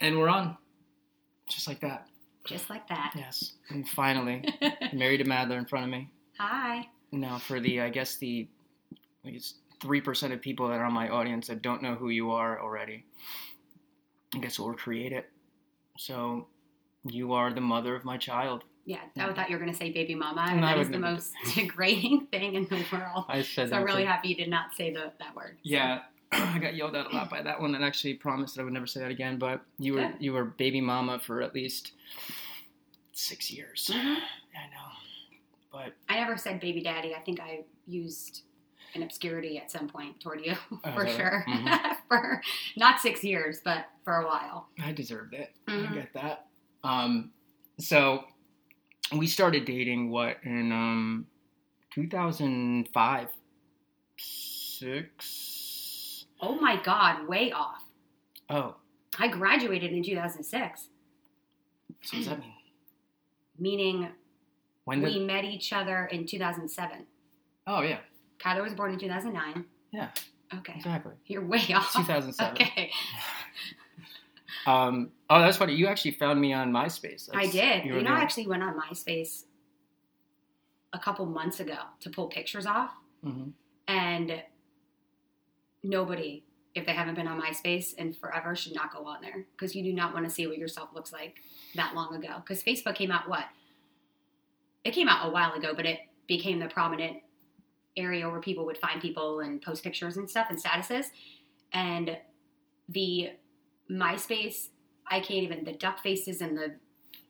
[0.00, 0.56] And we're on.
[1.48, 2.06] Just like that.
[2.44, 3.12] Just like that.
[3.16, 3.52] Yes.
[3.70, 4.44] And finally,
[4.92, 6.10] married a Madler in front of me.
[6.38, 6.88] Hi.
[7.12, 8.48] Now, for the, I guess the,
[9.26, 12.10] I guess three percent of people that are on my audience that don't know who
[12.10, 13.04] you are already,
[14.34, 15.28] I guess we'll recreate it.
[15.98, 16.46] So,
[17.04, 18.64] you are the mother of my child.
[18.84, 20.46] Yeah, I thought you were going to say baby mama.
[20.48, 23.26] And that is the most degrading thing in the world.
[23.28, 23.76] I said So that.
[23.76, 25.58] I'm really happy you did not say the, that word.
[25.62, 26.00] Yeah,
[26.32, 28.72] I got yelled at a lot by that one, and actually promised that I would
[28.72, 29.38] never say that again.
[29.38, 31.92] But you were you were baby mama for at least
[33.12, 33.90] six years.
[33.92, 34.16] Mhm.
[34.54, 34.90] I know,
[35.72, 37.14] but I never said baby daddy.
[37.14, 38.42] I think I used
[38.94, 40.54] an obscurity at some point toward you,
[40.84, 41.44] Oh, for that sure.
[41.46, 41.96] right?
[42.08, 42.42] for
[42.76, 44.68] not six years, but for a while.
[44.82, 45.52] I deserved it.
[45.66, 45.90] Mhm.
[45.90, 46.46] I get that.
[46.84, 47.30] Um,
[47.78, 48.24] so
[49.16, 51.26] we started dating what in um
[51.90, 53.28] 2005,
[54.16, 55.54] six.
[56.40, 57.82] Oh my God, way off.
[58.50, 58.76] Oh,
[59.18, 60.88] I graduated in 2006,
[62.02, 62.52] so what does that mean?
[63.58, 64.08] meaning
[64.84, 65.08] When did?
[65.12, 67.06] we met each other in 2007.
[67.66, 67.98] oh yeah,
[68.38, 69.64] Kyler was born in 2009.
[69.92, 70.08] Yeah.
[70.58, 70.74] Okay.
[70.76, 71.12] exactly.
[71.26, 71.92] You're way off.
[71.92, 72.52] 2007.
[72.54, 72.90] Okay.
[74.66, 75.74] Um, oh, that's funny.
[75.74, 77.28] You actually found me on MySpace.
[77.34, 77.84] I did.
[77.86, 79.44] you You, know, I actually went on MySpace
[80.92, 82.90] a couple months ago to pull pictures off,
[83.24, 83.52] Mhm.
[83.86, 84.42] and
[85.82, 89.74] nobody, if they haven't been on MySpace and forever, should not go on there because
[89.74, 91.36] you do not want to see what yourself looks like
[91.74, 92.34] that long ago.
[92.36, 93.44] Because Facebook came out what?
[94.84, 97.18] It came out a while ago, but it became the prominent
[97.96, 101.06] area where people would find people and post pictures and stuff and statuses.
[101.72, 102.16] And
[102.88, 103.30] the
[103.90, 104.68] MySpace,
[105.10, 106.74] I can't even the duck faces and the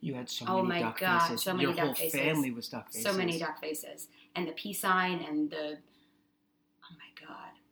[0.01, 1.43] You had so Oh many my duck God, faces.
[1.43, 2.21] so many Your duck whole faces.
[2.21, 3.03] family was duck faces.
[3.03, 5.79] so many duck faces and the peace sign and the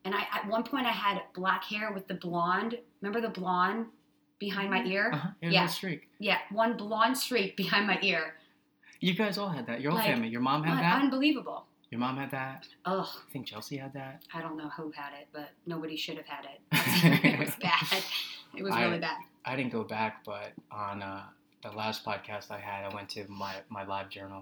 [0.07, 3.87] and i at one point i had black hair with the blonde remember the blonde
[4.39, 5.29] behind my ear Uh-huh.
[5.43, 6.09] Yeah, streak.
[6.19, 8.37] yeah one blonde streak behind my ear
[9.01, 9.81] You guys all had that.
[9.83, 10.29] Your whole Like, family.
[10.29, 11.03] Your mom had that.
[11.03, 12.67] unbelievable Your mom had that.
[12.85, 14.23] ugh I think Chelsea had that.
[14.33, 16.59] i don't know who had it but nobody should have had it
[17.35, 18.03] it was bad
[18.59, 21.23] it was I- really bad I didn't go back, but on uh,
[21.63, 24.41] the last podcast I had, I went to my my live journal.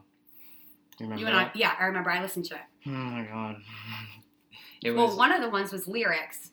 [0.99, 3.56] You remember you and i yeah i remember i listened to it Oh my god.
[4.82, 5.16] It well was.
[5.16, 6.50] one of the ones was lyrics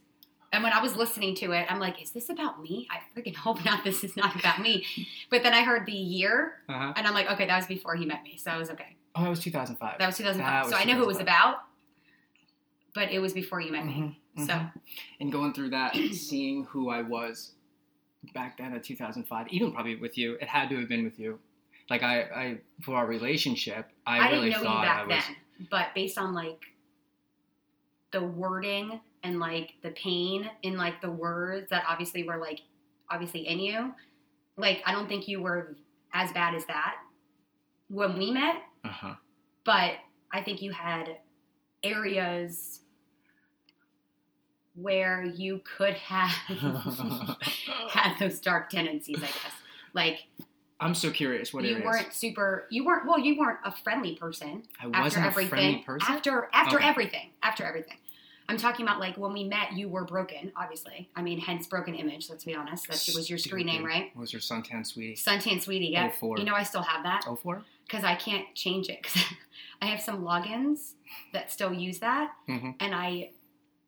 [0.53, 2.87] and when I was listening to it, I'm like, is this about me?
[2.91, 3.83] I freaking hope not.
[3.83, 4.85] This is not about me.
[5.29, 6.93] But then I heard the year, uh-huh.
[6.95, 8.97] and I'm like, okay, that was before he met me, so I was okay.
[9.15, 9.99] Oh, that was 2005.
[9.99, 10.45] That was 2005.
[10.45, 11.57] That so was I know who it was about,
[12.93, 14.17] but it was before you met me.
[14.37, 14.71] Mhm, So mhm.
[15.19, 17.53] and going through that, seeing who I was
[18.33, 21.39] back then at 2005, even probably with you, it had to have been with you.
[21.89, 25.09] Like I, I for our relationship, I, I, really didn't know you thought I was.
[25.09, 26.59] then, but based on like
[28.11, 32.61] the wording and like the pain in like the words that obviously were like
[33.09, 33.93] obviously in you,
[34.57, 35.75] like I don't think you were
[36.13, 36.95] as bad as that
[37.89, 38.55] when we met.
[38.83, 39.13] Uh-huh.
[39.63, 39.93] but
[40.33, 41.17] I think you had
[41.83, 42.79] areas
[44.75, 46.29] where you could have
[47.89, 49.53] had those dark tendencies, I guess.
[49.93, 50.19] Like
[50.79, 51.77] I'm so curious what it is.
[51.79, 55.49] you weren't super you weren't well, you weren't a friendly person I wasn't a everything.
[55.49, 56.11] friendly person.
[56.13, 56.87] After after Okay.
[56.87, 57.29] everything.
[57.43, 57.97] After everything.
[58.51, 61.09] I'm talking about like when we met, you were broken, obviously.
[61.15, 62.29] I mean, hence broken image.
[62.29, 62.85] Let's be honest.
[62.87, 63.87] That was your screen name, Stupid.
[63.89, 64.15] right?
[64.17, 65.15] Was your suntan sweetie?
[65.15, 65.87] Suntan Sweetie.
[65.87, 66.11] Yeah.
[66.11, 66.37] 04.
[66.37, 67.23] You know, I still have that.
[67.27, 67.63] Oh four.
[67.87, 69.23] because I can't change it because
[69.81, 70.95] I have some logins
[71.31, 72.75] that still use that, Mhm.
[72.81, 73.31] and I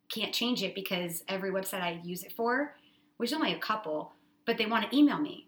[0.08, 2.76] can't change it because every website I use it for,
[3.18, 4.12] which is only a couple,
[4.46, 5.46] but they want to email me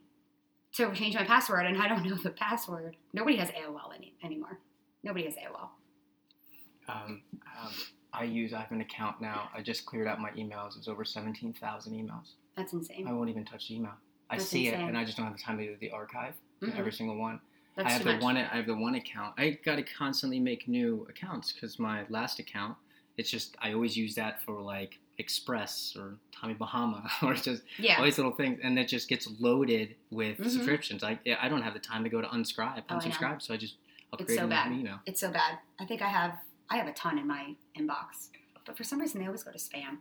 [0.75, 2.97] to change my password, and I don't know the password.
[3.15, 4.59] Nobody has AOL any, anymore.
[5.03, 5.69] Nobody has AOL.
[6.89, 7.23] Um,
[7.63, 7.73] um,
[8.19, 8.53] I use.
[8.53, 9.49] I have an account now.
[9.55, 10.71] I just cleared out my emails.
[10.73, 12.33] It was over 17,000 emails.
[12.57, 13.07] That's insane.
[13.07, 13.93] I won't even touch the email.
[14.31, 16.35] I That's see it, and I just don't have the time to do the archive.
[16.63, 16.77] Mhm.
[16.79, 17.41] Every single one.
[17.77, 18.23] That's I have the much.
[18.23, 18.37] one.
[18.39, 19.35] I have the one account.
[19.39, 22.77] I got to constantly make new accounts because my last account,
[23.19, 27.99] it's just I always use that for like Express or Tommy Bahama or just yeah.
[27.99, 30.51] all these little things, and that just gets loaded with Mhm.
[30.51, 31.05] subscriptions.
[31.05, 33.59] I I don't have the time to go to unscribe, Oh, I unsubscribe, so I
[33.59, 33.75] just
[34.13, 34.73] It's upgrade so an bad.
[34.73, 35.01] email.
[35.07, 35.59] It's so bad.
[35.79, 36.39] I think I have
[36.71, 38.29] I have a ton in my inbox,
[38.67, 39.99] but for some reason they always go to spam,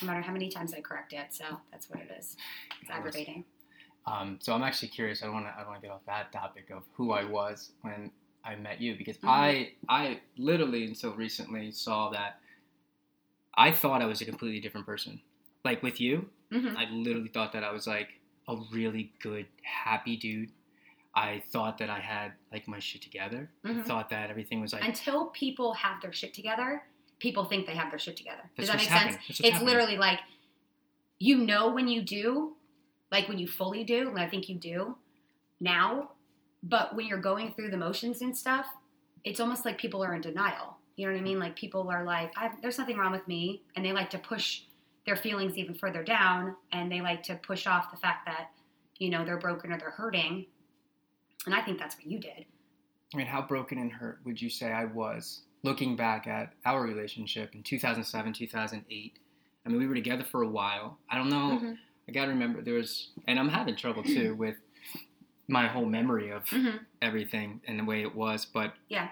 [0.00, 1.26] no matter how many times I correct it.
[1.34, 2.36] So that's what it is.
[2.80, 3.44] It's aggravating.
[4.06, 5.22] Um, so I'm actually curious.
[5.22, 8.10] I want to I want to get off that topic of who I was when
[8.44, 9.28] I met you because Mhm.
[9.28, 12.40] I I literally until recently saw that
[13.54, 15.20] I thought I was a completely different person.
[15.64, 18.08] Like with you, hmm I literally thought that I was like
[18.48, 20.50] a really good, happy dude.
[21.14, 23.50] I thought that I had like my shit together.
[23.64, 23.84] I Mhm.
[23.84, 26.84] thought that everything was like Until people have their shit together,
[27.18, 28.48] people think they have their shit together.
[28.56, 29.14] Does that make happening.
[29.20, 29.40] sense?
[29.40, 29.66] It's happening.
[29.66, 30.20] literally like
[31.18, 32.56] you know when you do,
[33.10, 34.96] like when you fully do, and I think you do
[35.60, 36.12] now.
[36.62, 38.66] But when you're going through the motions and stuff,
[39.24, 40.76] it's almost like people are in denial.
[40.96, 41.38] You know what I mean?
[41.38, 44.62] Like people are like, I, "There's nothing wrong with me," and they like to push
[45.06, 48.50] their feelings even further down, and they like to push off the fact that
[48.98, 50.46] you know they're broken or they're hurting.
[51.46, 52.44] And I think that's what you did.
[53.12, 56.82] I mean, how broken and hurt would you say I was looking back at our
[56.82, 59.18] relationship in 2007, 2008?
[59.64, 60.98] I mean, we were together for a while.
[61.10, 61.58] I don't know.
[61.60, 61.78] Mhm.
[62.08, 64.56] I got to remember there was, and I'm having trouble too with
[65.48, 66.80] my whole memory of Mhm.
[67.02, 68.44] everything and the way it was.
[68.44, 69.10] But Yeah.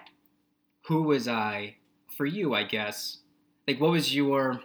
[0.83, 1.75] who was I
[2.15, 2.53] for you?
[2.53, 3.19] I guess.
[3.67, 4.63] Like, what was your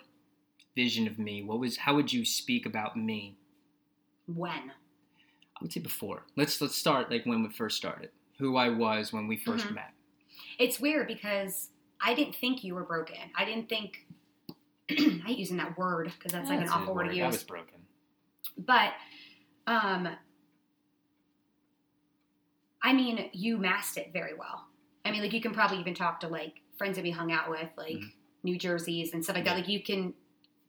[0.74, 1.42] vision of me?
[1.42, 1.78] What was?
[1.78, 3.36] How would you speak about me?
[4.26, 4.72] When?
[5.64, 6.24] I would say before.
[6.36, 8.10] Let's let's start like when we first started.
[8.38, 9.74] Who I was when we 1st Mhm.
[9.76, 9.94] met.
[10.58, 11.70] It's weird because
[12.02, 13.16] I didn't think you were broken.
[13.34, 14.06] I didn't think.
[14.90, 17.24] I hate using that word because that's like an That's a awful word to I
[17.24, 17.32] use.
[17.32, 17.80] was broken.
[18.58, 18.92] But,
[19.66, 20.08] um,
[22.82, 24.66] I mean, you masked it very well.
[25.06, 27.48] I mean, like you can probably even talk to like friends that we hung out
[27.48, 28.12] with, like Mhm.
[28.42, 29.56] New Jerseys and stuff like that.
[29.56, 30.12] Like you can,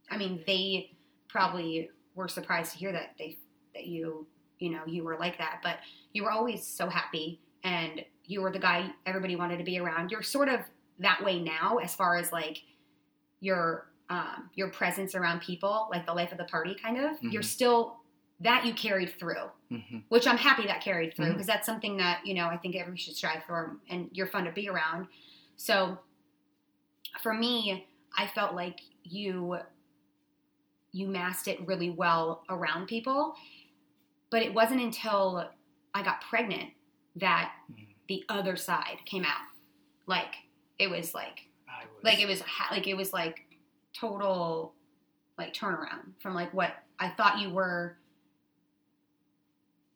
[0.10, 0.96] I mean, they
[1.28, 3.38] probably were surprised to hear that they
[3.74, 4.26] that you
[4.60, 5.78] you know you were like that, but
[6.14, 10.12] you were always so happy and you were the guy everybody wanted to be around.
[10.12, 10.62] You're sort of
[11.00, 12.60] that way now, as far as like
[13.40, 17.18] your um, your presence around people, like the life of the party, kind of.
[17.22, 17.46] You're Mhm.
[17.46, 17.98] still
[18.42, 22.26] that you carried through hmm which I'm happy that carried through because that's something that
[22.26, 25.08] you know I think everyone should strive for, and you're fun to be around.
[25.58, 25.98] So,
[27.22, 27.88] for me,
[28.18, 29.58] I felt like you
[30.92, 33.36] you masked it really well around people,
[34.36, 35.50] but it wasn't until
[35.94, 36.74] I got pregnant
[37.16, 37.96] that Mhm.
[38.10, 39.48] the other side came out.
[40.08, 40.36] Like
[40.78, 43.46] it was like was like it was like it was like
[43.94, 44.76] total
[45.38, 47.98] like turnaround from like what I thought you were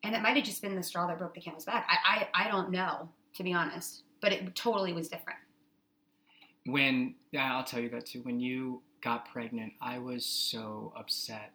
[0.03, 2.45] and it might have just been the straw that broke the camel's back I, I
[2.45, 5.39] I don't know to be honest but it totally was different
[6.65, 8.21] when yeah, I'll tell you that too.
[8.21, 11.51] When you got pregnant, I was so upset.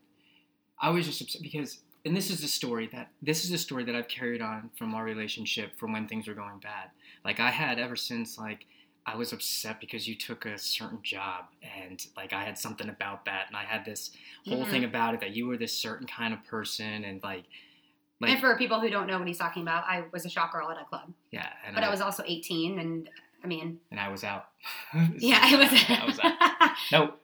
[0.80, 3.84] I was just upset because, and this is the story that this is the story
[3.84, 6.90] that I've carried on from our relationship from when things were going bad.
[7.24, 8.66] Like I had ever since like
[9.06, 13.24] I was upset because you took a certain job and like I had something about
[13.26, 14.10] that and I had this
[14.48, 14.70] whole Mhm.
[14.70, 17.44] thing about it that you were this certain kind of person and like
[18.20, 20.52] like and for people who don't know what he's talking about I was a shot
[20.52, 23.10] girl at a club yeah and but I was also 18 and
[23.42, 24.46] I mean and I was out.
[25.18, 26.70] yeah I was I was out.
[26.92, 27.20] nope,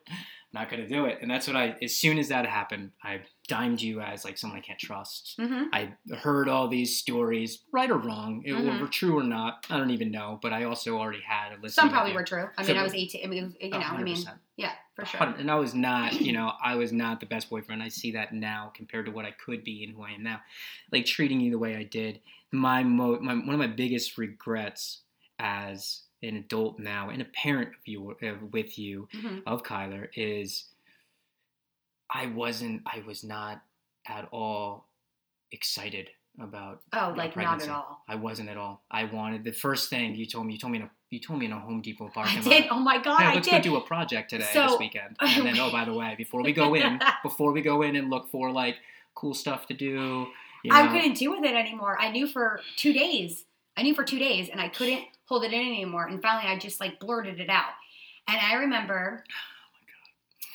[0.53, 1.19] not gonna do it.
[1.23, 1.77] And that's what I.
[1.81, 5.35] As soon as that happened, I dimed you as like someone I can't trust.
[5.39, 5.93] hmm I
[6.23, 8.81] heard all these stories, right or wrong, it Mhm.
[8.81, 9.67] were true or not.
[9.69, 11.75] I don't even know, but I also already had a list.
[11.75, 14.03] some probably were true I mean So- I was 18 I mean you know I
[14.03, 14.25] mean
[14.57, 17.83] yeah for sure And I was not, you know, I was not the best boyfriend.
[17.83, 20.41] I see that now compared to what I could be and who I am now.
[20.93, 22.21] Like treating you the way I did.
[22.53, 25.01] My, mo- my one of my biggest regrets
[25.39, 30.09] as an adult now and a parent of you uh, with you hmm of Kyler
[30.15, 30.65] is
[32.13, 33.63] I wasn't I was not
[34.09, 34.89] at all
[35.53, 36.09] excited
[36.41, 37.69] about oh like not pregnancy.
[37.69, 38.83] at all I wasn't at all.
[38.91, 41.41] I wanted the first thing you told me you told me in a you told
[41.41, 42.51] me in a Home Depot parking I lot.
[42.51, 44.79] did oh my god Hey, I let's did go do a project today So- this
[44.79, 45.17] weekend.
[45.21, 48.11] And then oh by the way, before we go in, before we go in and
[48.11, 48.77] look for like
[49.15, 50.27] cool stuff to do,
[50.63, 51.97] you know, I couldn't deal with it anymore.
[52.01, 53.45] I knew for two days.
[53.77, 56.07] I knew for two days, and I couldn't hold it in anymore.
[56.07, 57.71] And finally, I just like blurted it out.
[58.29, 59.25] And I remember.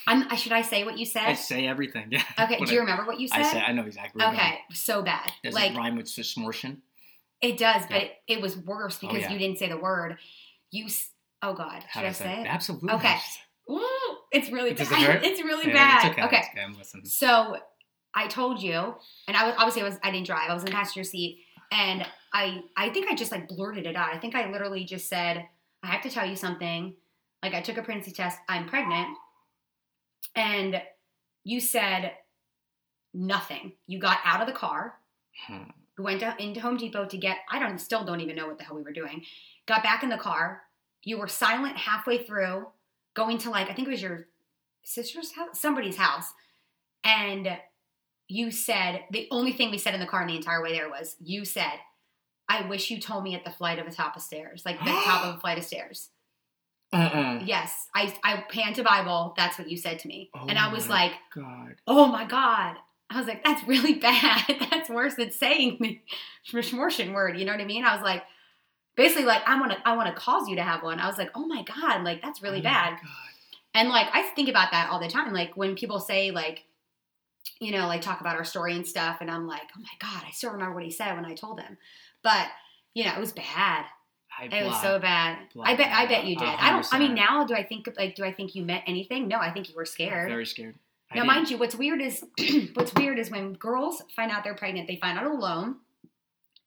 [0.08, 1.24] I'm, I should I say what you said?
[1.24, 2.08] I say everything.
[2.12, 2.24] Yeah.
[2.40, 2.60] Okay.
[2.66, 3.40] Do you remember what you said?
[3.40, 4.24] I say I know exactly.
[4.24, 4.60] Okay.
[4.74, 5.32] So bad.
[5.44, 6.78] Does like it rhyme with smortion?
[7.42, 9.32] it does, but it, it was worse Oh, because yeah.
[9.32, 10.18] you didn't say the word.
[10.72, 10.88] You.
[11.42, 11.84] Oh God.
[11.94, 12.48] Should do I say it?
[12.48, 12.92] Absolutely.
[12.94, 13.18] Okay.
[13.70, 13.82] Ooh,
[14.32, 14.92] it's really bad.
[14.92, 15.24] it hurt?
[15.26, 16.06] It's really Yeah, bad.
[16.12, 16.24] It's okay.
[16.28, 16.44] okay.
[16.80, 17.02] It's okay.
[17.06, 17.58] So
[18.14, 18.96] I told you,
[19.28, 20.50] and I was obviously I was I didn't drive.
[20.50, 21.40] I was in the passenger seat,
[21.72, 24.14] and I I think I just like blurted it out.
[24.14, 25.46] I think I literally just said,
[25.84, 26.96] "I have to tell you something."
[27.44, 28.40] Like I took a pregnancy test.
[28.50, 29.08] I'm pregnant,
[30.36, 30.82] and
[31.44, 32.14] you said
[33.14, 33.74] nothing.
[33.88, 34.96] You got out of the car,
[35.48, 35.64] Hmm.
[35.98, 37.38] went to, into Home Depot to get.
[37.50, 39.26] I don't still don't even know what the hell we were doing.
[39.66, 40.62] Got back in the car.
[41.04, 42.68] You were silent halfway through,
[43.14, 44.28] going to like I think it was your
[44.84, 46.32] sister's house, somebody's house,
[47.04, 47.58] and
[48.28, 50.90] you said the only thing we said in the car in the entire way there
[50.90, 51.80] was you said,
[52.50, 54.86] "I wish you told me at the flight of a top of stairs, like the
[54.86, 56.10] top of a flight of stairs."
[56.96, 57.42] Uh-uh.
[57.46, 59.34] Yes, I I pan to Bible.
[59.38, 61.76] That's what you said to me, Oh and I was like, God.
[61.88, 64.44] "Oh my god." I was like, that's really bad.
[64.72, 66.00] that's worse than saying the
[66.52, 67.38] schmortion word.
[67.38, 67.86] You know what I mean?
[67.86, 68.24] I was like,
[68.96, 71.00] basically, like I want to, I want to cause you to have one.
[71.00, 72.98] I was like, oh my god, like that's really Oh bad.
[73.76, 75.34] And like I think about that all the time.
[75.34, 76.64] Like when people say like,
[77.60, 79.18] you know, like talk about our story and stuff.
[79.22, 81.60] And I'm like, oh my God, I still remember what he said when I told
[81.60, 81.78] him.
[82.24, 82.48] But,
[82.94, 83.86] you know, it was bad.
[84.38, 85.38] I It was so bad.
[85.62, 85.92] I bet.
[85.92, 86.48] I bet you did.
[86.48, 86.86] I don't.
[86.94, 89.28] I mean, now do I think like do I think you meant anything?
[89.28, 90.30] No, I think you were scared.
[90.30, 90.76] Very scared.
[91.12, 92.24] I now, didn't- mind you, what's weird is
[92.74, 95.78] what's weird is when girls find out they're pregnant, they find out alone.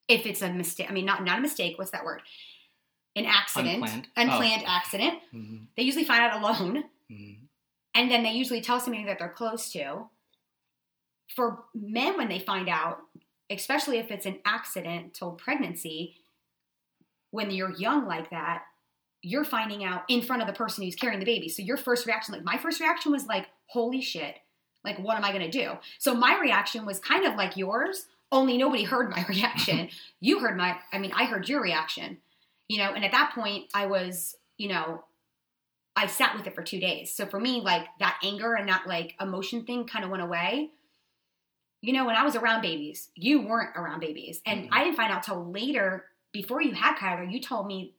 [0.08, 1.76] If it's a mistake, I mean, not not a mistake.
[1.78, 2.22] What's that word?
[3.16, 4.08] An accident, Unplanned.
[4.16, 4.70] unplanned Oh.
[4.70, 5.18] accident.
[5.34, 7.36] Mhm, They usually find out alone, mhm.
[7.94, 10.08] and then they usually tell somebody that they're close to.
[11.34, 13.00] For men, when they find out,
[13.50, 16.16] especially if it's an accidental pregnancy,
[17.30, 18.62] when you're young like that,
[19.22, 21.48] you're finding out in front of the person who's carrying the baby.
[21.48, 24.36] So your first reaction, like my first reaction was like, holy shit,
[24.84, 25.72] like what am I gonna do?
[25.98, 29.88] So my reaction was kind of like yours, only nobody heard my reaction.
[30.20, 32.18] you heard my, I mean, I heard your reaction,
[32.68, 35.04] you know, and at that point I was, you know,
[35.96, 37.12] I sat with it for two days.
[37.12, 40.70] So for me, like that anger and that like emotion thing kind of went away.
[41.80, 44.40] You know, when I was around babies, you weren't around babies.
[44.46, 44.68] And Mhm.
[44.72, 47.94] I didn't find out till later, before you had Kyler, you told me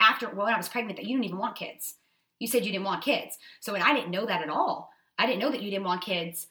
[0.00, 1.96] after well, when I was pregnant that you didn't even want kids.
[2.38, 3.36] You said you didn't want kids.
[3.60, 4.90] So and I didn't know that at all.
[5.18, 6.48] I didn't know that you didn't want kids.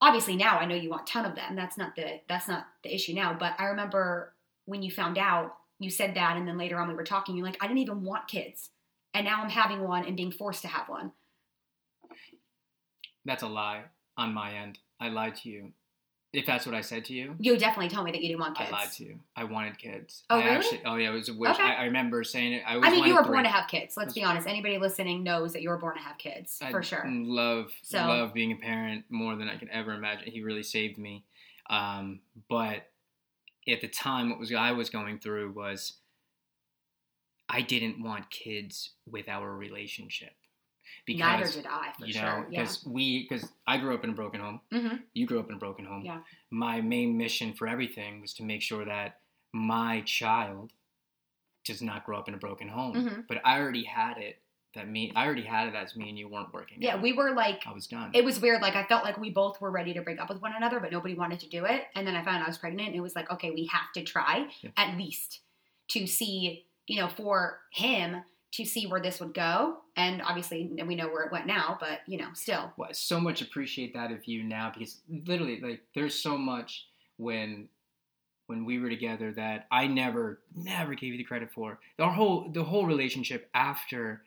[0.00, 1.56] Obviously now I know you want a ton of them.
[1.56, 3.36] That's not the that's not the issue now.
[3.38, 6.94] But I remember when you found out, you said that and then later on we
[6.94, 8.70] were talking, you're like, I didn't even want kids.
[9.12, 11.12] And now I'm having one and being forced to have one.
[13.24, 13.84] That's a lie
[14.16, 14.78] on my end.
[15.00, 15.72] I lied to you.
[16.32, 18.56] If that's what I said to you, You definitely told me that you didn't want
[18.56, 18.70] kids.
[18.72, 19.18] I lied to you.
[19.34, 20.22] I wanted kids.
[20.30, 20.56] Oh, I really?
[20.56, 21.54] Actually, oh yeah, it was a wish.
[21.54, 21.62] Okay.
[21.62, 22.62] I, I remember saying it.
[22.64, 23.32] I, I mean, you were three.
[23.32, 23.96] born to have kids.
[23.96, 24.46] Let's be honest.
[24.46, 27.04] Anybody listening knows that you were born to have kids I for sure.
[27.06, 30.30] Love, So- love being a parent more than I could ever imagine.
[30.30, 31.24] He really saved me.
[31.68, 32.86] Um, but
[33.68, 35.94] at the time, what was I was going through was
[37.48, 40.34] I didn't want kids with our relationship
[41.14, 42.46] because Neither did I, for you know sure.
[42.50, 42.60] Yeah.
[42.62, 44.60] because we because I grew up in a broken home.
[44.72, 44.96] Mm-hmm.
[45.14, 46.02] You grew up in a broken home.
[46.04, 46.18] Yeah.
[46.50, 49.18] My main mission for everything was to make sure that
[49.52, 50.72] my child
[51.64, 52.94] does not grow up in a broken home.
[52.94, 53.24] Mhm.
[53.28, 54.40] But I already had it
[54.74, 56.78] that me I already had it as me and you weren't working.
[56.80, 57.02] Yeah, out.
[57.02, 58.12] we were like, I was done.
[58.14, 58.62] it was weird.
[58.62, 60.92] Like, I felt like we both were ready to break up with one another, but
[60.92, 61.84] nobody wanted to do it.
[61.96, 63.92] And then I found out I was pregnant, and it was like, okay, we have
[63.94, 64.70] to try Yeah.
[64.76, 65.40] at least
[65.88, 69.78] to see, you know, for him to see where this would go.
[69.96, 72.72] And obviously, we know where it went now, but, you know, still.
[72.76, 76.86] well, I so much appreciate that of you now because literally like there's so much
[77.16, 77.68] when
[78.46, 81.80] when we were together that I never never gave you the credit for.
[81.98, 84.24] Our whole the whole relationship after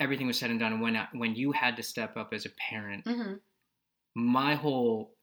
[0.00, 2.46] everything was said and done and when I, when you had to step up as
[2.46, 3.34] a parent, hmm
[4.14, 5.14] my whole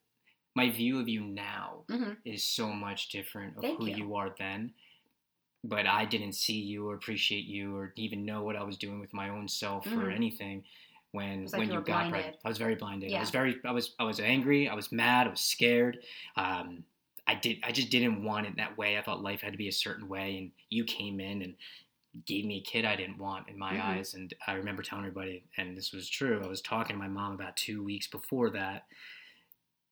[0.55, 3.93] my view of you now hmm is so much different of Thank who you.
[3.95, 4.73] you are then.
[5.63, 8.99] But I didn't see you or appreciate you or even know what I was doing
[8.99, 10.11] with my own self or Mhm.
[10.11, 10.65] anything
[11.11, 12.37] when like when you you got pregnant.
[12.43, 13.13] I was very blinded.
[13.13, 14.67] I was very I was I was angry.
[14.67, 15.27] I was mad.
[15.27, 15.99] I was scared.
[16.35, 16.85] Um,
[17.27, 18.97] I did I just didn't want it that way.
[18.97, 21.55] I thought life had to be a certain way, and you came in and
[22.25, 23.81] gave me a kid I didn't want in my Mhm.
[23.83, 24.13] eyes.
[24.15, 26.43] And I remember telling everybody, and this was true.
[26.43, 28.87] I was talking to my mom about two weeks before that,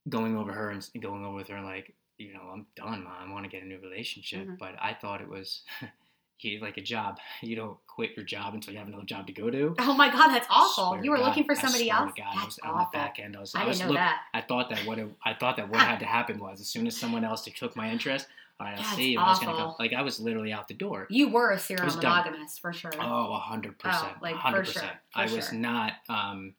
[0.08, 3.14] going over her and going over with her like, you know, I'm done, mom.
[3.30, 4.48] I want to get a new relationship.
[4.48, 4.60] Mhm.
[4.60, 5.62] But I thought it was
[6.42, 7.18] you like a job.
[7.42, 9.76] You don't quit your job until you have another job to go to.
[9.80, 11.04] Oh my God, that's awful.
[11.04, 12.12] You were God, looking for I somebody else?
[12.16, 13.36] God, I that's was on the back end.
[13.36, 13.56] I was.
[13.56, 14.22] I, was didn't know look- that.
[14.34, 16.86] I thought that what it, I thought that what had to happen was as soon
[16.88, 18.28] as someone else took my interest,
[18.60, 19.20] all right, I'll That's see you.
[19.20, 19.58] I was gonna go.
[19.60, 19.76] awful.
[19.80, 21.08] Like I was literally out the door.
[21.10, 22.04] You were a serial was done.
[22.26, 22.92] monogamist for sure.
[23.00, 24.14] Oh, a hundred percent.
[24.16, 24.98] Oh, like, a for hundred sure, percent.
[25.14, 25.58] for I was sure.
[25.58, 26.54] not um,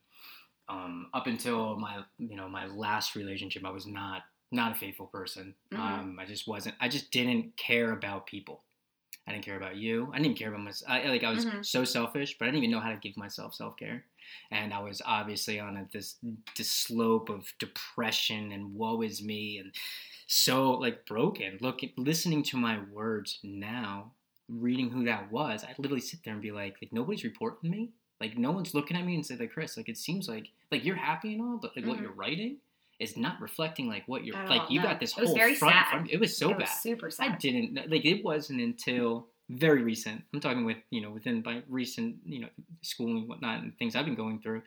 [0.68, 3.64] um, up until my you know my last relationship.
[3.66, 4.22] I was not
[4.52, 5.54] not a faithful person.
[5.72, 5.78] Mhm.
[5.78, 6.74] Um, I just wasn't.
[6.80, 8.64] I just didn't care about people.
[9.26, 10.10] I didn't care about you.
[10.12, 10.90] I didn't care about myself.
[10.90, 11.64] I, like I was Mhm.
[11.64, 14.04] so selfish, but I didn't even know how to give myself self care.
[14.50, 16.16] And I was obviously on a, this
[16.56, 19.74] this slope of depression and woe is me and
[20.26, 21.58] so like broken.
[21.60, 24.12] Look, listening to my words now,
[24.48, 27.92] reading who that was, I literally sit there and be like, like nobody's reporting me.
[28.20, 30.84] Like no one's looking at me and say like Chris, like it seems like like
[30.84, 32.02] you're happy and all, but like what Mhm.
[32.02, 32.58] you're writing
[33.00, 34.70] is not reflecting like what you're like.
[34.70, 34.84] you no.
[34.86, 35.88] got this It was whole front, sad.
[35.90, 36.10] front.
[36.10, 36.74] It was so It was bad.
[36.78, 40.22] super I didn't like it wasn't until very recent.
[40.32, 42.48] I'm talking with you know within by recent you know
[42.82, 44.62] schooling and whatnot and things I've been going through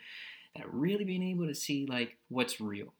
[0.55, 2.93] that really being able to see like what's real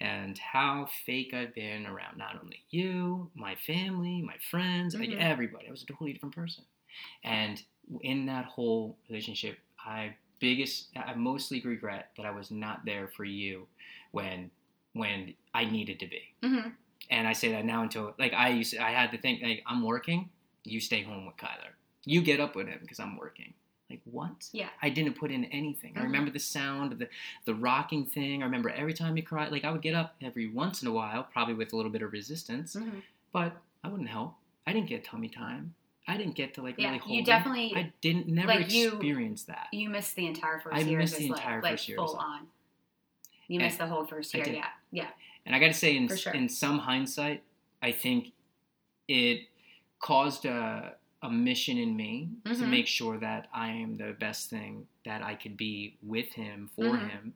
[0.00, 5.18] and how fake I've been around not only you, my family, my friends, like Mhm.
[5.18, 5.66] everybody.
[5.68, 6.64] I was a totally different person,
[7.24, 7.62] and
[8.02, 13.24] in that whole relationship, I biggest I mostly regret that I was not there for
[13.24, 13.66] you
[14.12, 14.50] when
[14.98, 16.68] when I needed to be hmm
[17.10, 19.62] and I say that now until like I used to, I had to think like
[19.66, 20.28] I'm working,
[20.64, 21.72] you stay home with Kyler.
[22.04, 23.54] You get up with him because I'm working.
[23.88, 24.48] Like what?
[24.52, 24.68] Yeah.
[24.82, 25.94] I didn't put in anything.
[25.96, 26.04] I Mhm.
[26.04, 27.08] remember the sound of the
[27.46, 28.42] the rocking thing.
[28.42, 29.50] I remember every time he cried.
[29.50, 32.02] Like I would get up every once in a while, probably with a little bit
[32.02, 33.00] of resistance, Mhm.
[33.32, 34.34] but I wouldn't help.
[34.66, 35.74] I didn't get tummy time.
[36.06, 37.12] I didn't get to like Yeah, really hold.
[37.12, 37.24] you him.
[37.24, 39.68] definitely I didn't never like, you- experience that.
[39.72, 41.96] you missed the entire first I year I missed of the entire like first year
[41.96, 42.48] full on.
[43.48, 45.08] You And missed the whole first year, yeah, yeah.
[45.46, 46.34] And I got to say, in sure.
[46.34, 47.42] in some hindsight,
[47.82, 48.32] I think
[49.08, 49.48] it
[50.00, 52.70] caused a a mission in me to Mhm.
[52.70, 56.96] make sure that I am the best thing that I could be with him for
[56.96, 57.08] Mhm.
[57.10, 57.34] him.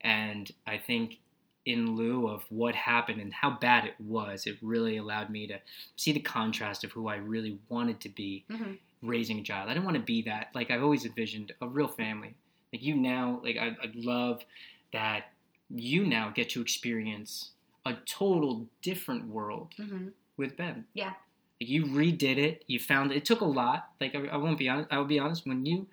[0.00, 1.18] And I think
[1.64, 5.58] in lieu of what happened and how bad it was, it really allowed me to
[5.96, 9.68] see the contrast of who I really wanted to be hmm raising a child.
[9.68, 10.54] I didn't want to be that.
[10.54, 12.34] Like I've always envisioned a real family.
[12.72, 14.44] Like you now, like I, I love
[14.92, 15.32] that
[15.74, 17.50] you now get to experience
[17.84, 20.84] a total different world hmm with Ben.
[20.92, 21.14] Yeah.
[21.60, 22.62] Like you redid it.
[22.66, 23.88] You found it took a lot.
[24.00, 24.88] Like I, I won't be honest.
[24.92, 25.46] I will be honest.
[25.46, 25.86] When you,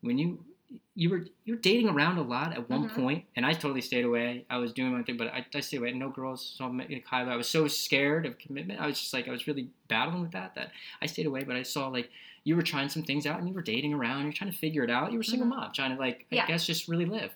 [0.00, 0.44] when you,
[0.96, 2.94] you were you were dating around a lot at one Mhm.
[2.96, 4.44] point, and I totally stayed away.
[4.50, 5.92] I was doing my thing, but I, I stayed away.
[5.92, 7.28] No girls saw like, Kyler.
[7.28, 8.80] I was so scared of commitment.
[8.80, 10.56] I was just like I was really battling with that.
[10.56, 11.44] That I stayed away.
[11.44, 12.10] But I saw like
[12.42, 14.24] you were trying some things out, and you were dating around.
[14.24, 15.12] You're trying to figure it out.
[15.12, 15.50] You were single Mhm.
[15.50, 16.46] mom, trying to like I Yeah.
[16.48, 17.30] guess just really live.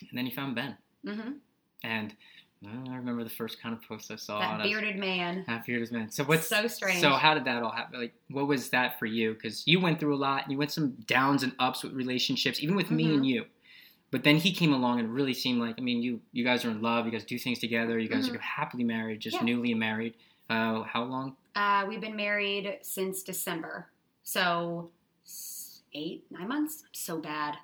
[0.00, 1.32] And then you found Ben, hmm
[1.84, 2.14] and
[2.66, 4.40] uh, I remember the first kind of post I saw.
[4.40, 5.44] That I was- bearded man.
[5.46, 6.10] Half bearded man.
[6.10, 7.00] So what's So strange.
[7.00, 8.00] So how did that all happen?
[8.00, 9.34] Like, what was that for you?
[9.34, 12.60] Because you went through a lot, and you went some downs and ups with relationships,
[12.62, 13.14] even with me Mhm.
[13.14, 13.46] and you.
[14.10, 16.64] But then he came along and it really seemed like I mean, you you guys
[16.64, 17.04] are in love.
[17.06, 17.98] You guys do things together.
[17.98, 18.36] You guys Mhm.
[18.36, 19.44] are happily married, just Yeah.
[19.44, 20.14] newly married.
[20.50, 21.36] Uh, how long?
[21.54, 23.90] Uh, we've been married since December,
[24.22, 24.90] so
[25.92, 26.84] eight, nine months.
[26.92, 27.58] So bad.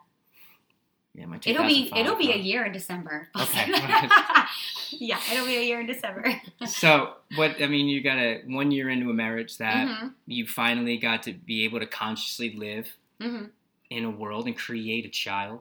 [1.15, 3.29] Yeah, my It'll be it'll be a year in December.
[3.37, 3.73] Okay.
[4.91, 6.35] yeah, it'll be a year in December.
[6.67, 7.63] So what?
[7.63, 11.23] I mean, you got a one year into a marriage that hmm you finally got
[11.25, 12.89] to be able to consciously live
[13.21, 13.45] hmm
[13.91, 15.61] in a world and create a child,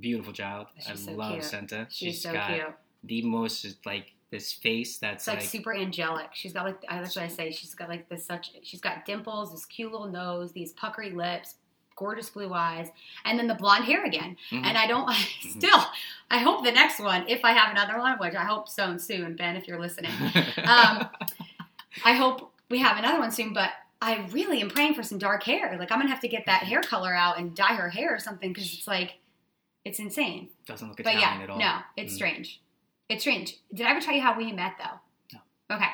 [0.00, 0.66] beautiful child.
[0.78, 1.44] She's I so love cute.
[1.44, 1.86] Senta.
[1.90, 2.66] She's, so got cute.
[3.04, 6.30] the most like this face that's It's like, super angelic.
[6.32, 7.52] She's got like that's what I say.
[7.52, 8.52] She's got like this such.
[8.64, 11.56] She's got dimples, this cute little nose, these puckery lips,
[12.00, 12.88] gorgeous blue eyes,
[13.24, 14.36] and then the blonde hair again.
[14.50, 14.64] Mhm.
[14.64, 15.08] And I don't
[15.40, 15.84] still.
[16.32, 19.36] I hope the next one, if I have another one, which I hope so soon,
[19.36, 20.10] Ben, if you're listening.
[20.64, 21.08] Um,
[22.04, 23.70] I hope we have another one soon, but
[24.02, 25.76] I really am praying for some dark hair.
[25.78, 28.18] Like I'm gonna have to get that hair color out and dye her hair or
[28.18, 29.14] something because it's like
[29.84, 30.48] it's insane.
[30.66, 31.58] Doesn't look But Italian yeah, at all.
[31.58, 32.16] no, it's Mm.
[32.16, 32.60] strange.
[33.08, 33.56] It's strange.
[33.74, 35.38] Did I ever tell you how we met though?
[35.68, 35.76] No.
[35.76, 35.90] Okay.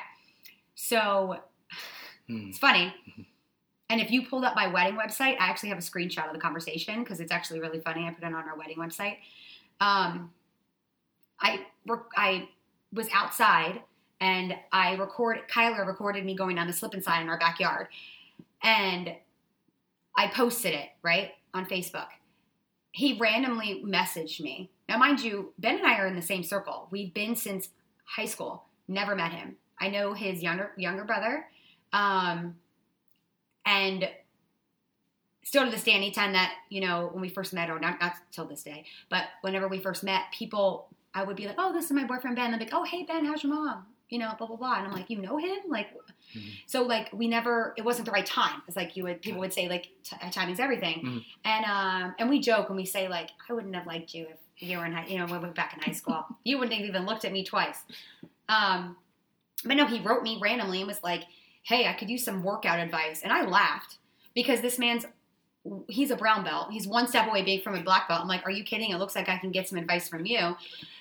[0.75, 1.39] So
[2.27, 2.49] Hmm.
[2.49, 2.93] it's funny.
[3.89, 6.39] And if you pulled up my wedding website, I actually have a screenshot of the
[6.39, 8.05] conversation because it's actually really funny.
[8.05, 9.17] I put it on our wedding website.
[9.79, 10.31] Um,
[11.39, 11.65] I
[12.15, 12.49] I
[12.93, 13.81] was outside
[14.19, 17.87] and I record Kyler recorded me going down the slip and slide in our backyard,
[18.63, 19.13] and
[20.17, 22.07] I posted it right on Facebook.
[22.91, 24.71] He randomly messaged me.
[24.89, 26.87] Now, mind you, Ben and I are in the same circle.
[26.89, 27.69] We've been since
[28.05, 28.63] high school.
[28.87, 29.55] Never met him.
[29.79, 31.45] I know his younger younger brother,
[31.93, 32.55] um,
[33.67, 34.09] and
[35.43, 38.13] still to this day, anytime that you know when we first met, or not not
[38.31, 41.85] till this day, but whenever we first met, people I would be like, "Oh, this
[41.85, 44.47] is my boyfriend Ben." They're like, "Oh, hey Ben, how's your mom?" You know, blah
[44.47, 45.89] blah blah, and I'm like, "You know him?" Like,
[46.35, 46.51] Mhm.
[46.65, 47.73] so like we never.
[47.77, 48.61] It wasn't the right time.
[48.67, 51.25] It's like you would people would say like t- timing's everything, Mhm.
[51.45, 54.37] and um and we joke and we say like I wouldn't have liked you if
[54.69, 56.25] you were in high, you know when we were back in high school.
[56.43, 57.79] you wouldn't have even looked at me twice.
[58.49, 58.95] Um,
[59.65, 61.23] but no, he wrote me randomly and was like,
[61.67, 63.97] "Hey, I could use some workout advice," and I laughed
[64.33, 65.05] because this man's
[65.89, 66.71] he's a brown belt.
[66.71, 68.21] He's one step away being from a black belt.
[68.21, 68.91] I'm like, "Are you kidding?
[68.91, 70.55] It looks like I can get some advice from you."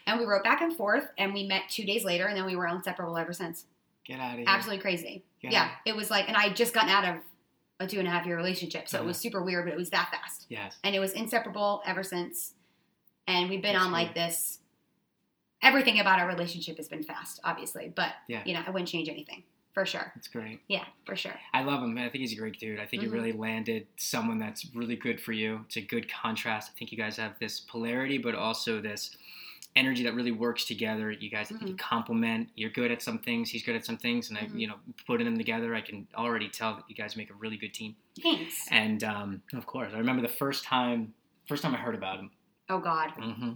[0.07, 2.57] And we wrote back and forth, and we met two days later, and then we
[2.57, 3.67] were inseparable ever since.
[4.05, 4.45] Get out of here.
[4.49, 5.25] Absolutely crazy.
[5.41, 5.71] Get Yeah, out.
[5.85, 7.23] it was like, and I just gotten out of
[7.79, 9.91] a two and a half year relationship, so it was super weird, but it was
[9.91, 10.77] that fast, Yes.
[10.83, 12.55] and it was inseparable ever since.
[13.29, 14.61] And we've been That's on like this.
[15.63, 18.43] Everything about our relationship has been fast, obviously, but Yeah.
[18.45, 19.43] you know, I wouldn't change anything
[19.77, 20.11] for sure.
[20.15, 20.61] That's great.
[20.69, 21.35] Yeah, for sure.
[21.53, 21.99] I love him.
[21.99, 22.81] I think he's a great dude.
[22.81, 23.07] I think Mhm.
[23.07, 25.61] you really landed someone that's really good for you.
[25.67, 26.71] It's a good contrast.
[26.75, 29.15] I think you guys have this polarity, but also this
[29.75, 31.11] energy that really works together.
[31.11, 32.49] You guys I think you complement.
[32.55, 33.51] You're good at some things.
[33.51, 34.61] He's good at some things, and I, Mhm.
[34.61, 37.59] you know, putting them together, I can already tell that you guys make a really
[37.59, 37.97] good team.
[38.23, 38.67] Thanks.
[38.71, 41.13] And um, of course, I remember the first time,
[41.47, 42.31] first time I heard about him.
[42.69, 43.11] Oh God.
[43.13, 43.53] hmm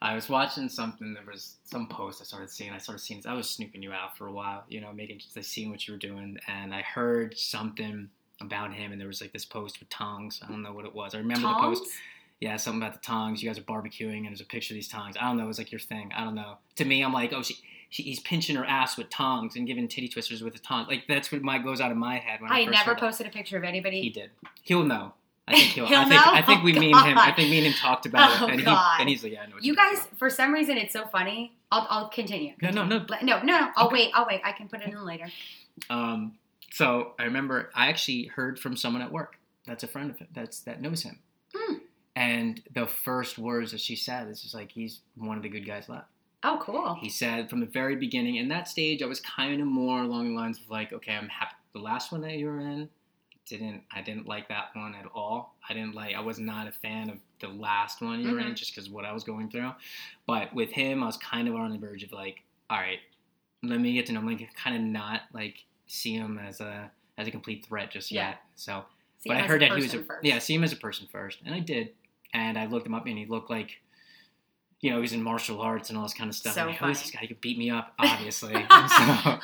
[0.00, 1.12] I was watching something.
[1.12, 2.70] There was some post I started seeing.
[2.70, 3.20] I started seeing.
[3.26, 5.94] I was snooping you out for a while, you know, making just seeing what you
[5.94, 8.08] were doing, and I heard something
[8.40, 10.40] about him, and there was like this post with tongs.
[10.44, 11.14] I don't know what it was.
[11.14, 11.84] I remember the post.
[12.40, 13.42] Yeah, something about the tongs.
[13.42, 15.16] You guys are barbecuing, and there's a picture of these tongs.
[15.20, 15.44] I don't know.
[15.44, 16.12] It was like your thing.
[16.14, 16.58] I don't know.
[16.76, 17.56] To me, I'm like, oh, she,
[17.90, 20.86] she he's pinching her ass with tongs and giving titty twisters with the tongs.
[20.86, 23.00] Like that's what my goes out of my head when I, I never heard it.
[23.00, 24.00] posted a picture of anybody.
[24.00, 24.30] He did.
[24.62, 25.14] He'll know.
[25.48, 25.86] I think he'll.
[25.88, 26.24] He'll I think.
[26.26, 26.32] know?
[26.32, 27.18] I think we Oh, mean him.
[27.18, 28.96] I think me and him talked about Oh, it, and God.
[28.96, 29.54] he and he's like, yeah, I know.
[29.54, 31.52] What You guys, for some reason, it's so funny.
[31.72, 32.54] I'll, I'll continue.
[32.62, 32.98] No, no, no.
[33.22, 33.68] No, no, no.
[33.76, 33.94] I'll Okay.
[33.94, 34.10] wait.
[34.14, 34.40] I'll wait.
[34.44, 35.26] I can put it in later.
[35.90, 36.34] Um,
[36.72, 40.28] so I remember I actually heard from someone at work that's a friend of it
[40.34, 41.18] that's that knows him,
[41.54, 41.74] Hmm.
[42.16, 45.66] and the first words that she said is just like he's one of the good
[45.66, 46.06] guys left.
[46.42, 46.94] Oh, cool.
[47.00, 50.28] He said from the very beginning, in that stage, I was kind of more along
[50.28, 51.54] the lines of like, okay, I'm happy.
[51.72, 52.88] The last one that you were in,
[53.48, 55.54] didn't I didn't like that one at all.
[55.68, 56.14] I didn't like.
[56.14, 58.54] I was not a fan of the last one you Mhm.
[58.54, 59.72] just because what I was going through.
[60.26, 62.98] But with him, I was kind of on the verge of like, all right,
[63.62, 64.26] let me get to know him.
[64.26, 68.28] Like, kind of not like see him as a as a complete threat just Yeah.
[68.30, 68.42] yet.
[68.54, 68.84] So,
[69.18, 70.24] See, but I heard that he was a person first.
[70.24, 71.94] yeah, see him as a person first, and I did,
[72.32, 73.80] and I looked him up, and he looked like.
[74.80, 76.54] You know, he's in martial arts and all this kind of stuff.
[76.54, 77.18] So who is this guy?
[77.22, 78.52] He could beat me up, obviously.
[78.96, 79.40] so,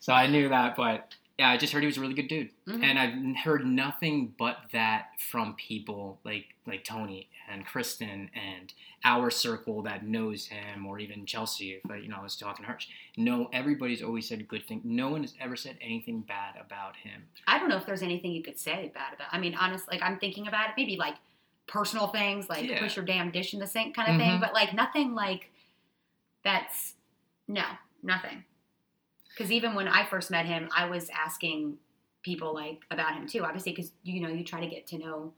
[0.00, 2.50] so I knew that, but yeah, I just heard he was a really good dude,
[2.66, 2.82] Mhm.
[2.82, 8.74] and I've heard nothing but that from people like like Tony and Kristen and
[9.04, 11.72] our circle that knows him, or even Chelsea.
[11.82, 12.78] If I, you know, I was talking to her,
[13.16, 14.82] no, everybody's always said good thing.
[14.84, 17.26] No one has ever said anything bad about him.
[17.46, 19.28] I don't know if there's anything you could say bad about.
[19.32, 20.74] I mean, honestly, like I'm thinking about it.
[20.76, 21.14] Maybe like
[21.66, 22.80] personal things, like Yeah.
[22.80, 24.32] push your damn dish in the sink kind of thing.
[24.38, 24.40] Mhm.
[24.40, 25.50] But like nothing like
[26.42, 26.94] that's
[27.46, 27.64] no
[28.02, 28.44] nothing.
[29.38, 31.76] Because even when I first met him, I was asking
[32.24, 33.44] people like about him too.
[33.44, 35.32] Obviously, because you know you try to get to know.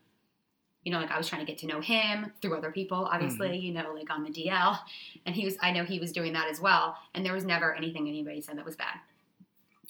[0.84, 3.48] You know, like I was trying to get to know him through other people, obviously,
[3.48, 3.66] Mm-hmm.
[3.66, 4.78] you know, like on the DL.
[5.26, 6.96] And he was, I know he was doing that as well.
[7.14, 8.94] And there was never anything anybody said that was bad.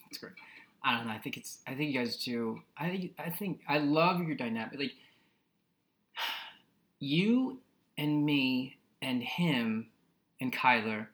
[0.09, 0.33] It's great.
[0.83, 1.13] I don't know.
[1.13, 1.59] I think it's.
[1.69, 2.61] I think you guys do.
[2.77, 3.13] I.
[3.21, 4.77] I think I love your dynamic.
[4.77, 4.93] Like
[6.99, 7.61] you
[7.97, 9.87] and me and him
[10.41, 11.07] and Kyler,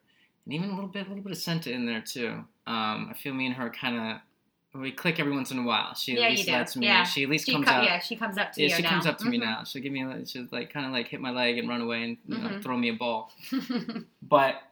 [0.46, 2.44] and even a little bit, a little bit of Senta in there too.
[2.66, 4.80] Um, I feel me and her kind of.
[4.80, 5.94] We click every once in a while.
[5.94, 6.86] She Yeah, at least lets me.
[6.86, 7.04] Yeah.
[7.04, 7.84] She at least She comes co- out.
[7.84, 8.88] yeah, she comes up to Yeah, you she now.
[8.90, 9.40] comes up to me Mhm.
[9.44, 9.64] now.
[9.64, 10.02] She'll give me.
[10.02, 12.48] a- She'll like kind of like hit my leg and run away and you know,
[12.50, 12.62] Mhm.
[12.62, 13.32] throw me a ball.
[14.22, 14.62] But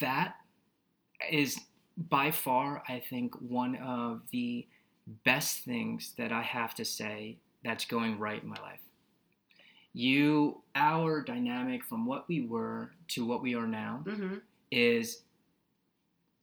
[0.00, 0.36] that
[1.30, 1.58] is
[1.96, 4.66] by far, I think, one of the
[5.24, 8.80] best things that I have to say that's going right in my life.
[9.94, 14.36] You, our dynamic from what we were to what we are now hmm
[14.70, 15.22] is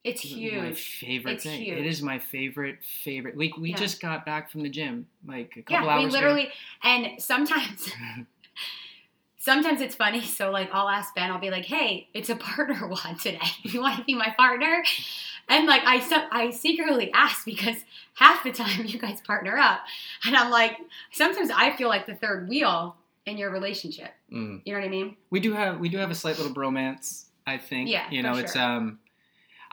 [0.05, 0.99] It's my huge.
[0.99, 1.61] favorite It's thing.
[1.61, 1.77] huge.
[1.79, 3.35] It is my favorite, favorite.
[3.35, 3.75] We, we Yeah.
[3.77, 6.05] just got back from the gym like a couple Yeah, hours ago.
[6.05, 6.47] We literally,
[6.83, 7.89] and sometimes,
[9.37, 10.21] sometimes it's funny.
[10.21, 11.31] So like, I'll ask Ben.
[11.31, 13.39] I'll be like, "Hey, it's a partner one today.
[13.63, 14.83] You want to be my partner?"
[15.47, 17.77] And like, I so- I secretly ask because
[18.15, 19.81] half the time you guys partner up,
[20.25, 20.77] and I'm like,
[21.11, 24.11] sometimes I feel like the third wheel in your relationship.
[24.31, 24.61] Mm.
[24.65, 25.15] You know what I mean?
[25.29, 28.35] we do have we do have a slight little bromance i think Yeah, you know
[28.37, 28.61] it's sure.
[28.61, 28.99] um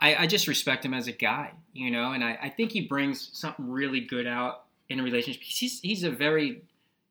[0.03, 2.83] I, I just respect him as a guy you know and I, I think he
[2.95, 6.63] brings something really good out in a relationship he's he's a very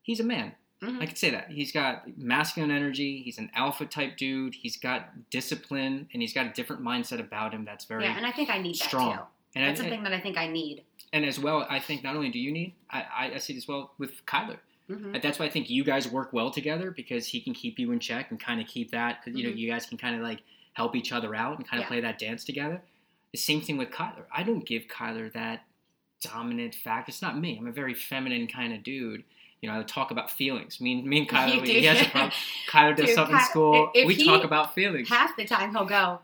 [0.04, 1.00] he's a man Mhm.
[1.00, 5.30] i could say that he's got masculine energy he's an alpha type dude he's got
[5.30, 8.50] discipline and he's got a different mindset about him that's very yeah, and I think
[8.50, 9.14] I need that strong.
[9.18, 9.22] too.
[9.56, 10.84] and, That's I, something that I think I need.
[11.14, 13.58] and as well i think not only do you need i, I, I see it
[13.58, 17.28] as well with kyler hmm that's why I think you guys work well together because
[17.28, 19.24] he can keep you in check and kind of keep that.
[19.24, 19.58] 'cause, You know, Mhm.
[19.58, 20.40] you guys can kind of like
[20.74, 21.88] help each other out and kind of Yeah.
[21.90, 22.82] play that dance together.
[23.32, 24.24] The same thing with Kyler.
[24.34, 25.64] I don't give Kyler that
[26.22, 27.10] dominant fact.
[27.10, 27.58] It's not me.
[27.58, 29.24] I'm a very feminine kind of dude.
[29.62, 30.82] You know, I talk about feelings.
[30.82, 31.74] Me and me and Kyler, You we, do.
[31.74, 32.32] he has a problem.
[32.70, 33.92] Kyler does Dude, something in school.
[34.06, 35.08] we talk about feelings.
[35.10, 36.20] half the time he'll go,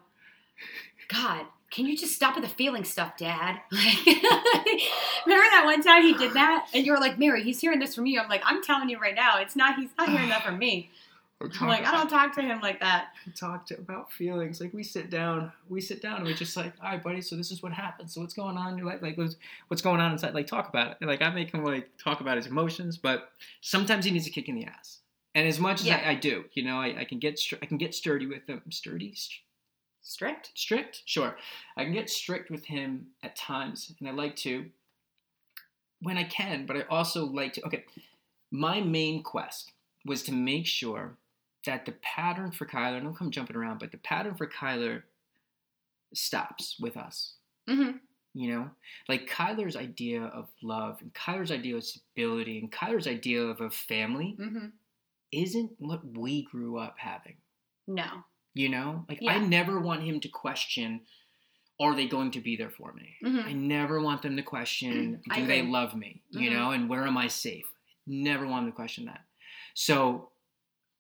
[1.07, 3.61] God, can you just stop with the feeling stuff, Dad?
[3.71, 4.81] Like,
[5.25, 7.95] remember that one time he did that, and you were like, Mary, he's hearing this
[7.95, 8.19] from you.
[8.19, 9.77] I'm like, I'm telling you right now, it's not.
[9.77, 10.89] He's not hearing that from me.
[11.39, 13.09] I'm like, I don't talk to him like that.
[13.35, 14.59] talk to, about feelings.
[14.59, 17.21] Like we sit down, we sit down, and we're just like, all right, buddy.
[17.21, 18.09] So this is what happened.
[18.09, 19.01] So what's going on in your life?
[19.03, 19.35] Like, what's,
[19.67, 20.33] what's going on inside?
[20.33, 20.97] Like, talk about it.
[20.99, 23.29] And, like I make him like talk about his emotions, but
[23.61, 24.99] sometimes he needs a kick in the ass.
[25.35, 26.01] And as much as Yeah.
[26.03, 28.47] I, I do, you know, I, I can get str- I can get sturdy with
[28.47, 28.63] him.
[28.71, 29.41] Sturdy, St-
[30.01, 30.51] Strict.
[30.55, 31.37] strict, sure.
[31.75, 34.65] I can get strict with him at times, and I like to
[36.01, 36.65] when I can.
[36.65, 37.65] But I also like to.
[37.67, 37.85] Okay,
[38.49, 39.73] my main quest
[40.05, 41.17] was to make sure
[41.65, 45.03] that the pattern for Kyler, don't come jumping around, but the pattern for Kyler
[46.13, 47.33] stops with us.
[47.69, 47.97] Mm-hmm.
[48.33, 48.69] You know,
[49.09, 53.69] like Kyler's idea of love and Kyler's idea of stability and Kyler's idea of a
[53.69, 54.67] family Mm-hmm.
[55.31, 57.37] isn't what we grew up having.
[57.87, 58.23] No.
[58.53, 59.33] You know, like Yeah.
[59.33, 61.01] I never want him to question,
[61.79, 63.15] are they going to be there for me?
[63.23, 63.47] Mm-hmm.
[63.49, 66.21] I never want them to question, I do they love me?
[66.29, 66.53] You Mhm.
[66.53, 67.65] know, and where am I safe?
[68.05, 69.25] Never want them to question that.
[69.73, 70.29] So,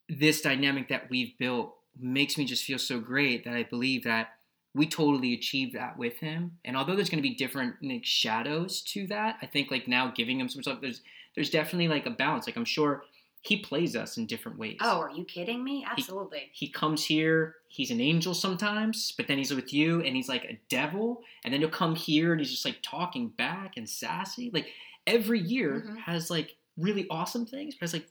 [0.09, 4.29] this dynamic that we've built makes me just feel so great that I believe that
[4.73, 6.57] we totally achieved that with him.
[6.63, 10.11] And although there's going to be different like, shadows to that, I think like now
[10.15, 11.01] giving him some stuff, there's
[11.35, 12.47] there's definitely like a balance.
[12.47, 13.03] Like I'm sure
[13.41, 14.77] he plays us in different ways.
[14.81, 15.85] Oh, are you kidding me?
[15.89, 16.49] Absolutely.
[16.51, 20.43] He comes here, he's an angel sometimes, but then he's with you and he's like
[20.45, 24.49] a devil, and then he'll come here and he's just like talking back and sassy.
[24.53, 24.67] Like
[25.05, 25.97] every year Mhm.
[25.99, 28.07] has like really awesome things, but it's like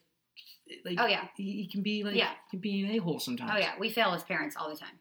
[0.85, 1.25] like oh yeah.
[1.37, 2.31] he, he can be like Yeah.
[2.51, 3.53] he can be an a hole sometimes.
[3.55, 3.73] Oh yeah.
[3.79, 4.99] We fail as parents all the time.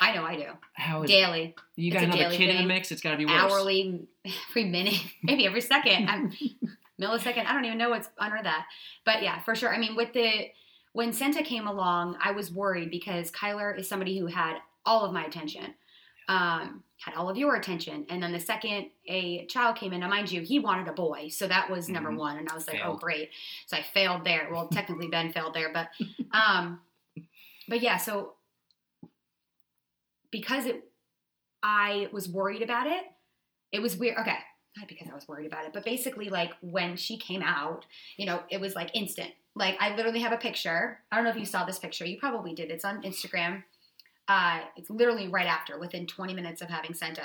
[0.00, 0.46] I know I do.
[0.72, 2.90] How is Daily, you got another kid in the mix?
[2.90, 3.34] It's got to be worse.
[3.34, 4.08] hourly,
[4.50, 6.08] every minute, maybe every second.
[6.08, 6.32] I'm,
[7.00, 7.46] millisecond.
[7.46, 8.66] I don't even know what's under that.
[9.06, 9.72] But yeah, for sure.
[9.72, 10.48] I mean, with the
[10.92, 15.12] when Senta came along, I was worried because Kyler is somebody who had all of
[15.12, 15.74] my attention,
[16.30, 20.08] um, had all of your attention, and then the second a child came in, now
[20.08, 22.16] mind you, he wanted a boy, so that was number Mhm.
[22.18, 23.30] one, and I was like, oh great.
[23.66, 24.48] So I failed there.
[24.52, 25.88] Well, technically Ben failed there, but
[26.32, 26.80] um,
[27.68, 28.34] but yeah, so
[30.30, 30.84] because it,
[31.62, 33.04] I was worried about it.
[33.72, 34.18] It was weird.
[34.18, 34.38] Okay,
[34.76, 38.26] not because I was worried about it, but basically, like when she came out, you
[38.26, 39.30] know, it was like instant.
[39.56, 41.00] Like I literally have a picture.
[41.10, 42.04] I don't know if you saw this picture.
[42.04, 42.70] You probably did.
[42.70, 43.64] It's on Instagram.
[44.30, 47.24] Uh, it's literally right after, within 20 minutes of having Senta.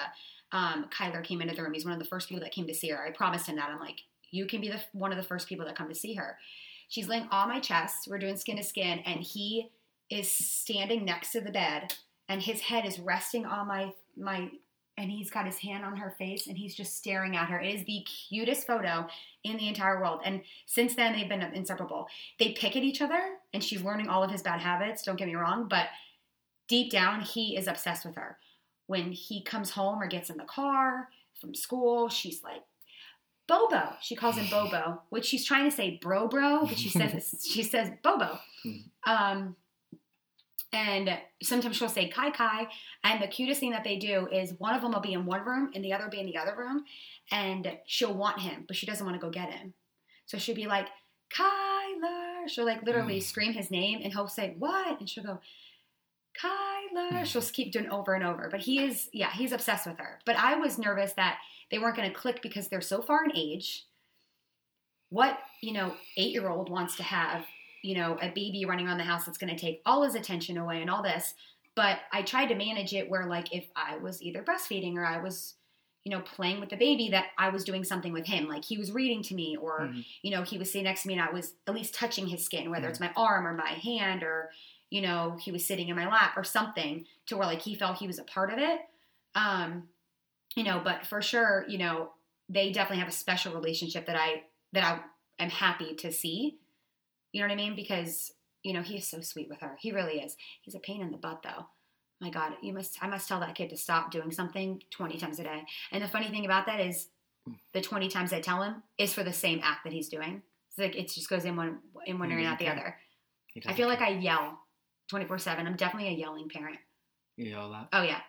[0.52, 1.74] Um, Kyler came into the room.
[1.74, 3.06] He's one of the first people that came to see her.
[3.06, 3.70] I promised him that.
[3.70, 4.00] I'm like,
[4.32, 6.40] you can be the one of the first people that come to see her.
[6.90, 8.08] She's laying on my chest.
[8.10, 9.70] We're doing skin to skin, and he
[10.10, 11.94] is standing next to the bed,
[12.28, 14.50] and his head is resting on my my
[14.98, 17.60] and he's got his hand on her face and he's just staring at her.
[17.60, 19.06] It is the cutest photo
[19.44, 20.22] in the entire world.
[20.24, 22.08] And since then, they've been inseparable.
[22.40, 23.22] They pick at each other,
[23.54, 25.04] and she's learning all of his bad habits.
[25.04, 25.88] Don't get me wrong, but
[26.68, 28.38] deep down, he is obsessed with her.
[28.88, 32.62] When he comes home or gets in the car from school, she's like,
[33.48, 33.94] Bobo.
[34.02, 37.62] She calls him Bobo, which she's trying to say bro bro, but she says she
[37.64, 38.40] says Bobo.
[39.06, 39.56] Um,
[40.74, 42.68] and sometimes she'll say Kai Kai.
[43.04, 45.46] And the cutest thing that they do is one of them will be in one
[45.46, 46.84] room and the other will be in the other room.
[47.32, 49.74] And she'll want him, but she doesn't want to go get him.
[50.26, 50.88] So she'll be like,
[51.32, 52.48] Kyler.
[52.48, 53.24] She'll like literally Mm.
[53.24, 55.00] scream his name and he'll say, What?
[55.00, 55.40] And she'll go,
[56.42, 57.26] Kyler.
[57.26, 58.50] She'll keep doing over and over.
[58.50, 60.20] But he is, yeah, he's obsessed with her.
[60.26, 61.40] But I was nervous that
[61.72, 63.86] they weren't going to click because they're so far in age.
[65.10, 67.46] What, you know, eight year old wants to have
[67.86, 70.58] you know, a baby running around the house that's going to take all his attention
[70.58, 71.36] away and all this.
[71.76, 75.22] But I tried to manage it where, like, if I was either breastfeeding or I
[75.22, 75.54] was,
[76.04, 78.48] you know, playing with the baby, that I was doing something with him.
[78.48, 80.04] Like, he was reading to me, or, Mhm.
[80.24, 82.44] you know, he was sitting next to me and I was at least touching his
[82.44, 84.52] skin, whether it's my arm or my hand, or,
[84.90, 87.98] you know, he was sitting in my lap or something to where, like, he felt
[87.98, 88.80] he was a part of it.
[89.36, 89.90] Um,
[90.56, 92.12] you know, but for sure, you know,
[92.48, 94.44] they definitely have a special relationship that I,
[94.74, 96.58] that I am happy to see.
[97.32, 97.76] You know what I mean?
[97.76, 98.32] Because
[98.64, 99.76] you know he is so sweet with her.
[99.80, 100.36] He really is.
[100.62, 101.68] He's a pain in the butt though.
[102.22, 102.98] My God, you must.
[103.02, 105.64] I must tell that kid to stop doing something twenty times a day.
[105.92, 107.10] And the funny thing about that is,
[107.74, 110.42] the twenty times I tell him is for the same act that he's doing.
[110.70, 112.98] It's like it just goes in one in one ear and out the other.
[113.68, 114.02] I feel like.
[114.02, 114.60] I yell
[115.10, 115.68] twenty four seven.
[115.68, 116.78] I'm definitely a yelling parent.
[117.38, 117.88] you know that.
[117.94, 118.20] Oh yeah.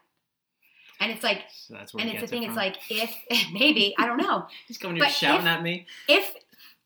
[0.99, 2.43] And it's like, So that's where and it's the gets it thing.
[2.45, 3.15] It's like if
[3.53, 5.87] maybe I don't know he's coming here shouting if- at me.
[6.09, 6.35] if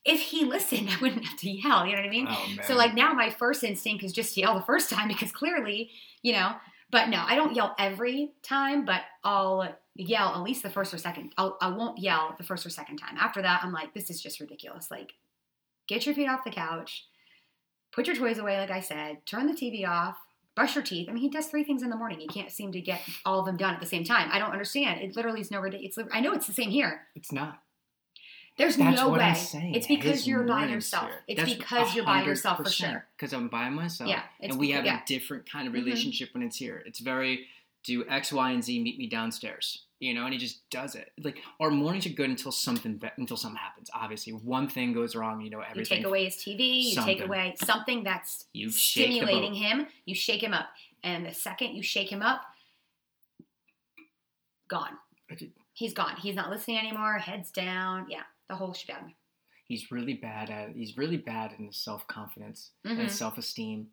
[0.05, 1.87] if he listened, I wouldn't have to yell.
[1.87, 2.27] You know what I mean?
[2.29, 2.65] Oh man.
[2.67, 5.91] So like now my first instinct is just to yell the first time because clearly,
[6.23, 6.53] you know,
[6.91, 10.99] but no, I don't yell every time, but I'll yell at least the first or
[10.99, 11.33] second.
[11.39, 13.17] I'll, I won't yell the first or second time.
[13.19, 14.91] After that, I'm like, this is just ridiculous.
[14.91, 15.13] Like,
[15.87, 17.05] get your feet off the couch,
[17.93, 20.17] put your toys away, like I said, turn the TV off,
[20.55, 21.09] brush your teeth.
[21.09, 22.19] I mean, he does three things in the morning.
[22.21, 24.29] He can't seem to get all of them done at the same time.
[24.33, 25.01] I don't understand.
[25.01, 25.97] It literally is no ridiculous.
[25.99, 27.07] It's, I know it's the same here.
[27.15, 27.61] it's not.
[28.59, 29.35] There's That's no way.
[29.75, 31.07] It's because His you're by yourself.
[31.07, 31.21] here.
[31.29, 33.07] It's That's because you're by yourself for 100%, sure.
[33.17, 34.11] Because I'm by myself.
[34.11, 35.01] Yeah, and we have yeah.
[35.03, 35.85] a different kind of Mhm.
[35.85, 36.83] relationship when it's here.
[36.85, 37.47] It's very
[37.85, 38.83] do X, Y, and Z.
[38.83, 39.85] Meet me downstairs.
[40.01, 41.13] You know, and he just does it.
[41.23, 43.91] Like our mornings are good until something be- until something happens.
[43.95, 45.43] Obviously, one thing goes wrong.
[45.43, 45.99] You know everything.
[45.99, 50.43] You take away his TV, you take away something that's You stimulating him, you shake
[50.43, 50.69] him up.
[51.05, 52.43] And the second you shake him up,
[54.69, 54.97] gone.
[55.75, 56.17] He's gone.
[56.17, 58.07] He's not listening anymore, heads down.
[58.09, 59.15] Yeah, the whole shebang.
[59.67, 60.71] He's really bad at.
[60.75, 63.05] He's really bad in his self confidence and Mhm.
[63.05, 63.89] his self esteem,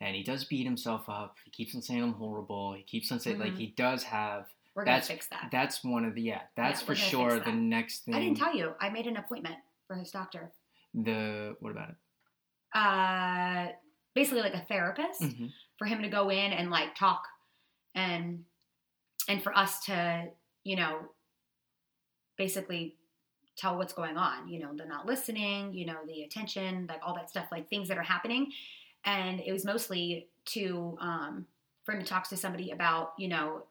[0.00, 1.36] and he does beat himself up.
[1.44, 2.72] He keeps on saying I'm horrible.
[2.72, 3.58] He keeps on saying like Mhm.
[3.58, 4.48] he does have.
[4.74, 5.48] We're to That's fix that.
[5.52, 6.40] That's one of the yeah.
[6.56, 8.14] That's Yeah, for sure fix the next thing.
[8.14, 8.72] I didn't tell you.
[8.80, 9.56] I made an appointment
[9.86, 10.52] for his doctor.
[10.94, 11.96] the what about it?
[12.74, 13.72] Uh,
[14.14, 15.22] basically, like a therapist.
[15.22, 15.46] hmm
[15.82, 17.24] for him to go in and like talk
[17.96, 18.44] and
[19.28, 20.26] and for us to
[20.62, 21.00] you know
[22.38, 22.94] basically
[23.56, 27.16] tell what's going on you know the not listening you know the attention like all
[27.16, 28.46] that stuff like things that are happening
[29.04, 31.46] and it was mostly to um
[31.84, 33.64] for him to talk to somebody about you know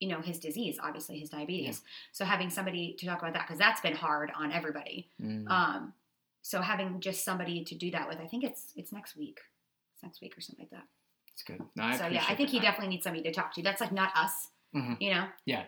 [0.00, 1.80] you know his disease obviously his diabetes
[2.12, 5.48] so having somebody to talk about that because that's been hard on everybody Mm.
[5.50, 5.92] um,
[6.42, 9.40] so having just somebody to do that with, I think it's it's next week.
[9.94, 10.86] It's next week or something like that.
[11.32, 11.60] It's good.
[11.74, 13.62] No, I so yeah, I think he definitely needs somebody to talk to.
[13.62, 14.96] That's like not us, Mhm.
[15.00, 15.26] you know.
[15.44, 15.64] Yeah,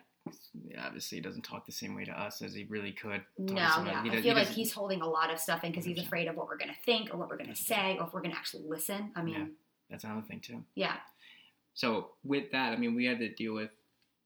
[0.79, 3.23] obviously he doesn't talk the same way to us as he really could.
[3.39, 4.03] talk No, yeah.
[4.05, 5.99] He I does- feel he like he's holding a lot of stuff in because he's
[5.99, 8.37] afraid of what we're gonna think or what we're gonna say or if we're gonna
[8.37, 9.11] actually listen.
[9.17, 9.57] I mean,
[9.91, 10.65] That's another thing too.
[10.77, 10.99] yeah,
[11.75, 13.71] So with that, I mean, we had to deal with.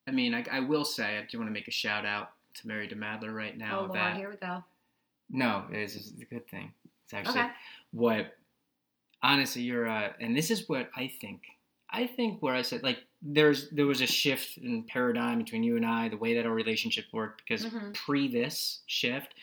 [0.07, 2.67] I mean, I, I will say, I do want to make a shout out to
[2.69, 3.79] Mary DeMadler right now.
[3.79, 4.63] oh lord, that here we go.
[5.31, 6.73] no, it's, it's a good thing.
[7.05, 7.51] It's actually Okay.
[7.93, 8.37] what.
[9.25, 11.43] Honestly, you're, uh, and this is what I think.
[11.91, 15.77] I think where I said like there's there was a shift in paradigm between you
[15.77, 17.43] and I, the way that our relationship worked.
[17.47, 17.95] Because Mhm.
[17.95, 19.35] pre this shift,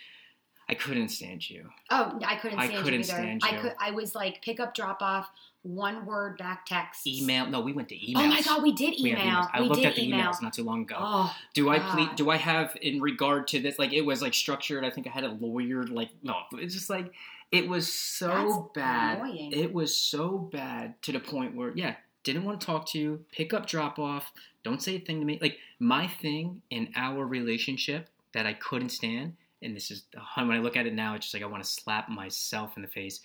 [0.69, 1.67] I couldn't stand you.
[1.89, 3.03] Oh, I couldn't stand I couldn't you either.
[3.03, 3.59] stand I you.
[3.61, 3.73] could.
[3.79, 5.27] I was like pick up, drop off,
[5.63, 7.05] one word back text.
[7.07, 7.47] Email?
[7.47, 8.23] No, we went to email.
[8.23, 9.19] Oh my god, we did We email.
[9.25, 9.49] had emails.
[9.51, 10.25] I we looked did at the email.
[10.27, 10.95] emails not too long ago.
[10.99, 12.07] Oh, Do I please?
[12.09, 12.15] God.
[12.17, 13.79] Do I have in regard to this?
[13.79, 14.85] Like it was like structured.
[14.85, 15.83] I think I had a lawyer.
[15.85, 17.11] Like no, it's just like
[17.51, 19.19] it was so That's bad.
[19.21, 19.51] annoying.
[19.53, 23.25] It was so bad to the point where yeah, didn't want to talk to you.
[23.31, 24.31] Pick up, drop off.
[24.63, 25.39] Don't say a thing to me.
[25.41, 30.03] Like my thing in our relationship that I couldn't stand, and this is
[30.35, 32.81] when I look at it now, it's just like I want to slap myself in
[32.81, 33.19] the face.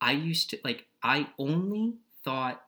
[0.00, 1.94] I used to like I only
[2.24, 2.62] thought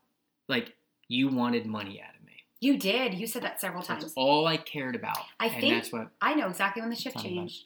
[0.48, 0.74] like
[1.08, 2.32] you wanted money out of me.
[2.60, 3.14] you did.
[3.14, 4.12] You said that several That's times.
[4.16, 5.18] all I cared about.
[5.38, 7.36] I and think- that's what I know exactly when the shift me about it.
[7.36, 7.64] changed.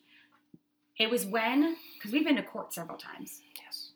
[0.98, 3.40] It was when because we've been to court several times.
[3.62, 3.90] yes.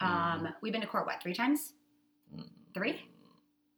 [0.00, 1.74] Um, we've been to court what three times?
[2.74, 2.92] Three?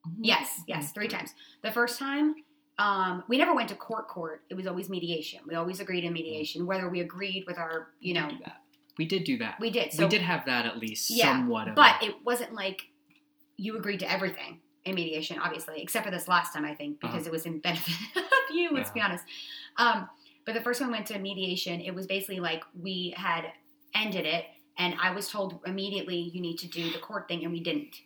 [0.06, 0.14] Mhm.
[0.20, 1.34] Yes, yes, three times.
[1.62, 2.34] The first time,
[2.78, 4.08] um, we never went to court.
[4.08, 4.42] Court.
[4.50, 5.40] It was always mediation.
[5.46, 8.28] We always agreed in mediation, whether we agreed with our, you know.
[8.98, 9.58] We did do that.
[9.60, 9.92] we did.
[9.92, 12.82] So, we did have that at least Yeah, somewhat of but a, it wasn't like
[13.56, 17.22] you agreed to everything in mediation, obviously, except for this last time, I think, because
[17.22, 17.28] Uh-huh.
[17.28, 18.22] it was in benefit of
[18.54, 18.70] you.
[18.72, 19.24] Let's be honest.
[19.78, 20.08] Um,
[20.44, 21.80] but the first one we went to mediation.
[21.80, 23.46] It was basically like we had
[23.94, 24.44] ended it,
[24.78, 27.96] and I was told immediately you need to do the court thing, and we didn't.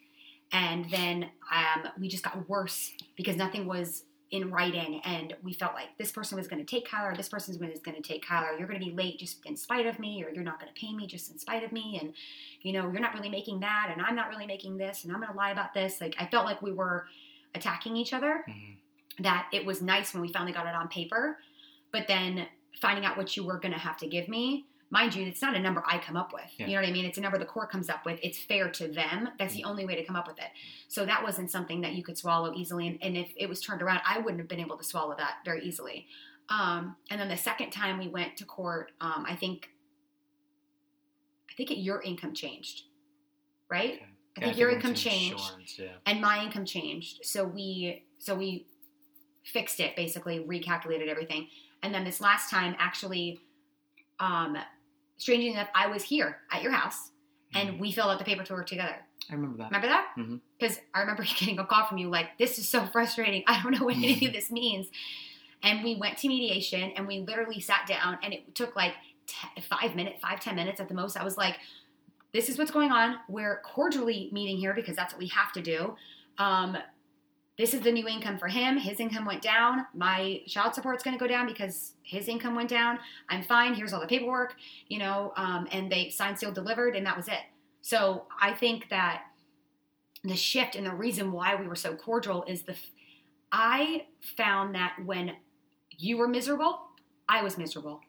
[0.52, 5.72] And then um, we just got worse because nothing was in writing, and we felt
[5.72, 8.58] like this person was going to take Kyler, this person was going to take Kyler.
[8.58, 10.78] You're going to be late just in spite of me, or you're not going to
[10.78, 12.12] pay me just in spite of me, and
[12.62, 15.20] you know you're not really making that, and I'm not really making this, and I'm
[15.20, 16.00] going to lie about this.
[16.00, 17.06] Like I felt like we were
[17.54, 18.44] attacking each other.
[18.48, 18.76] Mhm.
[19.20, 21.38] That it was nice when we finally got it on paper,
[21.90, 22.46] but then
[22.80, 24.66] finding out what you were going to have to give me.
[24.90, 26.50] Mind you, it's not a number I come up with.
[26.56, 26.66] Yeah.
[26.66, 27.04] You know what I mean?
[27.04, 28.18] It's a number the court comes up with.
[28.22, 29.28] It's fair to them.
[29.38, 30.48] That's the only way to come up with it.
[30.88, 32.86] So that wasn't something that you could swallow easily.
[32.88, 35.36] And, and if it was turned around, I wouldn't have been able to swallow that
[35.44, 36.06] very easily.
[36.48, 39.68] Um, and then the second time we went to court, um, I think,
[41.50, 42.84] I think it, your income changed,
[43.70, 43.94] right?
[43.94, 44.04] Okay.
[44.38, 45.88] I Yeah, think your income changed Yeah.
[46.06, 47.20] and my income changed.
[47.24, 48.66] So we so we
[49.44, 51.48] fixed it basically, recalculated everything.
[51.82, 53.40] And then this last time actually
[54.20, 54.56] um
[55.18, 57.10] strangely enough, I was here at your house
[57.54, 57.78] and Mhm.
[57.78, 58.96] we filled out the paper paperwork together.
[59.30, 59.66] I remember that.
[59.70, 60.40] Remember that?
[60.58, 63.42] Because I remember getting a call from you like, this is so frustrating.
[63.46, 64.86] I don't know what any of this means.
[65.62, 68.94] And we went to mediation and we literally sat down and it took like
[69.26, 71.16] t- five minutes, five, ten minutes at the most.
[71.16, 71.56] I was like,
[72.32, 73.16] this is what's going on.
[73.28, 75.96] We're cordially meeting here because that's what we have to do.
[76.38, 76.76] Um,
[77.58, 78.76] this is the new income for him.
[78.76, 79.84] His income went down.
[79.92, 83.00] My child support's going to go down because his income went down.
[83.28, 83.74] I'm fine.
[83.74, 84.54] Here's all the paperwork,
[84.86, 87.40] you know, um, and they signed, sealed, delivered, and that was it.
[87.82, 89.22] So I think that
[90.22, 92.90] the shift and the reason why we were so cordial is the f-
[93.50, 95.32] I found that when
[95.96, 96.80] you were miserable,
[97.28, 98.00] I was miserable.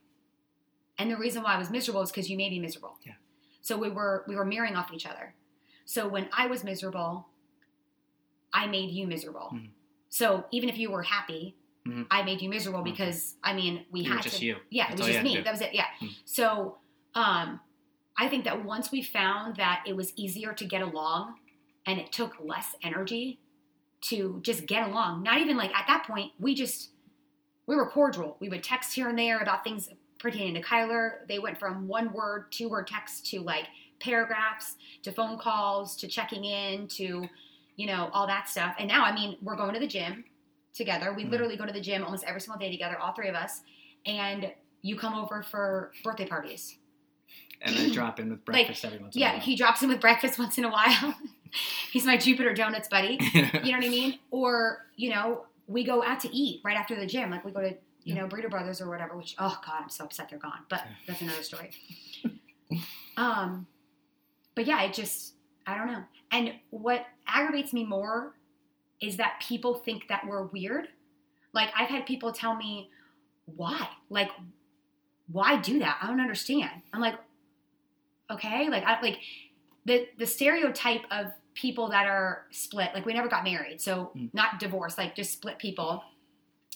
[0.99, 2.97] And the reason why I was miserable is because you made me miserable.
[3.05, 3.13] Yeah.
[3.62, 5.33] So we were we were mirroring off each other.
[5.85, 7.27] So when I was miserable,
[8.53, 9.49] I made you miserable.
[9.53, 9.69] Mhm.
[10.09, 12.07] So even if you were happy, Mhm.
[12.12, 12.85] I made you miserable Mhm.
[12.85, 14.57] because I mean we You had just to you.
[14.69, 15.38] yeah, That's it was just me.
[15.41, 15.73] That was it.
[15.73, 15.85] Yeah.
[15.99, 16.15] Mm.
[16.25, 16.77] So,
[17.15, 17.59] um,
[18.17, 21.39] I think that once we found that it was easier to get along,
[21.85, 23.39] and it took less energy
[24.01, 25.23] to just get along.
[25.23, 26.91] Not even like at that point, we just
[27.65, 28.35] we were cordial.
[28.39, 31.25] We would text here and there about things pertaining to Kyler.
[31.27, 33.67] They went from one word, two word text to like
[33.99, 37.29] paragraphs, to phone calls, to checking in, to
[37.80, 38.75] you know all that stuff.
[38.80, 40.25] And now, I mean, we're going to the gym
[40.73, 41.13] together.
[41.13, 41.32] We Mhm.
[41.32, 43.62] literally go to the gym almost every single day together, all three of us.
[44.06, 44.52] And
[44.82, 46.77] you come over for birthday parties.
[47.62, 49.34] And I drop in with Like, breakfast every once in a while.
[49.36, 51.15] Yeah, he drops in with breakfast once in a while.
[51.92, 53.17] He's my Jupiter Donuts buddy.
[53.34, 53.50] You know
[53.80, 54.19] what I mean?
[54.30, 57.30] Or, you know, we go out to eat right after the gym.
[57.32, 60.04] Like we go to, you know, Breeder Brothers or whatever, which, oh God, I'm so
[60.06, 60.63] upset they're gone.
[60.69, 61.71] But that's another story.
[63.17, 63.67] um,
[64.56, 65.34] but yeah, it just,
[65.69, 66.03] I don't know.
[66.31, 68.33] And what aggravates me more
[69.01, 70.87] is that people think that we're weird.
[71.53, 72.89] Like I've had people tell me,
[73.45, 73.87] why?
[74.09, 74.29] Like,
[75.31, 75.99] why do that?
[76.01, 76.81] I don't understand.
[76.93, 77.15] I'm like,
[78.31, 79.19] Okay, like I like
[79.85, 82.91] the the stereotype of people that are split.
[82.93, 84.29] Like we never got married, so Mm.
[84.33, 84.97] not divorced.
[84.99, 86.03] Like just split people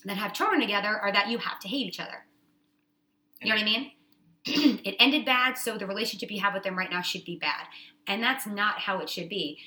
[0.06, 2.26] that have children together, are that you have to hate each other.
[3.42, 3.92] You know what I mean?
[4.46, 7.68] it ended bad, so the relationship you have with them right now should be bad.
[8.08, 9.60] And that's not how it should be.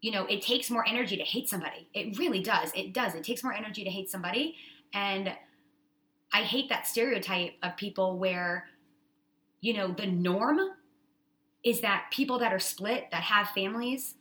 [0.00, 1.88] You know, it takes more energy to hate somebody.
[1.92, 2.72] It really does.
[2.74, 3.14] It does.
[3.14, 4.56] It takes more energy to hate somebody.
[4.92, 5.32] And
[6.32, 8.68] I hate that stereotype of people where,
[9.60, 10.58] you know, the norm
[11.62, 14.14] is that people that are split, that have families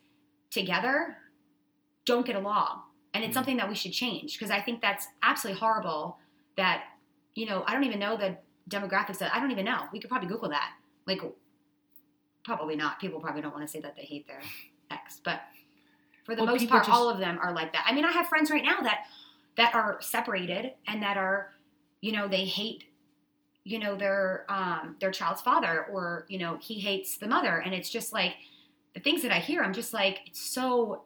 [0.51, 1.17] together,
[2.05, 2.81] don't get along.
[3.13, 3.33] And it's Mhm.
[3.35, 6.19] something that we should change because I think that's absolutely horrible
[6.57, 6.85] that,
[7.35, 8.37] you know, I don't even know the
[8.69, 9.87] demographics of I don't even know.
[9.91, 10.73] We could probably Google that.
[11.07, 11.21] Like,
[12.43, 12.99] probably not.
[12.99, 14.41] People probably don't want to say that they hate their
[14.91, 15.41] ex, but
[16.25, 17.85] for the Well, most part, just- all of them are like that.
[17.87, 19.05] I mean, I have friends right now that
[19.57, 21.53] that are separated and that are,
[22.01, 22.85] you know, they hate,
[23.65, 27.73] you know, their um their child's father or you know he hates the mother, and
[27.73, 28.35] it's just like
[28.93, 29.61] the things that I hear.
[29.61, 31.03] I'm just like it's so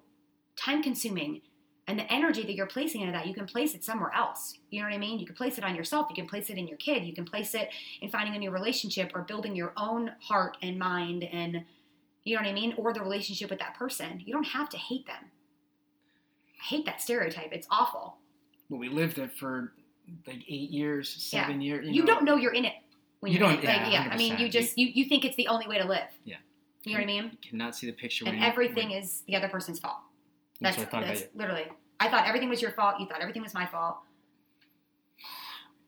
[0.55, 1.41] time consuming.
[1.87, 4.57] And the energy that you're placing into that, you can place it somewhere else.
[4.69, 5.19] You know what I mean?
[5.19, 6.07] You can place it on yourself.
[6.09, 7.03] You can place it in your kid.
[7.03, 7.69] You can place it
[8.01, 11.65] in finding a new relationship or building your own heart and mind and
[12.23, 12.73] you know what I mean?
[12.77, 14.21] Or the relationship with that person.
[14.25, 15.25] You don't have to hate them.
[16.61, 17.49] I hate that stereotype.
[17.51, 18.15] It's awful.
[18.69, 19.73] Well, we lived it for
[20.25, 21.85] like eight years, seven years.
[21.89, 22.75] You, don't know you're in it
[23.19, 23.67] when You you're in don't- it.
[23.67, 25.85] Like, yeah, yeah, I mean, you just you, you think it's the only way to
[25.85, 26.07] live.
[26.23, 26.37] Yeah.
[26.85, 27.23] You know what I mean?
[27.41, 28.23] You cannot see the picture.
[28.25, 29.97] And when everything is the other person's fault.
[30.63, 31.65] That's That's, what I thought that's literally.
[31.99, 32.95] I thought everything was your fault.
[32.99, 33.97] You thought everything was my fault.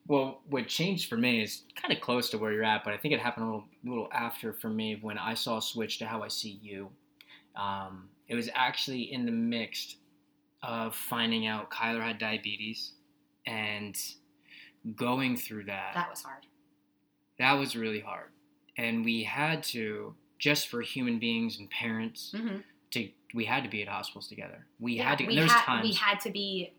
[0.07, 2.97] Well, what changed for me is kind of close to where you're at, but I
[2.97, 6.05] think it happened a little, little after for me when I saw a switch to
[6.05, 6.89] how I see you.
[7.55, 9.95] Um, it was actually in the mix
[10.61, 12.93] of finding out Kyler had diabetes
[13.47, 13.97] and
[14.95, 15.93] going through that.
[15.95, 16.45] That was hard.
[17.39, 18.29] That was really hard,
[18.77, 22.57] and we had to just for human beings and parents hmm
[22.95, 24.65] to we had to be at hospitals together.
[24.79, 25.25] We Yeah, had to.
[25.27, 26.73] we there's had, times we had to be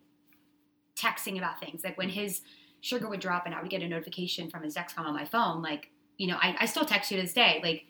[0.97, 1.85] texting about things.
[1.85, 2.43] Like when his
[2.81, 5.63] sugar would drop and I would get a notification from his Dexcom on my phone,
[5.63, 7.85] like, you know, I, I still text you to this day, like,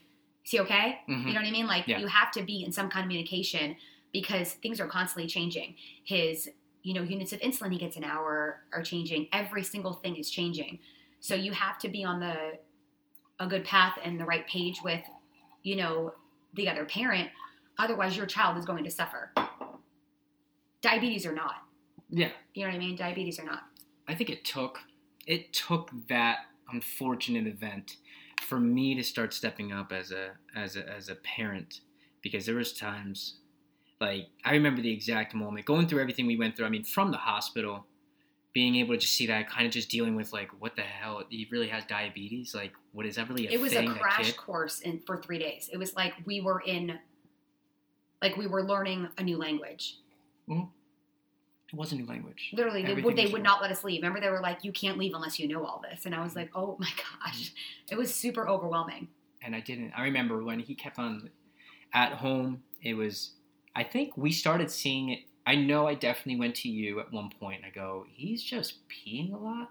[0.45, 1.01] is he okay?
[1.09, 1.27] Mhm.
[1.27, 1.67] You know what I mean?
[1.67, 1.99] Like Yeah.
[1.99, 3.77] you have to be in some kind of communication
[4.13, 5.77] because things are constantly changing.
[6.05, 6.49] His,
[6.83, 9.29] you know, units of insulin he gets an hour are changing.
[9.33, 10.79] Every single thing is changing.
[11.21, 12.59] So you have to be on the
[13.39, 15.03] a good path and the right page with,
[15.63, 16.15] you know,
[16.55, 17.29] the other parent.
[17.79, 19.33] Otherwise your child is going to suffer.
[20.83, 21.55] Diabetes or not.
[22.11, 22.31] yeah.
[22.55, 22.97] You know what I mean?
[22.97, 23.63] Diabetes or not.
[24.09, 24.81] I think it took
[25.27, 26.39] it took that
[26.73, 27.97] unfortunate event
[28.43, 31.81] for me to start stepping up as a as a as a parent
[32.23, 33.39] because there was times
[34.01, 36.67] like I remember the exact moment going through everything we went through.
[36.67, 37.87] I mean, from the hospital,
[38.53, 41.25] being able to just see that, kind of just dealing with like, what the hell?
[41.29, 42.55] He really has diabetes.
[42.55, 43.91] Like, what is that really a it was thing?
[43.91, 45.69] a crash course in for three days.
[45.73, 46.99] It was like we were in,
[48.27, 49.99] like we were learning a new language.
[50.49, 50.65] Mm-hmm.
[51.73, 52.51] It was a new language.
[52.53, 54.01] Literally, they Everything would, they would not let us leave.
[54.03, 56.31] Remember, they were like, "You can't leave unless you know all this," and I was
[56.31, 56.41] mm-hmm.
[56.41, 57.55] like, "Oh my gosh!" Mm-hmm.
[57.93, 59.09] It was super overwhelming.
[59.43, 59.93] and I didn't.
[59.97, 61.31] I remember when he kept on
[61.93, 62.63] at home.
[62.83, 63.33] It was.
[63.75, 65.21] I think we started seeing it.
[65.47, 67.63] I know I definitely went to you at one point.
[67.65, 69.71] I go, he's just peeing a lot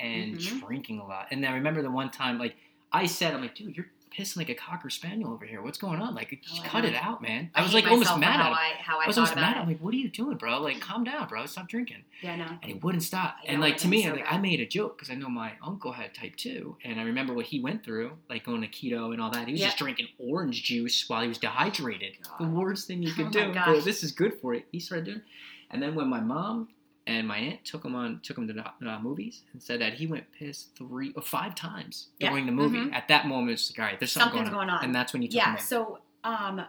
[0.00, 0.60] and Mhm.
[0.66, 1.28] drinking a lot.
[1.30, 2.56] And I remember the one time, like
[2.92, 5.62] I said, I'm like, dude, you're pissing like a cocker spaniel over here.
[5.62, 6.14] What's going on?
[6.14, 7.50] Like, just Oh, cut it out, man.
[7.54, 8.52] I, was like almost mad at him.
[8.52, 9.56] I, how I, I was almost mad.
[9.56, 9.60] it.
[9.60, 10.60] I'm like, what are you doing, bro?
[10.60, 11.46] Like, calm down, bro.
[11.46, 12.04] Stop drinking.
[12.20, 12.44] yeah, no.
[12.44, 13.36] And he wouldn't stop.
[13.42, 14.26] I And like to me, I, so like.
[14.32, 17.34] I made a joke because I know my uncle had type two, and I remember
[17.34, 19.46] what he went through, like going to keto and all that.
[19.46, 22.14] He was just drinking orange juice while he was dehydrated.
[22.38, 23.52] The worst thing you Oh could my do.
[23.74, 24.62] But this is good for you.
[24.72, 25.22] He started doing.
[25.70, 26.68] And then when my mom
[27.06, 29.94] and my aunt took him on, took him to the uh, movies, and said that
[29.94, 32.30] he went piss three or five times Yeah.
[32.30, 32.78] during the movie.
[32.78, 32.92] Mhm.
[32.94, 34.68] At that moment, it's like, all right, there's something Something's going on.
[34.68, 34.84] going on.
[34.84, 36.64] and that's when you took yeah so um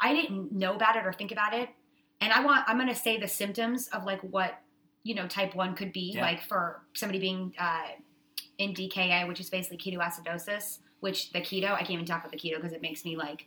[0.00, 1.68] i didn't know about it or think about it
[2.20, 4.60] and i want i'm going to say the symptoms of like what
[5.04, 6.22] you know type 1 could be Yeah.
[6.22, 7.86] like for somebody being uh,
[8.58, 12.38] in dka which is basically ketoacidosis which the keto i can't even talk about the
[12.38, 13.46] keto because it makes me like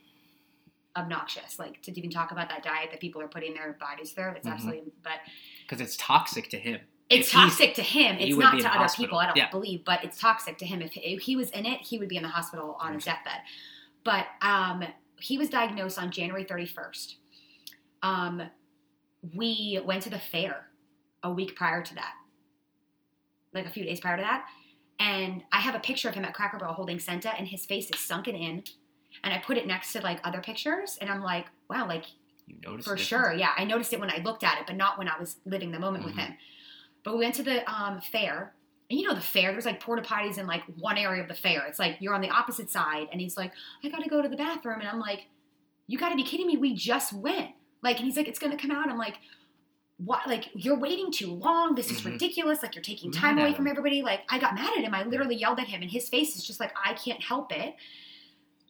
[0.98, 4.32] obnoxious like to even talk about that diet that people are putting their bodies through
[4.32, 4.54] it's Mhm.
[4.54, 5.20] absolutely but
[5.62, 6.80] because it's toxic to him.
[7.10, 8.18] it's If toxic to him.
[8.20, 9.06] It's not to other hospital.
[9.06, 9.18] people.
[9.20, 9.50] I don't Yeah.
[9.50, 10.82] believe, but it's toxic to him.
[10.82, 13.42] If, if he was in it, he would be in the hospital on his deathbed.
[14.06, 14.84] But um,
[15.20, 17.16] he was diagnosed on January 31st.
[18.02, 18.50] Um,
[19.34, 20.70] we went to the fair
[21.24, 22.14] a week prior to that,
[23.54, 24.48] like a few days prior to that,
[25.00, 27.90] and I have a picture of him at Cracker Barrel holding Senta, and his face
[27.90, 28.64] is sunken in.
[29.24, 32.06] And I put it next to like other pictures, and I'm like, wow, like
[32.46, 33.34] You noticed for sure.
[33.34, 35.72] Yeah, I noticed it when I looked at it, but not when I was living
[35.72, 36.20] the moment with Mhm.
[36.28, 36.38] him.
[37.04, 38.54] But we went to the um, fair,
[38.90, 41.34] And you know the fair, there's like porta potties in like one area of the
[41.34, 41.66] fair.
[41.66, 43.52] It's like you're on the opposite side, and he's like,
[43.84, 45.26] I gotta go to the bathroom, and I'm like,
[45.88, 46.56] you gotta be kidding me.
[46.56, 47.52] We just went.
[47.82, 48.90] Like, and he's like, it's gonna come out.
[48.90, 49.18] I'm like,
[49.98, 50.26] what?
[50.28, 51.76] Like, you're waiting too long.
[51.76, 52.14] This is Mhm.
[52.14, 52.62] ridiculous.
[52.64, 54.02] Like, you're taking time away from everybody.
[54.04, 54.94] Like, I got mad at him.
[54.94, 57.76] I literally yelled at him, and his face is just like, I can't help it.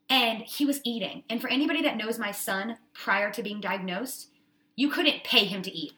[0.10, 1.24] And he was eating.
[1.30, 4.30] And for anybody that knows my son prior to being diagnosed,
[4.76, 5.93] you couldn't pay him to eat.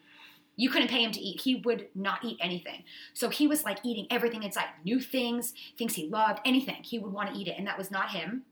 [0.55, 1.41] You couldn't pay him to eat.
[1.41, 2.83] He would not eat anything.
[3.13, 6.83] So he was like eating everything inside new things, things he loved, anything.
[6.83, 7.55] He would want to eat it.
[7.57, 8.43] And that was not him.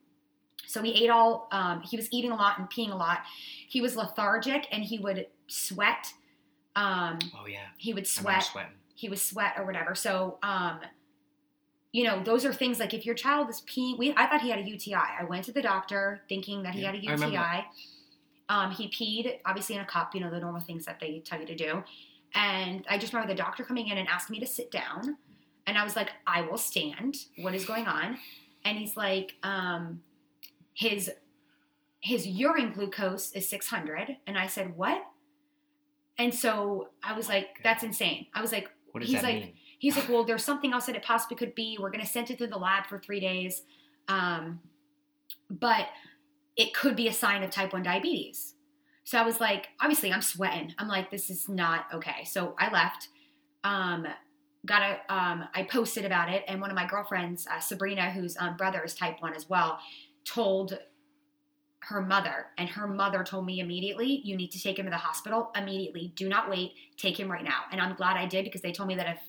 [0.65, 3.19] So he ate all, um, he was eating a lot and peeing a lot.
[3.67, 6.13] He was lethargic and he would sweat.
[6.75, 7.65] Um, Oh yeah.
[7.77, 8.49] he would sweat
[8.97, 9.93] he was sweat or whatever.
[9.93, 10.79] So, um,
[11.93, 13.97] you know, those are things like if your child is peeing.
[13.97, 14.93] We, I thought he had a UTI.
[14.95, 17.25] I went to the doctor thinking that he Yeah, had a.
[17.25, 17.65] UTI.
[18.49, 20.13] Um, he peed obviously in a cup.
[20.15, 21.83] You know the normal things that they tell you to do.
[22.35, 25.17] And I just remember the doctor coming in and asking me to sit down,
[25.65, 27.15] and I was like, I will stand.
[27.39, 28.17] What is going on?
[28.65, 30.01] And he's like, um,
[30.73, 31.09] his
[31.99, 35.03] his urine glucose is 600 and i said what
[36.19, 39.43] and so i was like that's insane i was like What does He's that like-
[39.45, 39.53] mean?
[39.79, 41.77] He's like, well, there's something else that it possibly could be.
[41.79, 43.61] We're going to send it through the lab for three days.
[44.07, 44.59] Um,
[45.49, 45.87] but
[46.55, 48.55] it could be a sign of type 1 diabetes.
[49.03, 50.73] So I was like, obviously, I'm sweating.
[50.77, 52.25] I'm like, this is not okay.
[52.25, 53.09] So I left.
[53.63, 54.07] Um,
[54.65, 58.35] got a, um, I posted about it, and one of my girlfriends, uh, Sabrina, whose
[58.37, 59.79] um, brother is type 1 as well,
[60.25, 60.77] told
[61.81, 64.97] her mother, and her mother told me immediately, you need to take him to the
[64.97, 66.11] hospital immediately.
[66.15, 66.73] Do not wait.
[66.97, 67.61] Take him right now.
[67.71, 69.19] And I'm glad I did because they told me that if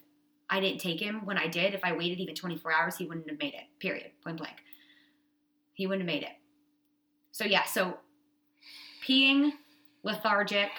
[0.51, 3.29] I didn't take him when I did, if I waited even 24 hours, he wouldn't
[3.29, 3.65] have made it.
[3.81, 4.11] Period.
[4.25, 4.57] Point blank.
[5.75, 6.33] He wouldn't have made it.
[7.33, 7.99] So yeah, so
[9.07, 9.53] peeing,
[10.03, 10.71] lethargic,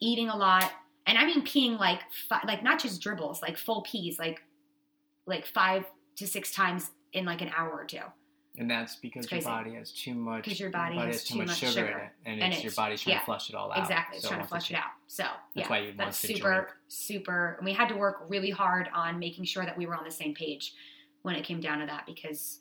[0.00, 0.70] eating a lot,
[1.06, 4.40] and I mean peeing like fi- like not just dribbles, like full pees, like
[5.26, 5.84] like five
[6.16, 7.98] to six times in like an hour or two.
[8.58, 10.44] And that's because your body has too much.
[10.44, 13.00] 'Cause your body has too much sugar, in it, and, And it's, your it's- body's
[13.02, 13.78] trying yeah, to flush it all out.
[13.78, 14.16] Exactly.
[14.16, 14.90] It's So trying to flush it out.
[15.12, 17.56] So That's yeah, why you that's super, super.
[17.58, 20.10] And we had to work really hard on making sure that we were on the
[20.10, 20.72] same page
[21.20, 22.60] when it came down to that because,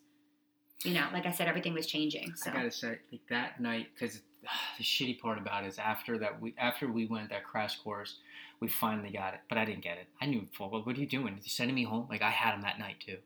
[0.83, 2.35] you know, like I said, everything was changing.
[2.35, 4.19] So I gotta say, like that night, because
[4.77, 8.17] the shitty part about it is after that we after we went that crash course,
[8.59, 10.07] we finally got it, but I didn't get it.
[10.21, 10.83] I knew full well.
[10.83, 11.35] What are you doing?
[11.35, 12.07] You're sending me home?
[12.09, 13.19] Like I had him that night too.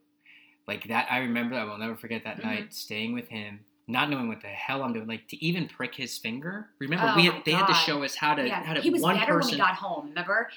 [0.67, 1.55] Like that, I remember.
[1.55, 2.43] I will never forget that Mhm.
[2.43, 5.07] night, staying with him, not knowing what the hell I'm doing.
[5.07, 6.67] Like to even prick his finger.
[6.79, 8.89] Remember, Oh we had, they had to show us how to yeah, how to he
[8.89, 9.39] was better person.
[9.39, 10.09] when we got home.
[10.09, 10.49] Remember,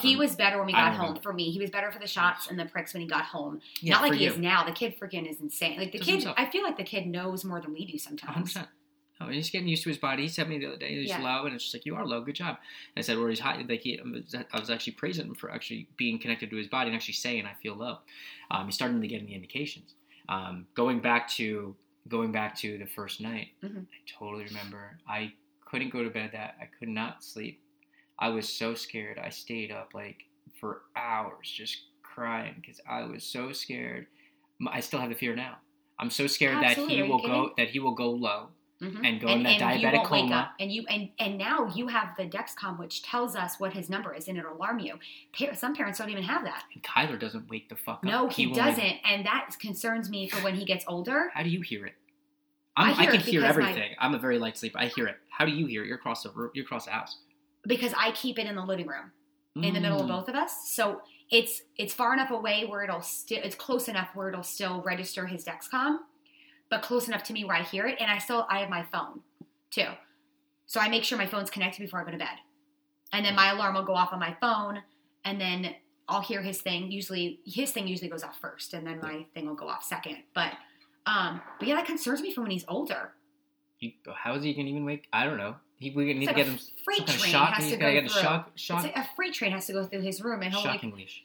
[0.00, 1.00] he was better when we got home.
[1.00, 1.20] remember.
[1.22, 3.60] For me, he was better for the shots and the pricks when he got home.
[3.80, 4.30] yeah, Not like he you.
[4.32, 4.64] is now.
[4.64, 5.78] The kid freaking is insane.
[5.78, 6.36] Like the Does kid, himself.
[6.38, 8.54] I feel like the kid knows more than we do sometimes.
[8.54, 8.66] 100%.
[9.20, 10.22] Oh, he's getting used to his body.
[10.22, 11.18] He said to me the other day, he's Yeah.
[11.20, 12.56] low, and it's just like, you are low, good job.
[12.94, 15.88] And I said, where he's high, like he, I was actually praising him for actually
[15.96, 17.98] being connected to his body and actually saying, I feel low.
[18.52, 19.94] Um, he's starting to get the indications.
[20.28, 21.74] Um, going back to
[22.08, 23.86] going back to the first night, Mhm.
[23.86, 24.98] I totally remember.
[25.06, 25.32] I
[25.64, 26.32] couldn't go to bed.
[26.32, 27.60] That I could not sleep.
[28.18, 29.18] I was so scared.
[29.18, 30.24] I stayed up like
[30.60, 34.06] for hours just crying because I was so scared.
[34.66, 35.58] I still have the fear now.
[36.00, 36.96] I'm so scared Absolutely.
[36.96, 38.48] that he will go that he will go low
[38.80, 39.04] Mhm.
[39.04, 40.34] and go in that you diabetic won't wake coma.
[40.36, 43.90] up, and you and and now you have the Dexcom, which tells us what his
[43.90, 44.98] number is, and it'll alarm you.
[45.36, 46.64] Pa- Some parents don't even have that.
[46.72, 48.04] And Kyler doesn't wake the fuck up.
[48.04, 48.32] No, up.
[48.32, 51.30] he, doesn't, even- and that concerns me for when he gets older.
[51.34, 51.94] How do you hear it?
[52.76, 53.96] I I'm, I, hear can hear because my- everything.
[53.98, 54.78] I'm a very light sleeper.
[54.78, 55.16] I hear it.
[55.28, 55.88] How do you hear it?
[55.88, 57.16] You're across the roo- you're across the house.
[57.66, 59.10] because I keep it in the living room,
[59.56, 60.10] in the middle of Mm.
[60.10, 60.68] both of us.
[60.70, 64.80] So it's it's far enough away where it'll still it's close enough where it'll still
[64.82, 65.98] register his Dexcom,
[66.70, 68.84] but close enough to me where I hear it, and I still I have my
[68.92, 69.20] phone
[69.70, 69.86] too,
[70.66, 72.38] so I make sure my phone's connected before I go to bed,
[73.12, 74.82] and then my alarm will go off on my phone,
[75.24, 75.74] and then
[76.08, 76.90] I'll hear his thing.
[76.90, 80.18] Usually his thing usually goes off first, and then my thing will go off second.
[80.34, 80.52] But
[81.06, 83.12] um, but yeah, that concerns me for when he's older.
[83.80, 85.06] You, how is he gonna even wake?
[85.12, 85.56] I don't know.
[85.78, 87.52] He we need It's to like get a him freight some kind of train shock.
[87.54, 88.08] has to go through.
[88.08, 90.72] shock shock like a freight train has to go through his room, and he'll like
[90.74, 91.24] shocking leash.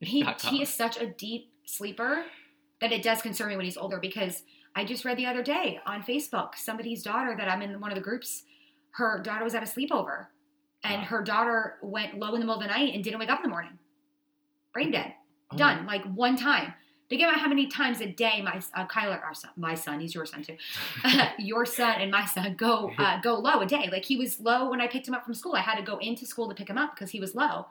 [0.00, 2.24] he he is such a deep sleeper
[2.80, 4.42] that it does concern me when he's older because
[4.76, 7.96] I just read the other day on Facebook somebody's daughter that I'm in one of
[7.96, 8.42] the groups,
[8.92, 10.26] her daughter was at a sleepover,
[10.82, 11.08] and Wow.
[11.08, 13.44] her daughter went low in the middle of the night and didn't wake up in
[13.44, 13.78] the morning,
[14.72, 15.14] brain dead,
[15.52, 16.74] Oh, done like one time.
[17.10, 20.14] Think about how many times a day my uh, Kyler, our son, my son, he's
[20.14, 20.56] your son too,
[21.38, 23.88] your son and my son go uh, go low a day.
[23.92, 25.54] Like he was low when I picked him up from school.
[25.54, 27.66] I had to go into school to pick him up because he was low.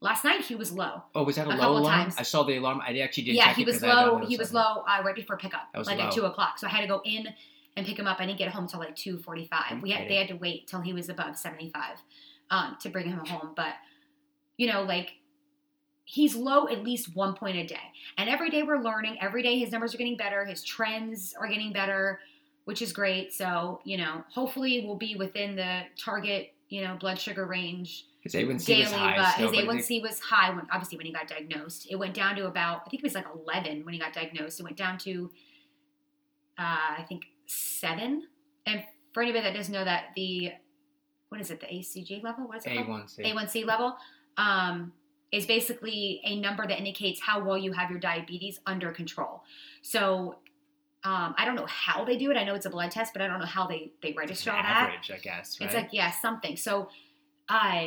[0.00, 1.02] Last night he was low.
[1.14, 1.84] Oh, was that a, a low alarm?
[1.84, 2.16] times.
[2.18, 2.80] I saw the alarm.
[2.86, 4.26] I actually didn't yeah, he was 'cause I don't low.
[4.26, 6.04] He was low uh, right before pickup, like low.
[6.04, 6.58] at two o'clock.
[6.58, 7.26] So I had to go in
[7.76, 8.20] and pick him up.
[8.20, 9.82] I didn't get home until like two forty-five.
[9.82, 11.98] We had they had to wait till he was above seventy-five
[12.50, 13.52] um, to bring him home.
[13.56, 13.74] But
[14.58, 15.14] you know, like
[16.04, 17.80] he's low at least one point a day.
[18.16, 19.18] And every day we're learning.
[19.20, 20.44] Every day his numbers are getting better.
[20.44, 22.20] His trends are getting better,
[22.64, 23.32] which is great.
[23.32, 28.34] So, you know, hopefully we'll be within the target, you know, blood sugar range His
[28.34, 28.82] A1C daily.
[28.82, 29.16] was high.
[29.16, 31.86] but his nobody- A1C was high when obviously when he got diagnosed.
[31.90, 34.60] It went down to about I think it was like 11 when he got diagnosed.
[34.60, 35.30] It went down to
[36.58, 38.24] uh, I think seven.
[38.64, 40.52] And for anybody that doesn't know that, the
[41.28, 41.60] what is it?
[41.60, 42.46] The ACG level?
[42.46, 42.70] What is it?
[42.70, 43.32] A1C.
[43.34, 43.96] A1C level
[44.36, 44.92] um,
[45.32, 49.42] is basically a number that indicates how well you have your diabetes under control.
[49.82, 50.36] So
[51.04, 52.36] um, I don't know how they do it.
[52.36, 54.50] I know it's a blood test, but I don't know how they they It's register
[54.50, 54.88] an all that.
[54.88, 55.60] average, I guess.
[55.60, 55.66] Right?
[55.66, 56.56] It's like yeah, something.
[56.56, 56.88] So,
[57.48, 57.86] uh,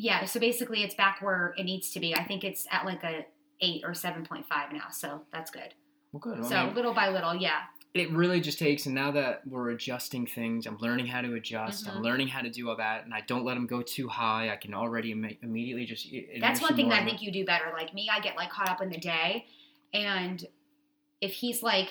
[0.00, 0.24] yeah.
[0.24, 2.14] So basically, it's back where it needs to be.
[2.14, 3.26] I think it's at like a
[3.60, 4.88] eight or seven point five now.
[4.90, 5.74] So that's good.
[6.12, 6.38] well, good.
[6.44, 7.62] I so mean, little by little, yeah.
[7.94, 11.86] it really just takes and now that we're adjusting things i'm learning how to adjust
[11.86, 11.96] Mhm.
[11.96, 14.50] i'm learning how to do all that and i don't let them go too high
[14.50, 17.44] i can already Im- immediately just i- That's one thing that I think you do
[17.46, 17.64] better.
[17.72, 19.46] Like me, I get like caught up in the day,
[19.94, 20.46] and
[21.20, 21.88] if he's like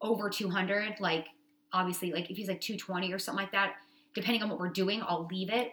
[0.00, 1.26] over 200, like
[1.72, 3.74] obviously, like if he's like 220 or something like that,
[4.14, 5.72] depending on what we're doing, I'll leave it.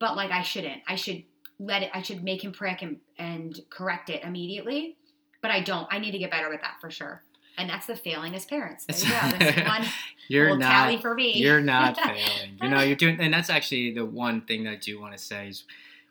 [0.00, 0.82] But like I shouldn't.
[0.88, 1.22] I should
[1.60, 1.90] let it.
[1.94, 4.96] I should make him prick and and correct it immediately.
[5.42, 5.86] But I don't.
[5.90, 7.22] I need to get better with that for sure.
[7.56, 8.86] And that's the failing as parents.
[8.86, 9.38] There you go.
[9.38, 9.86] That's one
[10.30, 11.34] you're not for me.
[11.36, 14.76] you're not failing you know you're doing and that's actually the one thing that i
[14.76, 15.64] do want to say is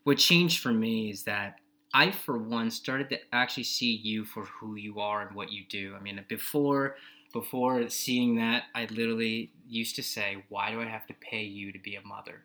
[0.03, 1.55] what changed for me is that
[1.93, 5.63] i for one started to actually see you for who you are and what you
[5.69, 6.95] do i mean before
[7.31, 11.71] before seeing that i literally used to say why do i have to pay you
[11.71, 12.43] to be a mother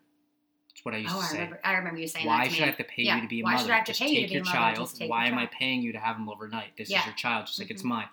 [0.85, 1.59] what i used Oh, to I say remember.
[1.63, 2.63] I remember you saying why should.
[2.63, 3.15] I have to pay Yeah.
[3.15, 3.53] you to be a mother?
[3.55, 3.65] Why mother?
[3.65, 4.57] should I have to just pay you to take be your a mother?
[4.57, 4.75] child.
[4.77, 6.77] Just take Why your am I paying you to have him overnight?
[6.77, 6.99] This Yeah.
[6.99, 7.85] is your child, just like it's Mhm.
[7.87, 8.07] mine.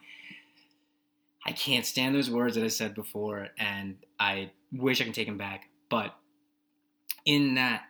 [1.45, 5.27] I can't stand those words that I said before, and I wish I could take
[5.27, 5.69] them back.
[5.91, 6.17] But
[7.25, 7.85] in that,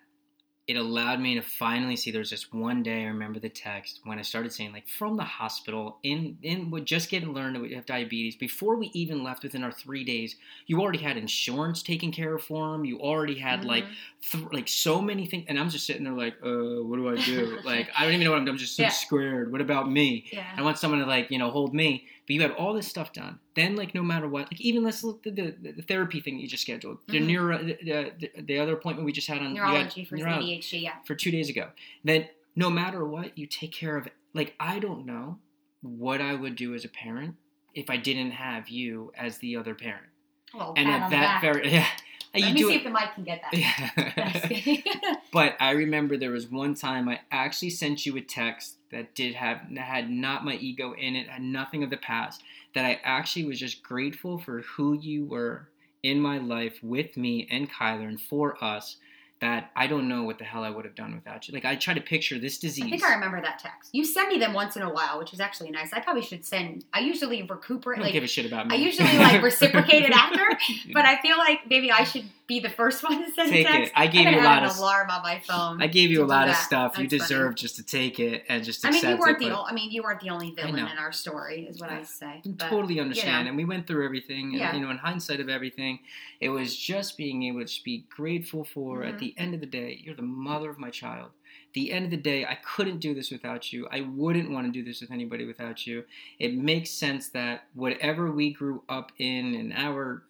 [0.69, 2.11] it allowed me to finally see.
[2.13, 5.25] There's this one day I remember the text when I started saying, like, from the
[5.25, 8.37] hospital, in in we just getting learned that we have diabetes.
[8.37, 10.37] Before we even left, within our three days,
[10.67, 12.85] you already had insurance taken care of for him.
[12.85, 13.95] You already had like Mhm.
[14.31, 17.17] th- like so many things, and I'm just sitting there like, uh, what do I
[17.17, 17.59] do?
[17.65, 18.55] like, I don't even know what I'm doing.
[18.55, 18.89] I'm just so Yeah.
[18.91, 19.51] scared.
[19.51, 20.27] What about me?
[20.33, 20.45] yeah.
[20.57, 22.07] I want someone to like, you know, hold me.
[22.27, 23.41] But you had all this stuff done.
[23.57, 26.37] Then, like, no matter what, like, even let's look at the, the, the therapy thing
[26.37, 27.27] that you just scheduled, the Mhm.
[27.27, 30.83] neuro, the, the, the other appointment we just had on you had for ADHD.
[30.83, 30.93] Yeah.
[31.05, 31.71] for two days ago.
[32.05, 34.13] Then, no matter what, you take care of it.
[34.35, 35.39] Like, I don't know
[35.81, 37.35] what I would do as a parent
[37.75, 40.07] if I didn't have you as the other parent.
[40.55, 41.87] Well, And at the that very, yeah,
[42.35, 42.77] Let you me see it.
[42.79, 43.55] if the mic can get that.
[43.55, 45.03] Yeah.
[45.33, 49.35] But I remember there was one time I actually sent you a text that did
[49.35, 52.43] have that had not my ego in it, had nothing of the past.
[52.75, 55.69] That I actually was just grateful for who you were
[56.03, 58.99] in my life with me and Kyler and for us.
[59.43, 61.53] That I don't know what the hell I would have done without you.
[61.55, 62.85] Like I try to picture this disease.
[62.87, 63.91] I think I remember that text.
[63.93, 65.93] You send me them once in a while, which is actually nice.
[65.93, 66.85] I probably should send.
[66.93, 67.97] I usually I recuperate.
[67.99, 68.77] don't Like give a shit about me.
[68.77, 70.45] I usually like reciprocate it after,
[70.95, 73.69] but I feel like maybe I should be the first one to send Take a
[73.69, 73.73] it.
[73.73, 73.93] text.
[73.97, 75.83] I gave I'm you a lot of an alarm on my phone.
[75.83, 76.97] I gave you a lot of stuff.
[76.99, 77.41] you That's funny.
[77.41, 79.45] deserve just to take it and just I mean, accept you weren't it.
[79.45, 79.51] the.
[79.51, 82.03] but- o- I mean, you weren't the only villain in our story, is what I
[82.05, 82.43] say.
[82.45, 83.49] But, totally understand, know.
[83.51, 84.51] and we went through everything.
[84.51, 84.75] And, Yeah.
[84.75, 86.01] you know, in hindsight of everything,
[86.41, 89.03] it was just being able to be grateful for.
[89.03, 89.19] At Mhm.
[89.35, 91.31] The end of the day, you're the mother of my child.
[91.69, 93.89] At the end of the day, I couldn't do this without you.
[93.91, 96.05] I wouldn't want to do this with anybody without you.
[96.39, 100.25] It makes sense that whatever we grew up in and our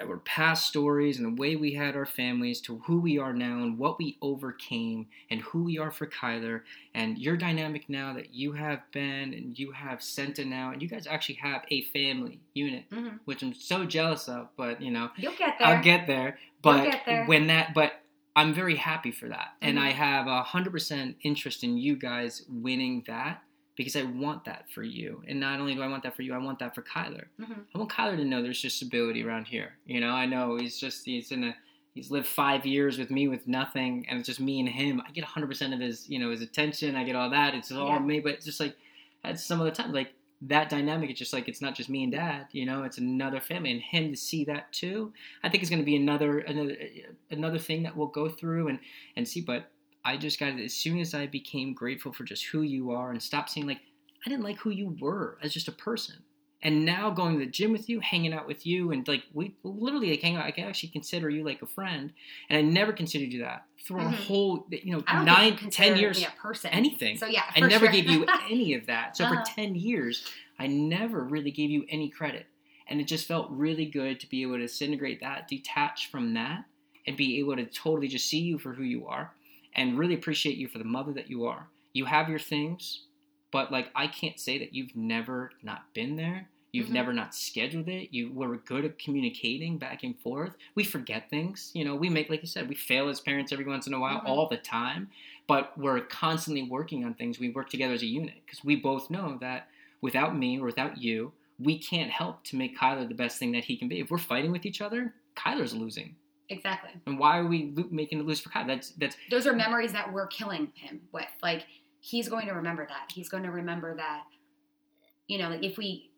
[0.00, 3.58] our past stories and the way we had our families to who we are now
[3.62, 6.62] and what we overcame and who we are for Kyler
[6.94, 10.88] and your dynamic now that you have Ben and you have Senta now and you
[10.88, 13.20] guys actually have a family unit, Mhm.
[13.24, 15.68] which I'm so jealous of, but you know, You'll get there.
[15.68, 16.40] I'll get there.
[16.60, 17.26] But get there.
[17.26, 17.92] when that but
[18.36, 19.54] I'm very happy for that.
[19.62, 19.82] And Mhm.
[19.82, 23.42] I have a hundred percent interest in you guys winning that
[23.76, 25.22] because I want that for you.
[25.28, 27.26] And not only do I want that for you, I want that for Kyler.
[27.40, 27.64] Mhm.
[27.74, 29.76] I want Kyler to know there's just stability around here.
[29.86, 31.56] You know, I know he's just he's in a
[31.94, 35.00] he's lived five years with me with nothing, and it's just me and him.
[35.06, 36.96] I get 100 percent of his you know his attention.
[36.96, 37.54] I get all that.
[37.54, 37.98] It's all Yeah.
[38.00, 38.76] me, but it's just like
[39.22, 40.12] at some of the time like
[40.42, 41.10] that dynamic.
[41.10, 42.46] It's just like it's not just me and dad.
[42.52, 45.12] You know, it's another family, and him to see that too.
[45.42, 46.76] I think it's going to be another another
[47.30, 48.78] another thing that we'll go through and
[49.16, 49.40] and see.
[49.40, 49.70] But
[50.04, 53.22] I just got as soon as I became grateful for just who you are and
[53.22, 53.80] stopped seeing like
[54.26, 56.16] I didn't like who you were as just a person.
[56.64, 59.54] And now going to the gym with you, hanging out with you, and like we
[59.62, 60.46] literally like hang out.
[60.46, 62.10] I can actually consider you like a friend,
[62.48, 64.14] and I never considered you that for a Mhm.
[64.26, 66.70] whole you know nine, ten years, me a person.
[66.72, 67.18] anything.
[67.18, 67.92] So yeah, I never sure.
[67.92, 69.14] gave you any of that.
[69.16, 69.36] So Uh-huh.
[69.36, 70.24] for 10 years,
[70.58, 72.46] I never really gave you any credit.
[72.88, 76.64] And it just felt really good to be able to disintegrate that, detach from that,
[77.06, 79.34] and be able to totally just see you for who you are.
[79.76, 81.66] and really appreciate you for the mother that you are.
[81.92, 83.00] You have your things,
[83.50, 86.48] but like I can't say that you've never not been there.
[86.74, 86.92] You've Mhm.
[86.92, 88.08] never not scheduled it.
[88.12, 90.56] You were good at communicating back and forth.
[90.74, 91.70] We forget things.
[91.72, 94.00] You know, we make, like you said, we fail as parents every once in a
[94.00, 94.26] while, Mhm.
[94.28, 95.10] all the time,
[95.46, 97.38] but we're constantly working on things.
[97.38, 99.68] We work together as a unit because we both know that
[100.00, 103.64] without me or without you, we can't help to make Kyler the best thing that
[103.66, 104.00] he can be.
[104.00, 106.16] If we're fighting with each other, Kyler's losing.
[106.48, 106.90] Exactly.
[107.06, 108.66] And why are we lo- making it lose for Kyler?
[108.66, 111.30] That's that's Those are memories that we're killing him with.
[111.40, 111.66] Like
[112.00, 113.12] he's going to remember that.
[113.12, 114.24] He's going to remember that.
[115.28, 116.10] You know, like if we.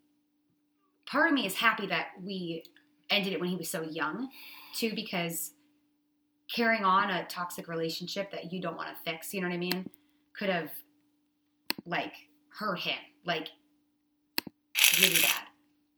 [1.06, 2.64] Part of me is happy that we
[3.10, 4.28] ended it when he was so young,
[4.74, 5.52] too, because
[6.52, 9.58] carrying on a toxic relationship that you don't want to fix, you know what I
[9.58, 9.88] mean,
[10.36, 10.70] could have
[11.84, 12.12] like
[12.48, 13.48] hurt him, like
[15.00, 15.46] really bad.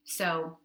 [0.05, 0.59] So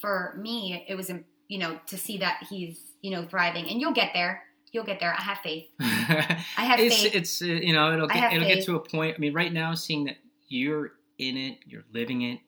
[0.00, 1.10] for me, it was,
[1.48, 4.42] you know, to see that he's, you know, thriving, and you'll get there.
[4.72, 5.14] You'll get there.
[5.16, 5.68] I have faith.
[5.80, 7.14] I have it's, faith.
[7.14, 9.14] It's uh, you know it'll get, it'll get to a point.
[9.16, 10.16] I mean, right now, seeing that
[10.48, 12.40] you're in it, you're living it.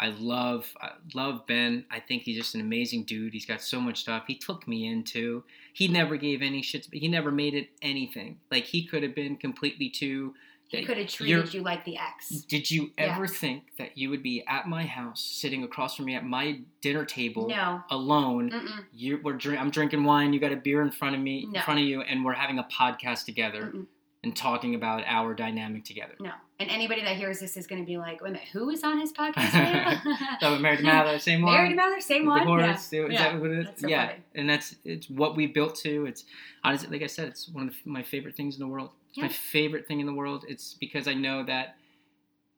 [0.00, 1.84] I love I love Ben.
[1.90, 3.34] I think he's just an amazing dude.
[3.34, 4.24] He's got so much stuff.
[4.26, 5.44] He took me into.
[5.74, 6.88] He never gave any shits.
[6.90, 8.38] But He never made it anything.
[8.50, 10.34] Like he could have been completely too.
[10.68, 12.28] He could have treated you like the ex.
[12.42, 16.14] Did you ever think that you would be at my house, sitting across from me
[16.14, 17.82] at my dinner table, No.
[17.90, 18.50] alone?
[18.52, 18.84] Mm-mm.
[18.92, 20.32] You, we're drink, I'm drinking wine.
[20.32, 21.58] You got a beer in front of me, No.
[21.58, 23.86] in front of you, and we're having a podcast together Mm-mm.
[24.22, 26.12] And talking about our dynamic together.
[26.20, 26.32] No.
[26.58, 28.84] And anybody that hears this is going to be like, wait a minute, who is
[28.84, 29.54] on his podcast?
[29.54, 29.98] right
[30.42, 31.54] now?" Married to Mather, same one.
[31.54, 32.40] Married to Mother, same one.
[32.40, 33.00] The horse, yeah.
[33.06, 33.32] is Yeah.
[33.32, 33.80] that what it is?
[33.80, 34.20] So yeah, funny.
[34.34, 36.04] and that's it's what we built to.
[36.06, 36.24] It's
[36.64, 38.90] honestly, like I said, it's one of the, my favorite things in the world.
[39.10, 40.44] It's my favorite thing in the world.
[40.48, 41.76] It's because I know that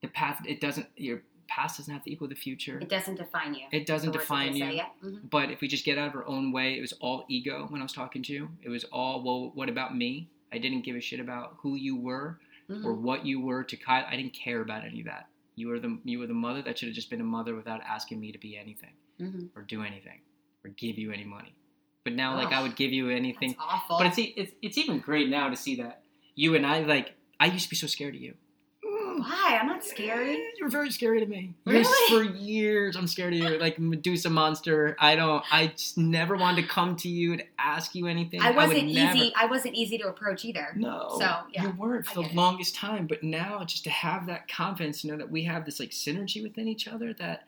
[0.02, 2.78] the path it doesn't your past doesn't have to equal the future.
[2.80, 3.66] It doesn't define you.
[3.70, 4.64] It doesn't The words that define you.
[4.70, 4.86] say, Yeah.
[5.04, 5.30] Mhm.
[5.30, 7.80] But if we just get out of our own way, it was all ego when
[7.80, 8.48] I was talking to you.
[8.62, 10.28] It was all, well, what about me?
[10.52, 12.38] I didn't give a shit about who you were
[12.68, 12.84] Mhm.
[12.84, 14.04] or what you were to Kyle.
[14.08, 15.28] I didn't care about any of that.
[15.56, 17.80] You were the you were the mother that should have just been a mother without
[17.82, 19.50] asking me to be anything Mhm.
[19.54, 20.20] or do anything
[20.64, 21.54] or give you any money.
[22.04, 23.54] But now, like, I would give you anything.
[23.88, 26.02] But it's, it's it's even great now to see that
[26.34, 27.14] you and I like.
[27.38, 28.34] I used to be so scared of you.
[29.22, 29.58] Why?
[29.60, 30.34] I'm not scary.
[30.36, 31.54] Eh, you're very scary to me.
[31.66, 32.28] Yes, Really?
[32.28, 33.58] for years, I'm scared of you.
[33.58, 34.96] Like Medusa monster.
[34.98, 35.44] I don't.
[35.52, 38.40] I just never wanted to come to you to ask you anything.
[38.40, 39.32] I wasn't never- easy.
[39.36, 40.68] I wasn't easy to approach either.
[40.76, 41.16] No.
[41.18, 42.34] So, yeah, you weren't for the it.
[42.34, 45.78] longest time, but now just to have that confidence, you know that we have this
[45.80, 47.12] like synergy within each other.
[47.14, 47.46] That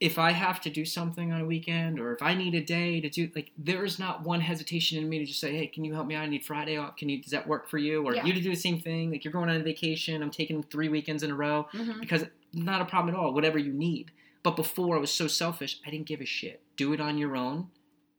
[0.00, 3.00] if I have to do something on a weekend, or if I need a day
[3.00, 5.84] to do, like, there is not one hesitation in me to just say, "Hey, can
[5.84, 6.22] you help me out?
[6.22, 6.96] I need Friday off.
[6.96, 7.20] Can you?
[7.20, 8.24] Does that work for you?" Or Yeah.
[8.24, 9.10] you to do the same thing.
[9.10, 10.22] Like you're going on a vacation.
[10.22, 12.00] I'm taking three weekends in a row Mhm.
[12.00, 13.34] because not a problem at all.
[13.34, 14.12] Whatever you need.
[14.44, 16.62] But before I was so selfish, I didn't give a shit.
[16.76, 17.68] Do it on your own,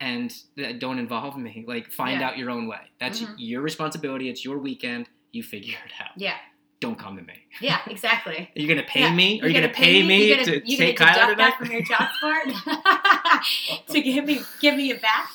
[0.01, 0.33] and
[0.79, 1.63] don't involve me.
[1.65, 2.27] Like find Yeah.
[2.27, 2.89] out your own way.
[2.99, 3.35] That's Mhm.
[3.37, 4.27] your responsibility.
[4.29, 5.07] It's your weekend.
[5.31, 6.11] You figure it out.
[6.17, 6.35] Yeah.
[6.79, 7.33] Don't come to me.
[7.59, 7.79] Yeah.
[7.87, 8.49] Exactly.
[8.55, 9.13] Are you gonna pay Yeah.
[9.13, 9.41] me?
[9.41, 11.57] Are you You're gonna, pay me, You're gonna, to you're take gonna Kyler that tonight?
[11.57, 15.29] from your support to give me give me it back.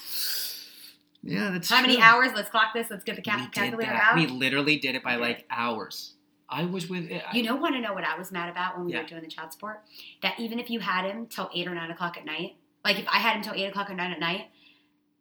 [1.22, 2.32] Yeah, that's How many hours?
[2.34, 2.90] Let's clock this.
[2.90, 4.16] Let's get the we calculator out.
[4.16, 6.12] We literally did it by like hours.
[6.48, 7.10] I was with.
[7.10, 9.02] I, You know, want to know what I was mad about when we Yeah.
[9.02, 9.82] were doing the child support?
[10.22, 13.06] That even if you had him till eight or nine o'clock at night, like if
[13.08, 14.48] I had him till eight o'clock at night at night,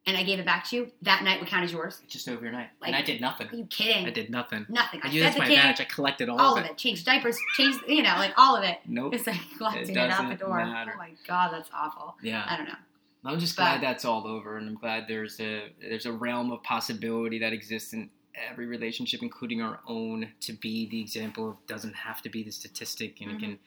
[0.05, 2.01] and I gave it back to you, that night would count as yours.
[2.07, 3.47] just over your night, Like- and I did nothing.
[3.49, 4.05] Are you kidding?
[4.05, 4.65] I did nothing.
[4.69, 4.99] nothing.
[5.03, 5.79] I I used fed that's the my kid, advantage.
[5.81, 6.77] I collected all, all of of it.
[6.77, 8.79] Changed diapers, changed you know, like all of it.
[8.85, 9.13] Nope.
[9.13, 10.57] It's like collecting it, It out the door.
[10.57, 10.91] matter.
[10.95, 12.15] Oh my god, that's awful.
[12.21, 12.45] Yeah.
[12.47, 12.75] I don't know.
[13.25, 16.51] I'm just But- glad that's all over, and I'm glad there's a there's a realm
[16.51, 18.09] of possibility that exists in
[18.49, 22.51] every relationship, including our own, to be the example of doesn't have to be the
[22.51, 23.35] statistic, and Mhm.
[23.35, 23.59] it can it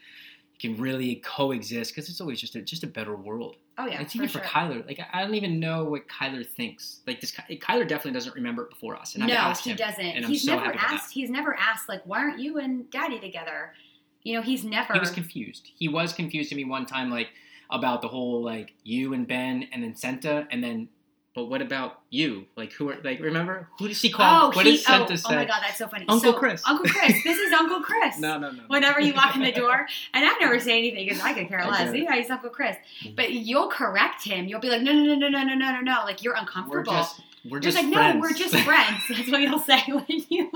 [0.59, 3.57] can really coexist because it's always just a just a better world.
[3.79, 4.43] Oh yeah, it's even for, sure.
[4.43, 4.87] Kyler.
[4.87, 7.01] Like I don't even know what Kyler thinks.
[7.07, 9.71] Like this, Ky- Kyler definitely doesn't remember it before us, and I've no, asked he
[9.71, 9.77] him.
[9.77, 10.25] doesn't.
[10.25, 11.13] He's so never asked.
[11.13, 13.75] He's never asked like, why aren't you and Daddy together?
[14.23, 14.95] You know, he's never.
[14.95, 15.71] He was confused.
[15.77, 17.29] He was confused to me one time, like
[17.71, 20.89] about the whole like you and Ben and then Senta, and then
[21.37, 22.47] but what about you?
[22.57, 24.47] Like who are like remember who does he call?
[24.47, 25.23] Oh, what he, does Senta oh, say?
[25.29, 26.07] oh my god, that's so funny.
[26.09, 26.63] Uncle So, Chris.
[26.67, 27.23] Uncle Chris.
[27.23, 28.19] This is Uncle Chris.
[28.27, 28.63] No, no, no.
[28.69, 31.63] Whenever you walk in the door, and I never say anything because I could care
[31.67, 31.95] less.
[31.95, 32.77] Yeah, he's Uncle Chris.
[33.05, 33.15] Mhm.
[33.17, 34.47] But you'll correct him.
[34.47, 36.05] You'll be like, no, no, no, no, no, no, no, no, no.
[36.05, 36.91] Like you're uncomfortable.
[36.91, 37.21] we're just
[37.51, 38.15] we're just like, friends.
[38.15, 39.03] no, we're just friends.
[39.11, 40.51] That's what you'll say when you.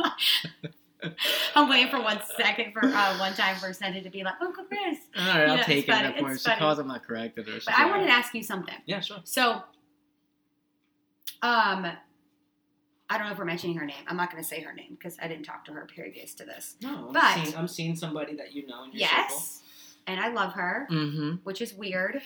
[1.55, 4.65] I'm waiting for one second for uh, one time for Santa to be like Uncle
[4.65, 4.99] Chris.
[5.19, 6.41] All right, I'll Yeah, take it funny, at that point.
[6.41, 7.79] She calls I'm not corrected or But.
[7.79, 8.75] I wanted to ask you something.
[8.87, 9.19] Yeah, sure.
[9.25, 9.63] So,
[11.43, 11.87] um,
[13.09, 13.97] I don't know if we're mentioning her name.
[14.07, 16.45] I'm not going to say her name because I didn't talk to her previous to
[16.45, 16.77] this.
[16.83, 19.63] No, I'm But- seeing, I'm seeing somebody that you know in your Yes,
[20.07, 21.37] and I love her, Mm-hmm.
[21.45, 22.21] which is weird.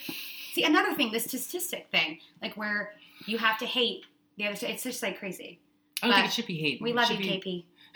[0.53, 2.93] See, another thing, this statistic thing, like where
[3.25, 4.03] you have to hate
[4.37, 4.57] the other.
[4.67, 5.59] It's just like crazy.
[6.03, 6.81] I don't think it should be hate.
[6.81, 7.65] We It love should you, be-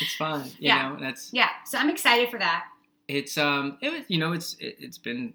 [0.00, 0.44] it's fun.
[0.58, 0.88] You Yeah.
[0.94, 2.64] know, that's yeah, so I'm excited for that.
[3.08, 5.34] it's um it was you know it's it, it's been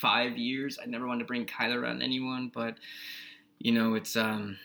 [0.00, 0.78] five years.
[0.82, 2.76] I never wanted to bring Kyler around anyone, but
[3.58, 4.58] you know it's um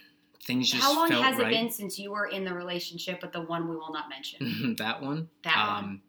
[0.43, 1.47] things just How long has right.
[1.47, 4.75] it been since you were in the relationship with the one we will not mention?
[4.79, 5.29] that one.
[5.43, 6.01] That um,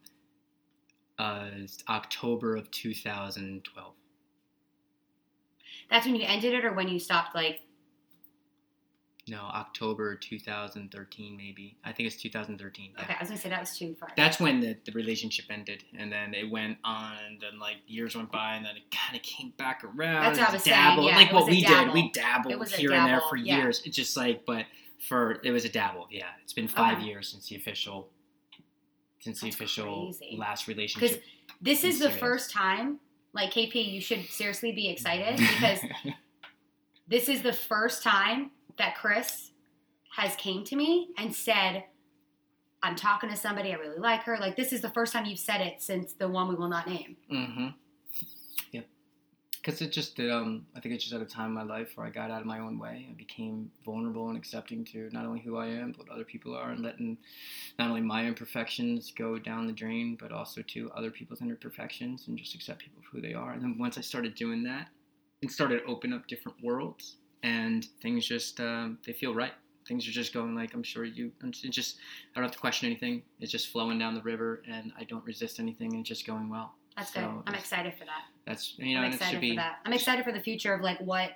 [1.19, 1.27] one.
[1.27, 1.51] Uh,
[1.91, 3.93] October of 2012.
[5.91, 7.35] That's when you ended it, or when you stopped?
[7.35, 7.61] Like,
[9.29, 11.77] No, October 2013, maybe.
[11.85, 12.93] I think it's 2013.
[12.97, 13.03] yeah.
[13.05, 14.09] okay, I was gonna say that was too far.
[14.17, 18.17] That's when the, the relationship ended, and then it went on, and then like years
[18.17, 20.23] went by, and then it kind of came back around.
[20.23, 21.85] That's what I was saying, dabbled, yeah, like what we dabble.
[21.93, 21.95] did.
[21.95, 23.59] We dabbled It was a here and there for yeah.
[23.59, 23.83] years.
[23.85, 24.65] It's just like, but
[25.07, 26.09] for it was a dabble.
[26.11, 27.07] Yeah, it's been five Okay.
[27.07, 28.09] years since the official,
[29.21, 30.37] since That's the official crazy.
[30.39, 31.11] last relationship.
[31.11, 31.25] Because
[31.61, 32.99] this is I'm the first time.
[33.33, 35.79] Like KP, you should seriously be excited because
[37.07, 39.51] this is the first time that Chris
[40.17, 41.85] has came to me and said,
[42.83, 43.73] "I'm talking to somebody.
[43.73, 46.29] I really like her." Like this is the first time you've said it since the
[46.29, 47.17] one we will not name.
[47.33, 47.69] Mm-hmm.
[48.73, 48.87] Yep.
[49.57, 50.19] Because it just.
[50.19, 52.41] Um, I think it's just at a time in my life where I got out
[52.41, 53.07] of my own way.
[53.11, 56.57] I became vulnerable and accepting to not only who I am, but what other people
[56.57, 57.19] are, and letting
[57.79, 62.39] not only my imperfections go down the drain, but also to other people's imperfections, and
[62.39, 63.53] just accept people for who they are.
[63.53, 64.89] And then once I started doing that,
[65.43, 69.53] it started open up different worlds, and things just um, they feel right.
[69.89, 71.33] Things are just going like I'm sure you.
[71.43, 71.97] It's just
[72.35, 73.23] I don't have to question anything.
[73.41, 76.49] It's just flowing down the river, and I don't resist anything, and it's just going
[76.49, 76.75] well.
[76.97, 77.43] That's So good.
[77.47, 78.25] I'm excited for that.
[78.47, 79.51] That's you know, I'm and it excited should be.
[79.51, 79.79] for that.
[79.85, 81.33] I'm excited for the future of like what,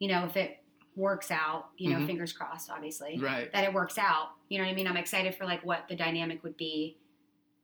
[0.00, 0.58] you know, if it
[0.96, 2.06] works out, you know, Mhm.
[2.06, 3.52] fingers crossed, obviously, Right.
[3.52, 4.30] that it works out.
[4.48, 4.86] You know what I mean?
[4.86, 6.96] I'm excited for like what the dynamic would be,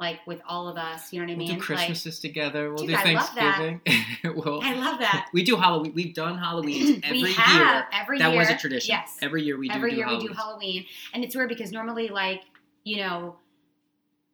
[0.00, 1.12] like with all of us.
[1.12, 1.48] You know what I mean?
[1.48, 2.70] We'll do Christmases together.
[2.72, 3.58] We'll Dude, do I love that.
[3.84, 4.34] Thanksgiving.
[4.44, 5.28] we'll, I love that.
[5.32, 5.92] We do Halloween.
[5.94, 7.86] We've done Halloween every we have year.
[7.92, 8.38] every That year.
[8.38, 8.92] was a tradition.
[8.94, 9.16] Yes.
[9.22, 10.26] Every year we do every do year Halloween.
[10.26, 12.42] we do Halloween, and it's weird because normally, like,
[12.82, 13.36] you know,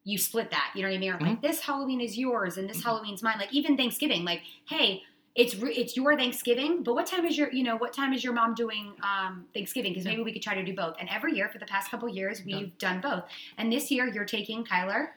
[0.05, 0.71] you split that.
[0.75, 1.13] You know what I mean?
[1.13, 1.25] Mm-hmm.
[1.25, 3.39] Like this Halloween is yours, and this Halloween's mine.
[3.39, 5.03] Like even Thanksgiving, like, hey.
[5.35, 8.33] It's it's your Thanksgiving, but what time is your you know what time is your
[8.33, 9.93] mom doing um, Thanksgiving?
[9.93, 10.97] Because maybe we could try to do both.
[10.99, 13.25] And every year for the past couple years, we've done both.
[13.59, 15.09] And this year, you're taking Kyler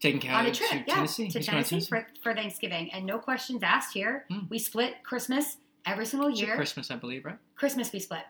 [0.00, 1.28] Taking care on a trip, to yeah, Tennessee.
[1.28, 4.24] to He's going Tennessee for, for Thanksgiving, and no questions asked here.
[4.30, 4.40] Hmm.
[4.48, 6.56] We split Christmas every single It's year.
[6.56, 7.36] Christmas, I believe, right?
[7.56, 8.22] Christmas we split.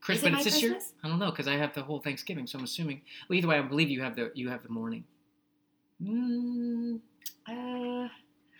[0.00, 0.70] Chris, Is it but my it's this year.
[0.72, 0.92] Christmas?
[1.04, 3.02] I don't know because I have the whole Thanksgiving, so I'm assuming.
[3.28, 5.04] Well, either way, I believe you have the you have the morning.
[6.02, 7.00] Mm,
[7.48, 8.08] Uh, I'm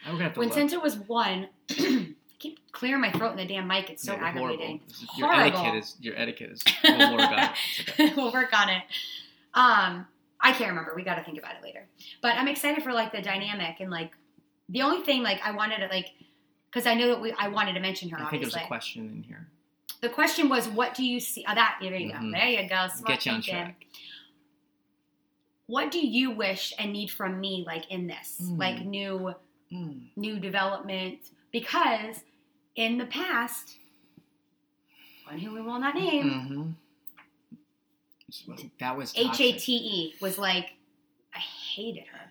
[0.06, 0.56] gonna have to when look.
[0.58, 2.08] Santa was one, I
[2.38, 3.90] keep clearing my throat in the damn mic.
[3.90, 4.58] It's so Yeah, aggravating.
[4.66, 4.86] horrible.
[4.88, 5.58] This is- Your Horrible.
[5.58, 6.62] etiquette is your etiquette is.
[6.84, 7.50] We'll worry about it.
[7.78, 8.12] It's okay.
[8.16, 8.82] we'll work on it.
[9.54, 10.06] Um,
[10.40, 10.92] I can't remember.
[10.94, 11.86] We got to think about it later.
[12.22, 14.12] But I'm excited for like the dynamic and like
[14.68, 16.10] the only thing like I wanted to like
[16.70, 18.18] because I know that we I wanted to mention her.
[18.24, 19.46] I think there's a question in here.
[20.00, 22.32] the question was, "What do you see?" Oh, that there you Mhm.
[22.32, 22.38] go.
[22.38, 22.86] There you go.
[22.88, 23.54] Smart Get you on thinking.
[23.54, 23.86] track.
[25.66, 28.56] What do you wish and need from me, like in this, Hmm.
[28.58, 29.34] like new
[29.72, 30.08] Mm.
[30.16, 31.18] new development?
[31.50, 32.22] Because
[32.76, 33.76] in the past,
[35.26, 36.70] one who we will not name, Mm-hmm.
[38.80, 39.52] That was H A.
[39.52, 40.72] T E was like,
[41.34, 42.30] I hated her.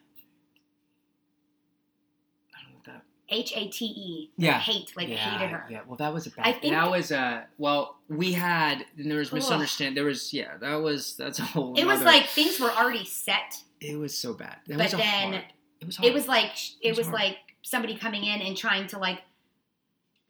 [2.55, 4.31] I don't know that H A T E.
[4.37, 4.59] Yeah.
[4.59, 5.65] Hate, like yeah, hated her.
[5.69, 6.45] Yeah, well, that was a bad.
[6.47, 9.95] I think- that was a well, we had and there was misunderstanding.
[9.95, 11.77] There was yeah, that was that's a whole.
[11.77, 13.61] It was like things were already set.
[13.81, 14.57] it was so bad.
[14.67, 15.43] That But then hard.
[15.79, 16.07] It was hard.
[16.09, 19.21] It was like it was was like somebody coming in and trying to like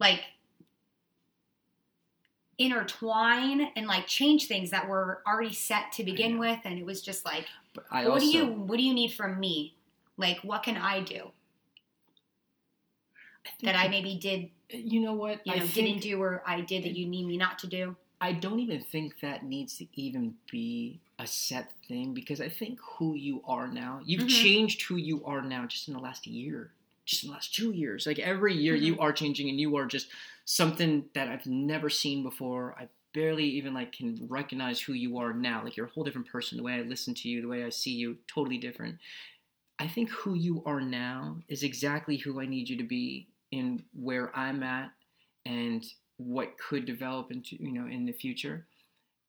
[0.00, 0.20] like
[2.58, 7.00] intertwine and like change things that were already set to begin with and it was
[7.02, 7.46] just like
[8.02, 9.76] what also, do you what do you need from me
[10.16, 11.30] like what can i do
[13.46, 15.46] I that i maybe did You know what?
[15.46, 17.96] you I know didn't do or i did that you need me not to do
[18.20, 22.80] I don't even think that needs to even be a set thing because I think
[22.80, 24.28] who you are now, you've Mhm.
[24.28, 26.72] changed who you are now just in the last year,
[27.06, 28.06] just in the last two years.
[28.06, 29.02] Like every year, you Mm-hmm.
[29.02, 30.08] are changing and you are just
[30.48, 32.74] something that I've never seen before.
[32.78, 35.62] I barely even like can recognize who you are now.
[35.62, 36.56] Like you're a whole different person.
[36.56, 38.96] The way I listen to you, the way I see you, totally different.
[39.78, 43.84] I think who you are now is exactly who I need you to be in
[43.92, 44.90] where I'm at
[45.44, 45.84] and
[46.16, 48.66] what could develop into you know in the future.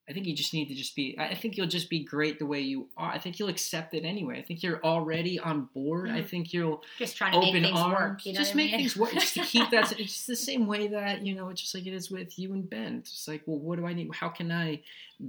[0.10, 1.16] I think you just need to just be.
[1.20, 3.12] I I think you'll just be great the way you are.
[3.12, 4.39] I think you'll accept it anyway.
[4.39, 6.10] I think you're already on board.
[6.10, 6.30] I Mhm.
[6.30, 7.99] think you'll just trying to open make things arms.
[7.99, 8.80] work you know just what I make mean?
[8.80, 9.12] things work.
[9.14, 9.91] Just to keep that.
[9.99, 11.49] It's just the same way that you know.
[11.49, 12.97] It's just like it is with you and Ben.
[12.99, 14.10] It's like, well, what do I need?
[14.16, 14.82] How can I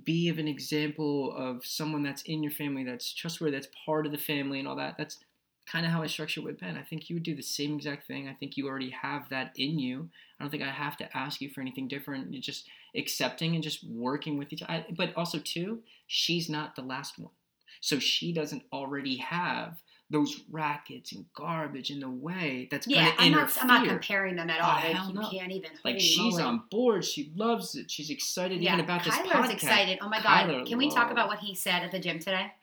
[0.04, 4.12] be of an example of someone that's in your family, that's trustworthy, that's part of
[4.12, 4.96] the family, and all that?
[4.96, 5.18] That's
[5.66, 6.76] kind of how I structure with Ben.
[6.76, 8.28] I think you would do the same exact thing.
[8.28, 10.08] I think you already have that in you.
[10.38, 12.32] I don't think I have to ask you for anything different.
[12.32, 12.66] You're just
[12.96, 14.84] accepting and just working with each other.
[14.96, 17.32] But also, too, she's not the last one.
[17.80, 19.82] So she doesn't already have
[20.12, 23.64] those rackets and garbage in the way that's Yeah, going to I'm interfere.
[23.66, 23.76] not.
[23.78, 24.70] I'm not comparing them at all.
[24.70, 25.30] Oh, like, you no.
[25.30, 25.70] can't even.
[25.84, 27.04] like she's on board.
[27.04, 27.90] She loves it.
[27.90, 29.52] She's excited Yeah, even about this Kyler's podcast.
[29.52, 29.98] excited.
[30.02, 30.48] Oh my god!
[30.48, 32.52] Kyler Can we talk about what he said at the gym today?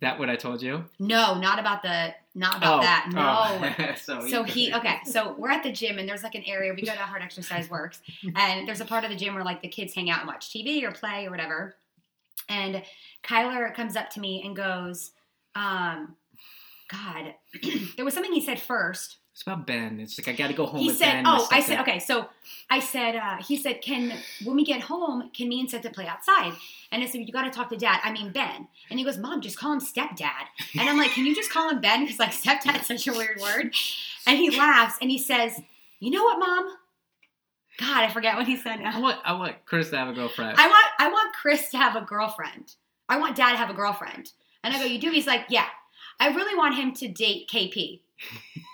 [0.00, 0.84] That what I told you?
[0.98, 2.14] No, not about the.
[2.34, 3.08] Not about oh, that.
[3.12, 3.88] No.
[3.88, 3.94] oh.
[4.02, 4.98] so, So he okay.
[5.04, 7.70] So we're at the gym and there's like an area we go to Hard Exercise
[7.70, 8.00] Works,
[8.36, 10.50] and there's a part of the gym where like the kids hang out and watch
[10.50, 11.76] TV or play or whatever.
[12.48, 12.82] And
[13.22, 15.12] Kyler comes up to me and goes,
[15.54, 16.16] um,
[16.90, 17.34] "God,
[17.96, 19.18] there was something he said first.
[19.34, 19.98] It's about Ben.
[19.98, 21.24] It's like I got to go home He said, Ben.
[21.26, 22.28] "Oh, I said okay." So
[22.70, 26.06] I said, uh, he said, "Can when we get home, can me and Seth play
[26.06, 26.52] outside?"
[26.92, 27.98] And I said, "You got to talk to Dad.
[28.04, 30.46] I mean Ben." And he goes, "Mom, just call him stepdad."
[30.78, 33.40] And I'm like, "Can you just call him Ben?" Because like stepdad's such a weird
[33.40, 33.74] word.
[34.24, 35.60] And he laughs and he says,
[35.98, 36.68] "You know what, Mom?
[37.78, 39.00] God, I forget what he said I now.
[39.00, 40.56] want I want Chris to have a girlfriend.
[40.60, 42.76] I want I want Chris to have a girlfriend.
[43.08, 44.30] I want Dad to have a girlfriend."
[44.62, 45.66] And I go, "You do?" He's like, "Yeah."
[46.20, 48.02] I really want him to date KP.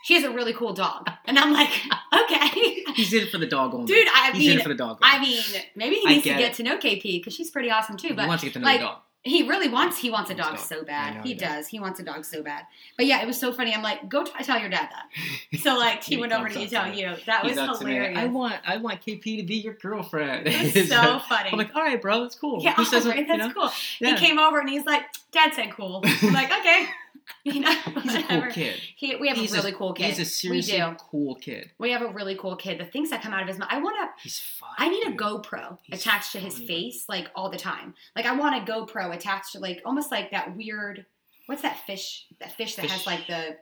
[0.05, 1.09] She has a really cool dog.
[1.26, 1.70] And I'm like,
[2.12, 2.82] okay.
[2.95, 3.86] He's in it for the dog only.
[3.86, 4.99] Dude, I He's in mean, it for the dog.
[5.03, 5.43] I mean,
[5.76, 6.55] maybe he needs to get get it.
[6.57, 8.09] to know KP because she's pretty awesome too.
[8.09, 8.99] he But wants to get to know like, the dog.
[9.22, 10.59] he really wants he wants a dog dog.
[10.59, 11.16] so bad.
[11.16, 11.49] know He he does.
[11.49, 11.68] does.
[11.68, 12.64] He wants a dog so bad.
[12.97, 13.74] But yeah, it was so funny.
[13.74, 15.59] I'm like, go t- tell your dad that.
[15.61, 17.14] So like he He went over to you tell you.
[17.26, 18.18] That was He's up to me, hilarious.
[18.18, 20.47] I want I want KP to be your girlfriend.
[20.49, 21.51] It was so funny.
[21.53, 22.62] I'm like, all right, bro, that's cool.
[22.62, 23.55] yeah, Who says right, that's you know?
[23.55, 23.70] cool.
[24.01, 24.16] Yeah.
[24.16, 26.03] He came over and he's like, Dad said cool.
[26.05, 26.86] I'm like, okay.
[27.45, 27.71] You know,
[28.03, 28.81] He's a cool kid.
[28.97, 30.07] He, we have He's a really cool kid.
[30.07, 30.97] He's a seriously we do.
[30.99, 31.71] cool kid.
[31.79, 32.79] We have a really cool kid.
[32.79, 33.68] The things that come out of his mouth.
[33.71, 34.68] I want to He's fun.
[34.77, 35.12] I need a.
[35.12, 37.95] GoPro He's attached to his face like all the time.
[38.14, 41.07] Like I want a GoPro attached to like almost like that weird
[41.47, 42.27] what's that fish?
[42.39, 43.57] That fish that has like the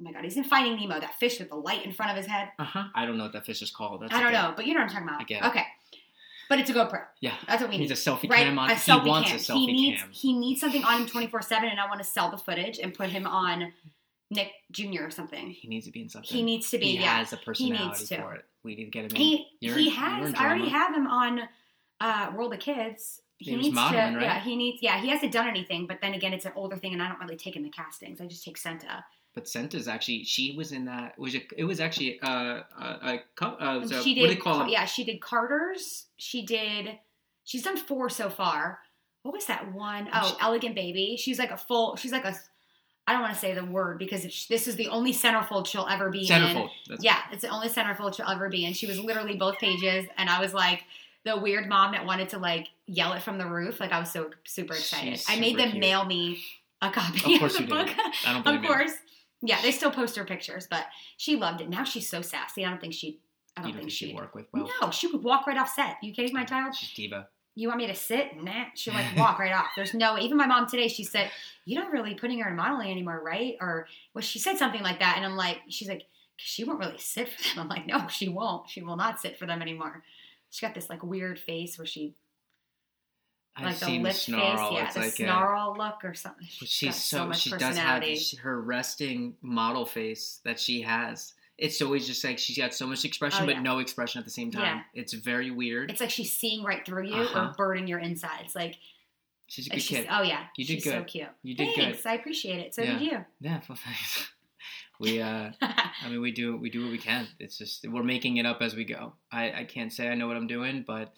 [0.00, 2.16] Oh my god, he's in Finding Nemo, that fish with the light in front of
[2.16, 2.48] his head.
[2.58, 2.84] Uh huh.
[2.96, 4.02] I don't know what that fish is called.
[4.02, 5.20] That's I don't know, but you know what I'm talking about.
[5.20, 5.48] I get it.
[5.48, 5.64] Okay.
[6.48, 7.02] But it's a GoPro.
[7.20, 7.34] Yeah.
[7.46, 7.84] That's what we need.
[7.84, 7.88] He need.
[7.90, 8.44] needs a selfie right?
[8.44, 8.70] cam on.
[8.70, 9.36] a he selfie wants cam.
[9.38, 10.10] a selfie he needs cam.
[10.12, 13.10] he needs something on him 24/7 and I want to sell the footage and put
[13.10, 13.72] him on
[14.30, 15.04] Nick Jr.
[15.04, 15.50] or something.
[15.50, 16.28] He needs to be in something.
[16.28, 17.18] He needs to be He yeah.
[17.18, 18.16] has a personality needs to.
[18.18, 18.44] for it.
[18.62, 19.16] We need to get him in.
[19.16, 20.34] He You're he has.
[20.34, 21.40] I already have him on
[22.00, 23.20] uh, World of Kids.
[23.38, 24.18] He, He needs modeling, to.
[24.18, 24.24] right?
[24.24, 24.78] Yeah, he needs.
[24.82, 25.86] Yeah, he hasn't done anything.
[25.86, 28.20] But then again, it's an older thing, and I don't really take in the castings.
[28.20, 29.04] I just take Senta.
[29.34, 31.18] But Senta's actually she was in that.
[31.18, 31.46] Was it?
[31.56, 34.28] It was actually uh, a a, uh, so- she what did.
[34.28, 34.70] do they call it?
[34.70, 36.06] Yeah, she did Carter's.
[36.16, 36.98] She did.
[37.44, 38.78] She's done four so far.
[39.22, 40.08] What was that one?
[40.12, 41.16] Oh, She- Elegant Baby.
[41.18, 41.96] She's like a full.
[41.96, 42.34] She's like a.
[43.06, 46.08] I don't want to say the word because this is the only centerfold she'll ever
[46.10, 46.26] be in.
[46.26, 46.70] Centerfold.
[46.88, 48.72] That's Yeah, it's the only centerfold she'll ever be in.
[48.72, 50.84] She was literally both pages, and I was like
[51.24, 53.80] the weird mom that wanted to like yell it from the roof.
[53.80, 55.18] Like I was so super excited.
[55.18, 55.80] She's I made them cute.
[55.80, 56.42] mail me
[56.80, 57.86] a copy Of of, course the you book.
[57.88, 57.96] did.
[58.26, 58.68] I don't blame of you.
[58.68, 58.92] course.
[59.46, 60.86] Yeah, they still post her pictures, but
[61.16, 61.68] she loved it.
[61.68, 62.64] Now she's so sassy.
[62.64, 63.20] I don't think she.
[63.56, 64.16] I don't You don't think she'd she'd.
[64.16, 64.68] work with well.
[64.80, 65.96] No, she would walk right off set.
[66.02, 66.74] You kidding my child?
[66.74, 67.28] She's diva.
[67.54, 68.42] You want me to sit?
[68.42, 69.66] Nah, she'll like walk right off.
[69.76, 70.18] There's no.
[70.18, 71.30] Even my mom today, she said,
[71.64, 74.98] "You're not really putting her in modeling anymore, right?" Or well, she said something like
[74.98, 76.02] that, and I'm like, she's like,
[76.36, 77.62] she won't really sit for them.
[77.62, 78.68] I'm like, no, she won't.
[78.70, 80.02] She will not sit for them anymore.
[80.50, 82.14] She got this like weird face where she
[83.56, 84.70] I've like the seen the lift snarl.
[84.70, 86.46] face, yeah, it's the like a, snarl look or something.
[86.60, 88.36] But She's she's got so, much she does have personality.
[88.42, 91.34] her resting model face that she has.
[91.56, 94.30] It's always just like she's got so much expression Oh, but no expression at the
[94.32, 94.62] same time.
[94.94, 95.00] Yeah.
[95.02, 95.88] It's very weird.
[95.90, 97.50] It's like she's seeing right through you Uh-huh.
[97.50, 98.56] or burning your insides.
[98.56, 98.74] Like
[99.46, 100.08] she's a good she's, kid.
[100.10, 101.06] oh yeah, You did she's so good.
[101.06, 101.28] cute.
[101.44, 102.74] You did Thanks, I appreciate it.
[102.74, 102.98] So Yeah.
[102.98, 103.24] did you.
[103.40, 104.30] Yeah, well, thanks.
[105.00, 107.26] We uh I mean we do we do what we can.
[107.40, 109.14] It's just we're making it up as we go.
[109.30, 111.12] I I can't say I know what I'm doing, but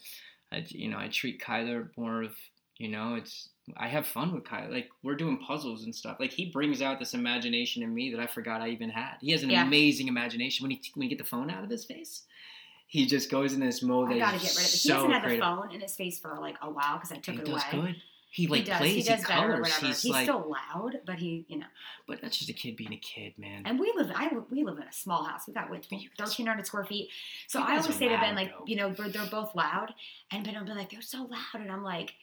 [0.52, 2.32] I you know, I treat Kyler more of,
[2.78, 4.70] you know, it's I have fun with Kyler.
[4.70, 6.18] Like we're doing puzzles and stuff.
[6.20, 9.14] Like he brings out this imagination in me that I forgot I even had.
[9.20, 9.64] He has an Yeah.
[9.66, 12.22] amazing imagination when he when you get the phone out of his face.
[12.88, 14.70] He just goes in this mode I gotta get rid of it.
[14.70, 15.40] He so hasn't had creative.
[15.44, 17.60] the phone in his face for like a while because I took He it away.
[17.72, 17.96] good.
[18.30, 18.78] He like he does.
[18.78, 19.60] plays, he he, colors.
[19.60, 19.86] whatever.
[19.86, 21.66] He's, He's, like, still loud, but he, you know.
[22.06, 23.62] but that's just a kid being a kid, man.
[23.64, 24.10] And we live.
[24.14, 25.42] I we live in a small house.
[25.46, 27.08] We got what But you guys- thirteen hundred square feet.
[27.46, 28.64] So I always say to Ben, like, though.
[28.66, 29.94] you know, they're, they're both loud,
[30.30, 32.14] and Ben will be like, they're so loud, and I'm like,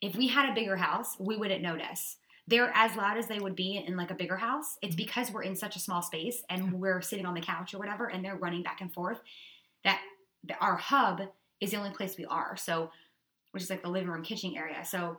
[0.00, 2.16] if we had a bigger house, we wouldn't notice.
[2.46, 4.76] They're as loud as they would be in like a bigger house.
[4.82, 5.04] It's mm-hmm.
[5.04, 8.06] because we're in such a small space and we're sitting on the couch or whatever,
[8.06, 9.18] and they're running back and forth.
[9.82, 10.00] That
[10.60, 11.22] our hub
[11.60, 12.56] is the only place we are.
[12.56, 12.90] So,
[13.56, 14.84] which is like the living room, kitchen area.
[14.84, 15.16] So,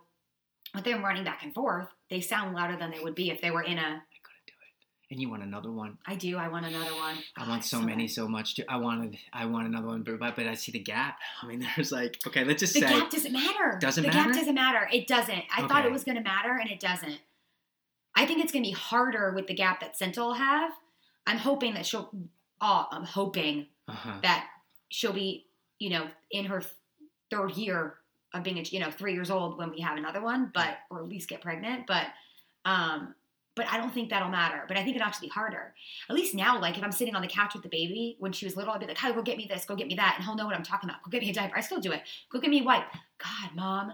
[0.76, 3.50] with them running back and forth, they sound louder than they would be if they
[3.50, 3.82] were in a.
[3.82, 3.84] I
[4.22, 5.10] couldn't do it.
[5.10, 5.98] And you want another one?
[6.06, 6.38] I do.
[6.38, 7.16] I want another one.
[7.36, 7.88] I God, want so bad.
[7.88, 8.64] many so much too.
[8.70, 11.18] I wanted I want another one, but but I see the gap.
[11.42, 13.78] I mean, there's like okay, let's just The say the gap doesn't matter.
[13.82, 14.14] Doesn't matter.
[14.14, 14.30] the matter?
[14.34, 14.90] gap doesn't matter.
[14.94, 15.44] It doesn't.
[15.58, 17.20] I thought it was going to matter, and it doesn't.
[18.16, 20.72] I think it's going to be harder with the gap that Senta will have.
[21.26, 22.12] I'm hoping that she'll.
[22.62, 24.20] Oh, I'm hoping Uh-huh.
[24.24, 24.48] that
[24.90, 25.48] she'll be,
[25.80, 26.62] you know, in her
[27.32, 27.96] third year
[28.38, 31.00] of being, a, you know, three years old when we have another one, but or
[31.00, 31.88] at least get pregnant.
[31.88, 32.08] But,
[32.66, 33.16] um,
[33.56, 34.64] but I don't think that'll matter.
[34.68, 35.74] But I think it'll actually be harder.
[36.10, 38.46] At least now, like if I'm sitting on the couch with the baby when she
[38.46, 40.24] was little, I'd be like, "Hi, go get me this, go get me that," and
[40.26, 41.02] he'll know what I'm talking about.
[41.04, 41.58] Go get me a diaper.
[41.58, 42.02] I still do it.
[42.32, 42.84] Go get me a wipe.
[43.18, 43.88] God, mom,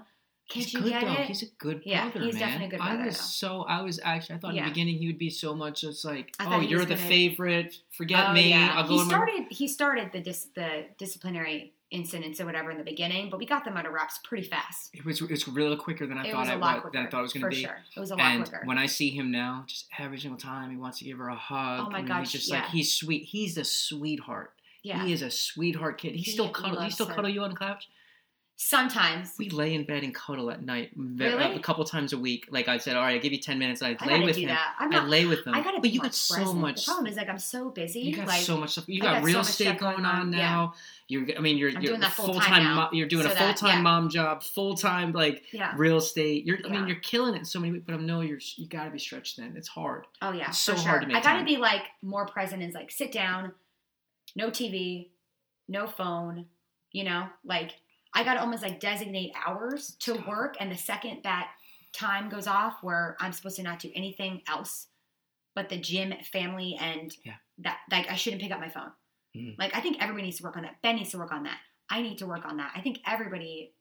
[0.50, 1.14] can't he's you good get though.
[1.14, 1.28] it?
[1.28, 2.42] He's a good Yeah, brother, he's man.
[2.42, 3.02] definitely a good brother.
[3.04, 3.24] I was though.
[3.24, 6.04] so I was actually I thought in the beginning he would be so much just
[6.04, 7.78] like, oh, you're the favorite.
[7.92, 8.50] Forget Oh, me.
[8.50, 8.74] yeah.
[8.76, 9.46] I'll go he in my started.
[9.50, 13.64] He started the dis, the disciplinary incidents or whatever in the beginning, but we got
[13.64, 14.90] them under wraps pretty fast.
[14.94, 16.98] It was it was really quicker than I it thought was a I lot quicker.
[16.98, 17.56] than I thought it was going to be.
[17.64, 17.78] sure.
[17.96, 18.62] It was a lot And quicker.
[18.66, 21.36] when I see him now, just every single time he wants to give her a
[21.36, 21.86] hug.
[21.88, 22.62] Oh my and gosh, he's just yeah.
[22.62, 23.24] like he's sweet.
[23.26, 24.52] He's a sweetheart.
[24.82, 25.06] yeah.
[25.06, 26.14] He is a sweetheart kid.
[26.16, 26.82] He, He- still cuddle.
[26.82, 27.14] He still her.
[27.14, 27.88] cuddle you on the couch.
[28.66, 29.34] Sometimes.
[29.38, 31.56] We lay in bed and cuddle at night uh, Really?
[31.56, 32.48] a couple times a week.
[32.50, 33.82] Like I said, all right, I give you ten minutes.
[33.82, 34.58] I I lay with do him.
[34.80, 35.10] I'm not.
[35.10, 35.54] lay with him.
[35.54, 36.60] I gotta but you got so present.
[36.60, 36.86] much.
[36.86, 38.00] The problem is like I'm so busy.
[38.00, 38.88] You got like so much stuff.
[38.88, 40.74] You got, got real estate stuff going going on now.
[41.08, 42.76] You're, I mean, you're I'm you're doing full time.
[42.76, 43.82] Mo- you're doing so a full time yeah.
[43.82, 45.74] mom job, full time like yeah.
[45.76, 46.46] real estate.
[46.46, 47.74] You're, I mean, you're killing it so many.
[47.74, 50.08] ways, But I know you're you got to be stretched Then It's hard.
[50.22, 50.50] Oh yeah.
[50.50, 51.46] It's so for hard to make I gotta time.
[51.46, 52.64] be like more present.
[52.64, 53.52] Is like sit down,
[54.36, 55.10] no TV,
[55.68, 56.46] no phone.
[56.92, 57.74] You know, like
[58.14, 61.52] I gotta almost like designate hours to work, and the second that
[61.94, 64.88] time goes off where I'm supposed to not do anything else
[65.56, 67.36] but the gym, family, and Yeah.
[67.60, 68.92] that like I shouldn't pick up my phone.
[69.36, 69.56] Mhm.
[69.60, 70.82] Like I think everybody needs to work on that.
[70.82, 71.60] Ben needs to work on that.
[71.92, 72.72] I need to work on that.
[72.76, 73.76] I think everybody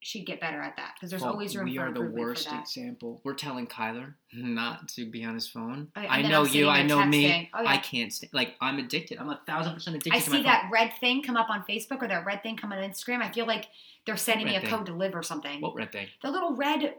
[0.00, 2.48] should get better at that because there's Well, always room we for are the worst
[2.52, 3.20] example.
[3.24, 5.88] We're telling Kyler not to be on his phone.
[5.96, 6.68] Oh, I know you.
[6.68, 7.50] I know me.
[7.52, 7.68] Oh, yeah.
[7.70, 8.28] I can't stay.
[8.32, 9.18] Like I'm addicted.
[9.18, 10.52] I'm a thousand percent addicted I to my see phone.
[10.52, 13.22] that red thing come up on Facebook or that red thing come on Instagram.
[13.22, 13.66] I feel like
[14.06, 14.70] they're sending me a thing?
[14.70, 15.60] code to live or something.
[15.60, 16.06] What red thing?
[16.22, 16.94] The little red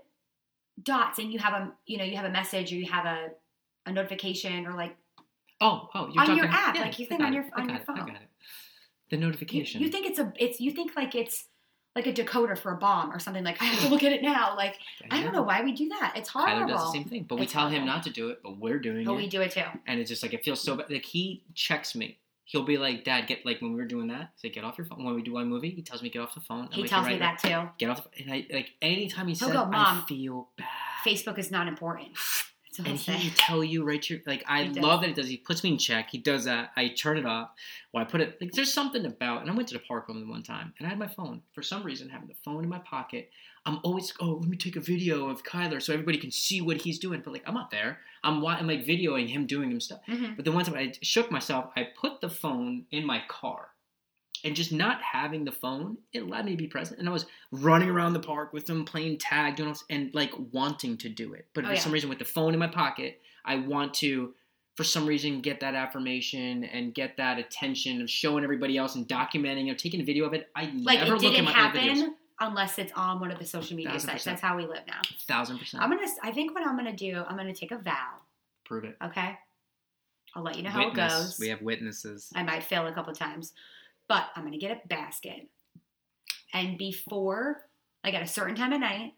[0.84, 3.30] dots, and you have a you know you have a message or you have a,
[3.86, 4.96] a notification or like
[5.62, 7.98] Oh, oh, you're On your app, yeah, like you think on your- on your phone.
[7.98, 8.22] got it.
[9.10, 9.82] The you, notification.
[9.82, 11.46] you think it's a it's you think like it's
[12.06, 13.44] like a decoder for a bomb or something.
[13.44, 14.56] Like I have to look at it now.
[14.56, 14.78] Like
[15.12, 16.14] I don't know why we do that.
[16.16, 16.66] It's horrible.
[16.66, 18.58] Kyler does the same thing, but we It's tell him not to do it, but
[18.58, 19.64] we're doing But it, we do it too.
[19.88, 20.90] and it's just like it feels so bad.
[20.90, 22.18] Like he checks me.
[22.46, 24.32] He'll be like, "Dad, get like when we were doing that.
[24.38, 26.34] Say, get off your phone." When we do a movie, he tells me get off
[26.34, 26.68] the phone.
[26.72, 27.70] He like, tells "You're me right, that too.
[27.78, 28.08] Get off.
[28.12, 30.68] The, and I like anytime he He'll says, go, I "Mom, feel bad.
[31.06, 32.10] Facebook is not important.
[32.86, 35.28] And he tell you right to your like I love that it does.
[35.28, 36.10] He puts me in check.
[36.12, 36.72] He does that.
[36.76, 37.50] I turn it off.
[37.94, 39.42] Well, I put it like there's something about.
[39.42, 41.42] And I went to the park with him one time, and I had my phone
[41.54, 42.10] for some reason.
[42.10, 43.30] Having the phone in my pocket,
[43.66, 46.78] I'm always oh let me take a video of Kyler so everybody can see what
[46.78, 47.22] he's doing.
[47.24, 48.00] But like I'm not there.
[48.24, 50.02] I'm I'm like videoing him doing him stuff.
[50.08, 50.36] Mhm.
[50.36, 53.70] But the one time I shook myself, I put the phone in my car.
[54.44, 57.00] And just not having the phone, it allowed me to be present.
[57.00, 60.14] And I was running around the park with them, playing tag, doing all this, and
[60.14, 61.48] like wanting to do it.
[61.54, 61.80] But Oh, for yeah.
[61.80, 64.34] some reason, with the phone in my pocket, I want to,
[64.76, 69.08] for some reason, get that affirmation and get that attention of showing everybody else and
[69.08, 70.50] documenting or taking a video of it.
[70.56, 71.96] I Like never it look at didn't my other videos.
[71.98, 74.24] happen unless it's on one of the social media sites.
[74.24, 75.02] That's how we live now.
[75.28, 75.84] Thousand percent.
[75.84, 76.08] I'm gonna.
[76.24, 77.24] I think what I'm gonna do.
[77.28, 78.20] I'm gonna take a vow.
[78.64, 78.96] Prove it.
[79.04, 79.38] Okay.
[80.36, 81.14] I'll let you know how Witness.
[81.14, 81.40] it goes.
[81.40, 82.30] We have witnesses.
[82.36, 83.52] I might fail a couple times,
[84.10, 85.50] but I'm gonna get a basket.
[86.54, 87.70] And before,
[88.04, 89.14] like at a certain time of night,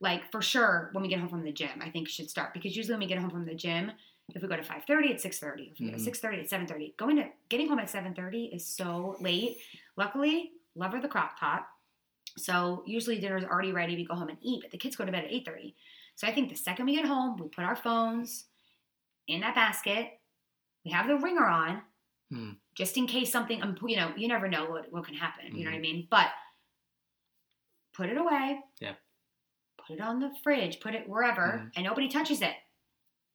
[0.00, 2.76] like for sure when we get home from the gym, I think should start because
[2.76, 3.92] usually when we get home from the gym,
[4.34, 5.70] if we go to 5:30, it's 6:30.
[5.72, 5.96] If we go Mhm.
[5.96, 6.94] to 6:30, it's 7:30.
[6.96, 9.58] Going to getting home at 7:30 is so late.
[9.96, 11.68] Luckily, love her the crock pot.
[12.38, 13.96] So usually dinner's already ready.
[13.96, 15.74] We go home and eat, but the kids go to bed at 8:30.
[16.14, 18.46] So I think the second we get home, we put our phones
[19.26, 20.20] in that basket.
[20.84, 21.82] We have the ringer on,
[22.30, 22.50] Hmm.
[22.76, 23.60] just in case something.
[23.62, 25.54] um, You know, you never know what what can happen.
[25.56, 25.82] You know what I Mhm.
[25.82, 26.06] mean?
[26.10, 26.30] But
[27.92, 28.60] put it away.
[28.80, 28.94] Yeah.
[29.86, 30.80] Put it on the fridge.
[30.80, 31.72] Put it wherever, Mhm.
[31.76, 32.54] and nobody touches it.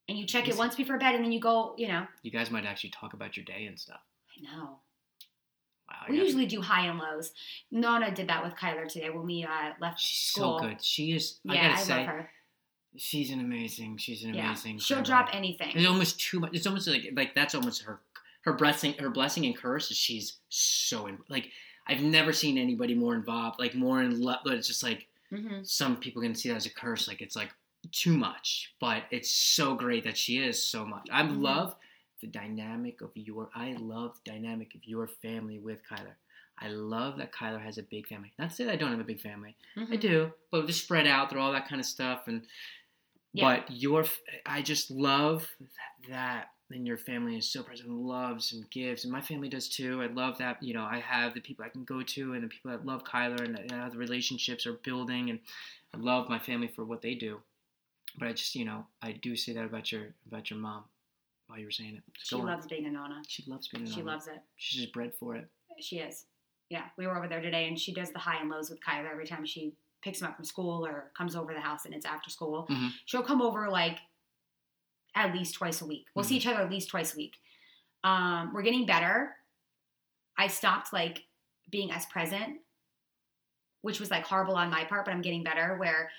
[0.08, 1.76] And you check it once before bed, and then you go.
[1.78, 4.02] You know, You guys might actually talk about your day and stuff.
[4.38, 4.80] I know.
[5.90, 6.06] Wow.
[6.10, 7.32] We usually do high and lows.
[7.72, 10.60] Nana did that with Kyler today when we uh, left She's school.
[10.60, 10.84] so good.
[10.84, 11.40] She is.
[11.48, 12.32] I Yeah, gotta I, say, love her.
[12.98, 13.98] she's an amazing.
[13.98, 14.80] She's an Yeah, amazing.
[14.80, 15.24] she'll grandma.
[15.26, 15.76] drop anything.
[15.76, 16.52] It's almost too much.
[16.54, 18.02] It's almost like like that's almost her
[18.46, 18.94] her blessing.
[18.94, 21.50] Her blessing and curse is she's so in, like
[21.88, 23.60] I've never seen anybody more involved.
[23.60, 24.40] Like more in love.
[24.44, 27.08] But it's just like hmm some people can see that as a curse.
[27.08, 27.50] Like it's like
[27.92, 28.74] too much.
[28.80, 31.08] But it's so great that she is so much.
[31.12, 31.42] I Mhm.
[31.42, 31.76] love
[32.22, 33.50] the dynamic of your.
[33.54, 36.16] I love the dynamic of your family with Kyler.
[36.58, 38.32] I love that Kyler has a big family.
[38.40, 39.56] Not to say that I don't have a big family.
[39.92, 42.28] I do, but just spread out through all that kind of stuff.
[42.28, 42.48] And
[43.34, 43.58] Yeah.
[43.58, 44.06] but your,
[44.46, 45.50] I just love
[46.10, 49.70] that, and your family is so present, and loves and gives, and my family does
[49.70, 50.02] too.
[50.02, 50.62] I love that.
[50.62, 53.04] You know, I have the people I can go to, and the people that love
[53.04, 55.40] Kyler, and, how the relationships are building, and
[55.94, 57.40] I love my family for what they do.
[58.18, 60.86] But I just, you know, I do say that about your about your mom
[61.48, 62.04] while you were saying it.
[62.24, 62.46] She on.
[62.46, 63.22] loves being a nana.
[63.28, 63.84] She loves being.
[63.84, 64.42] a She She loves it.
[64.56, 65.48] She's just bred for it.
[65.80, 66.26] She is.
[66.70, 69.12] Yeah, we were over there today, and she does the high and lows with Kyler
[69.12, 69.74] every time she
[70.06, 72.68] picks him up from school or comes over the house and it's after school.
[72.70, 72.92] Mhm.
[73.06, 73.98] She'll come over like
[75.16, 76.08] at least twice a week.
[76.14, 76.38] We'll see Mhm.
[76.38, 77.36] each other at least twice a week.
[78.04, 79.36] Um, we're getting better.
[80.38, 81.26] I stopped like
[81.72, 82.62] being as present,
[83.82, 85.78] which was like horrible on my part, but I'm getting better.
[85.78, 86.12] Where,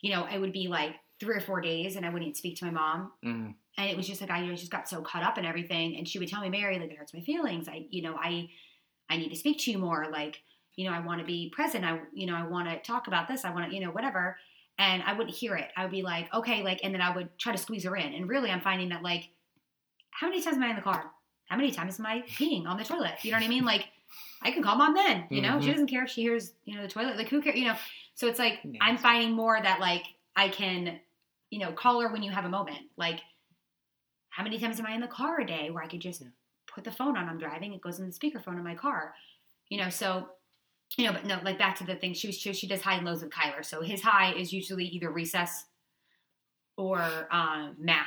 [0.00, 2.64] you know, it would be like three or four days, and I wouldn't speak to
[2.64, 3.50] my mom, Mm-hmm.
[3.76, 6.18] and it was just like I just got so caught up in everything and she
[6.18, 8.48] would tell me mary like it hurts my feelings i you know i
[9.10, 10.40] i need to speak to you more like
[10.76, 13.26] you know i want to be present i you know i want to talk about
[13.28, 14.36] this i want to you know whatever
[14.78, 17.36] and i wouldn't hear it i would be like okay like and then i would
[17.38, 19.28] try to squeeze her in and really i'm finding that like
[20.10, 21.10] how many times am i in the car
[21.46, 23.88] how many times am i peeing on the toilet you know what i mean like
[24.42, 25.72] i can call mom then you know she Mhm.
[25.72, 27.76] doesn't care if she hears you know the toilet like who cares you know
[28.14, 28.78] so it's like Yeah.
[28.82, 30.04] i'm finding more that like
[30.36, 31.00] i can
[31.50, 33.20] you know call her when you have a moment like
[34.30, 36.28] how many times am I in the car a day where I could just Yeah.
[36.72, 37.28] put the phone on?
[37.28, 39.14] I'm driving, it goes in the speakerphone in my car,
[39.68, 39.88] you know.
[39.90, 40.28] So,
[40.96, 42.14] you know, but no, like back to the thing.
[42.14, 43.64] She was she, she does high and lows with Kyler.
[43.64, 45.64] So his high is usually either recess
[46.76, 47.00] or
[47.30, 48.06] um, math,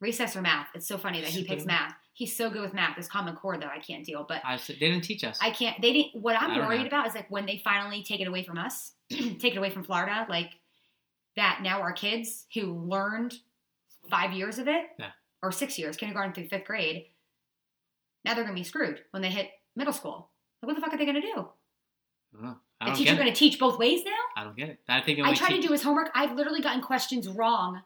[0.00, 0.68] recess or math.
[0.74, 1.94] It's so funny that he picks math.
[2.14, 2.96] He's so good with math.
[2.96, 4.24] His Common Core though, I can't deal.
[4.26, 5.38] But I they didn't teach us.
[5.40, 5.80] I can't.
[5.80, 6.22] They didn't.
[6.22, 6.86] What I'm worried know.
[6.88, 9.84] about is like when they finally take it away from us, take it away from
[9.84, 10.50] Florida, like
[11.36, 11.60] that.
[11.62, 13.34] Now our kids who learned
[14.10, 15.10] five years of it, Yeah.
[15.42, 17.06] or six years, kindergarten through fifth grade,
[18.24, 20.30] now they're gonna be screwed when they hit middle school.
[20.62, 21.48] Like, what the fuck are they gonna do?
[22.42, 24.12] Oh, I don't The teacher gonna teach both ways now?
[24.36, 24.78] I don't get it.
[24.88, 26.10] I think I only tried to do his homework.
[26.14, 27.82] I've literally gotten questions wrong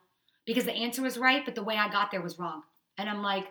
[0.47, 2.63] because the answer was right, but the way I got there was wrong.
[2.99, 3.47] And I'm like,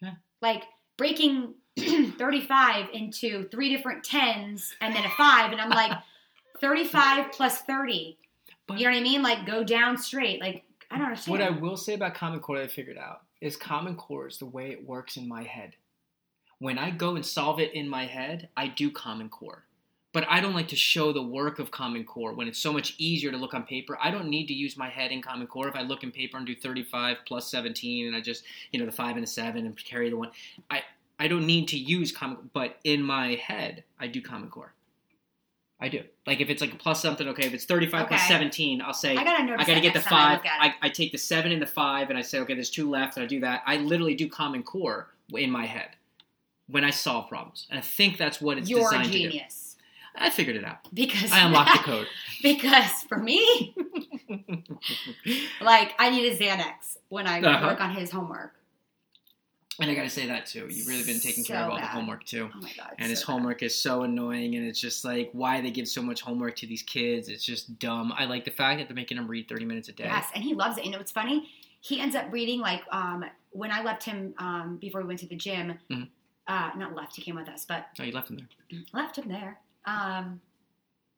[0.00, 0.14] Yeah.
[0.40, 0.64] like
[0.96, 5.92] breaking 35 into three different tens and then a five, and I'm like,
[6.60, 8.16] 35 plus 30.
[8.66, 9.22] But- you know what I mean?
[9.22, 10.40] Like go down straight.
[10.40, 11.32] Like I don't understand.
[11.38, 14.38] What I will say about Common Core that I figured out is Common Core is
[14.38, 15.76] the way it works in my head.
[16.60, 19.64] When I go and solve it in my head, I do Common Core.
[20.14, 22.94] But I don't like to show the work of Common Core when it's so much
[22.98, 23.98] easier to look on paper.
[24.00, 25.66] I don't need to use my head in Common Core.
[25.66, 28.86] If I look in paper and do 35 plus 17 and I just, you know,
[28.86, 30.30] the 5 and a 7 and carry the 1,
[30.70, 30.82] I,
[31.18, 34.72] I don't need to use Common But in my head, I do Common Core.
[35.80, 36.04] I do.
[36.28, 38.16] Like if it's like a plus something, okay, if it's 35 Okay.
[38.16, 40.50] 17, I'll say, I gotta I gotta get the time I five.
[40.60, 40.74] I.
[40.82, 43.24] I take the seven and the five, and I say, okay, there's two left, and
[43.24, 43.62] I do that.
[43.66, 45.88] I literally do Common Core in my head
[46.68, 49.40] when I solve problems, and I think that's what it's You're a designed to do.
[50.16, 50.78] I figured it out.
[50.94, 52.06] Because I unlocked the code.
[52.42, 53.74] because for me,
[55.60, 57.66] like I need a Xanax when I Uh-huh.
[57.66, 58.54] work on his homework.
[59.80, 60.68] And I gotta say that too.
[60.70, 62.48] You've really been taking care of all the homework too.
[62.54, 62.92] Oh my god!
[62.98, 63.32] And his so bad.
[63.32, 66.66] homework is so annoying, and it's just like why they give so much homework to
[66.68, 67.28] these kids.
[67.28, 68.12] It's just dumb.
[68.16, 70.04] I like the fact that they're making him read 30 minutes a day.
[70.04, 70.84] Yes, and he loves it.
[70.84, 71.48] You know, it's funny.
[71.80, 75.26] He ends up reading like um, when I left him um, before we went to
[75.26, 75.76] the gym.
[75.90, 76.08] Mhm.
[76.46, 77.16] Uh, not left.
[77.16, 78.80] He came with us, but Oh, you left him there.
[78.92, 79.58] left him there.
[79.86, 80.40] Um,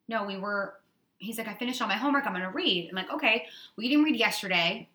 [0.07, 0.75] no, we were.
[1.19, 2.25] He's like, I finished all my homework.
[2.25, 2.89] I'm gonna read.
[2.89, 3.45] I'm like, okay.
[3.75, 4.87] Well, you didn't read yesterday.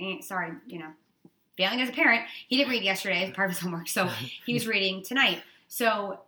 [0.00, 0.90] Eh, sorry, you know,
[1.56, 2.24] failing as a parent.
[2.48, 4.06] He didn't read yesterday as part of his homework, so
[4.46, 5.42] he was reading tonight.
[5.68, 6.20] So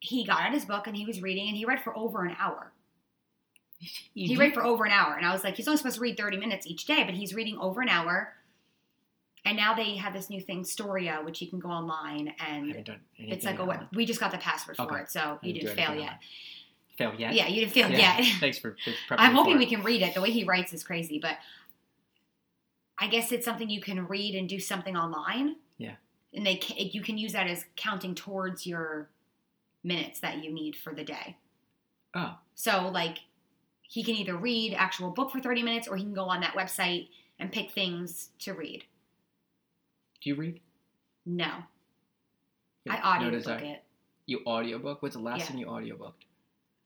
[0.00, 2.36] he got out his book and he was reading, and he read for over an
[2.38, 2.72] hour.
[4.14, 6.16] He read for over an hour, and I was like, he's only supposed to read
[6.16, 8.32] 30 minutes each day, but he's reading over an hour.
[9.44, 12.88] And now they have this new thing, Storia, which you can go online and
[13.18, 13.86] it's like a web.
[13.92, 15.02] We just got the password for Okay.
[15.02, 16.18] it, so you didn't fail yet.
[16.96, 17.34] Fail yet?
[17.34, 18.18] Yeah, you didn't fail Yeah.
[18.20, 18.34] yet.
[18.40, 18.76] Thanks for,
[19.10, 20.14] I'm hoping we can read it.
[20.14, 21.38] The way he writes is crazy, but
[22.98, 25.56] I guess it's something you can read and do something online.
[25.76, 25.94] Yeah.
[26.32, 29.08] And they ca- you can use that as counting towards your
[29.82, 31.36] minutes that you need for the day.
[32.14, 32.36] Oh.
[32.54, 33.18] So like
[33.82, 36.54] he can either read actual book for 30 minutes or he can go on that
[36.54, 37.08] website
[37.40, 38.84] and pick things to read.
[40.22, 40.60] Do you read?
[41.26, 41.50] No.
[42.88, 43.58] I no audiobook desire.
[43.74, 43.84] it.
[44.26, 45.02] You audiobook?
[45.02, 45.44] What's the last Yeah.
[45.46, 46.24] thing you audiobooked?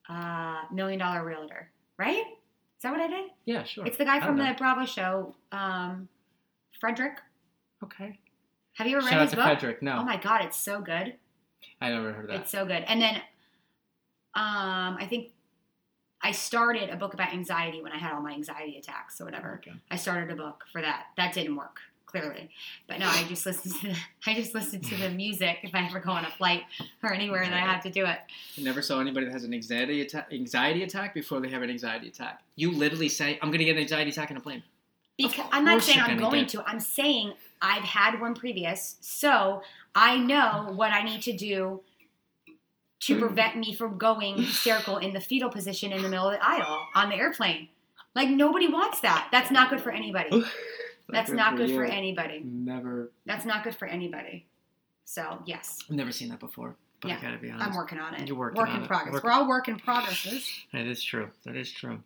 [0.09, 2.25] Uh Million Dollar Realtor, right?
[2.77, 3.31] Is that what I did?
[3.45, 3.87] Yeah, sure.
[3.87, 4.55] It's the guy from the.
[4.59, 6.09] Bravo show, um,
[6.81, 7.17] Fredrik.
[7.83, 8.19] Okay.
[8.75, 9.45] Have you ever Shout read out his to book?
[9.47, 9.83] Fredrik.
[9.83, 11.15] No, Oh my god, it's so good.
[11.81, 12.41] I never heard of that.
[12.43, 12.85] It's so good.
[12.87, 13.15] And then
[14.35, 15.33] um I think
[16.23, 19.55] I started a book about anxiety when I had all my anxiety attacks or whatever.
[19.67, 19.77] Okay.
[19.91, 21.07] I started a book for that.
[21.17, 22.49] That didn't work, clearly.
[22.87, 23.97] But no, I just listened to the,
[24.27, 26.63] I just listened to the music if I ever go on a flight
[27.03, 28.19] or anywhere that I have to do it.
[28.59, 31.71] I never saw anybody that has an anxiety attack, anxiety attack before they have an
[31.71, 32.43] anxiety attack.
[32.55, 34.63] You literally say, "I'm going to get an anxiety attack in a plane."
[35.19, 36.63] Because I'm not saying I'm going to.
[36.67, 39.63] I'm saying I've had one previous, so
[39.95, 41.81] I know what I need to do
[43.01, 43.21] to mm.
[43.21, 46.87] prevent me from going hysterical in the fetal position in the middle of the aisle
[46.95, 47.69] on the airplane.
[48.15, 49.29] Like nobody wants that.
[49.31, 50.45] That's not good for anybody.
[51.09, 51.93] That's not good for you.
[51.93, 52.43] anybody.
[52.45, 54.47] Never, That's not good for anybody.
[55.05, 56.75] So yes, I've never seen that before.
[57.01, 57.69] But I Yeah, gotta be honest.
[57.69, 58.27] I'm working on it.
[58.27, 58.87] You're working work on in it.
[58.89, 59.13] progress.
[59.15, 60.49] Work- We're all work in progresses.
[60.73, 61.31] That is true.
[61.45, 62.03] That is true.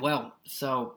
[0.00, 0.94] Well, so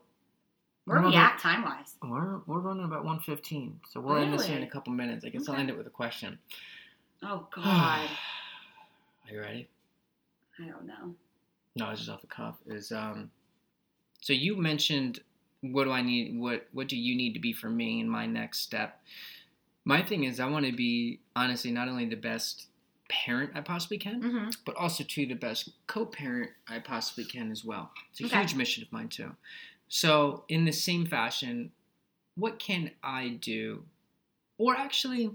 [0.85, 1.95] Where are we at time wise?
[2.01, 5.25] We're we're running about one fifteen, so we'll end this here in a couple minutes.
[5.25, 6.39] I guess I'll end it with a question.
[7.21, 7.65] Oh God,
[9.27, 9.67] Are you ready?
[10.63, 11.13] I don't know.
[11.75, 12.55] No, it's just off the cuff.
[12.65, 13.29] Is um,
[14.21, 15.19] so you mentioned
[15.61, 16.39] what do I need?
[16.39, 19.01] What what do you need to be for me in my next step?
[19.85, 22.67] My thing is, I want to be honestly not only the best
[23.09, 27.63] parent I possibly can, hmm but also to the best co-parent I possibly can as
[27.63, 27.91] well.
[28.11, 28.39] It's a Okay.
[28.39, 29.31] huge mission of mine too.
[29.87, 31.71] So in the same fashion,
[32.35, 33.85] what can I do,
[34.57, 35.31] or actually,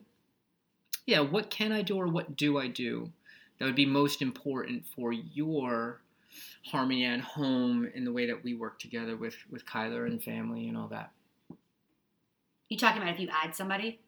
[1.06, 3.10] yeah, what can I do or what do I do
[3.58, 6.02] that would be most important for your
[6.64, 10.68] harmony at home in the way that we work together with with Kyler and family
[10.68, 11.10] and all that.
[12.68, 14.00] You talking about if you add somebody?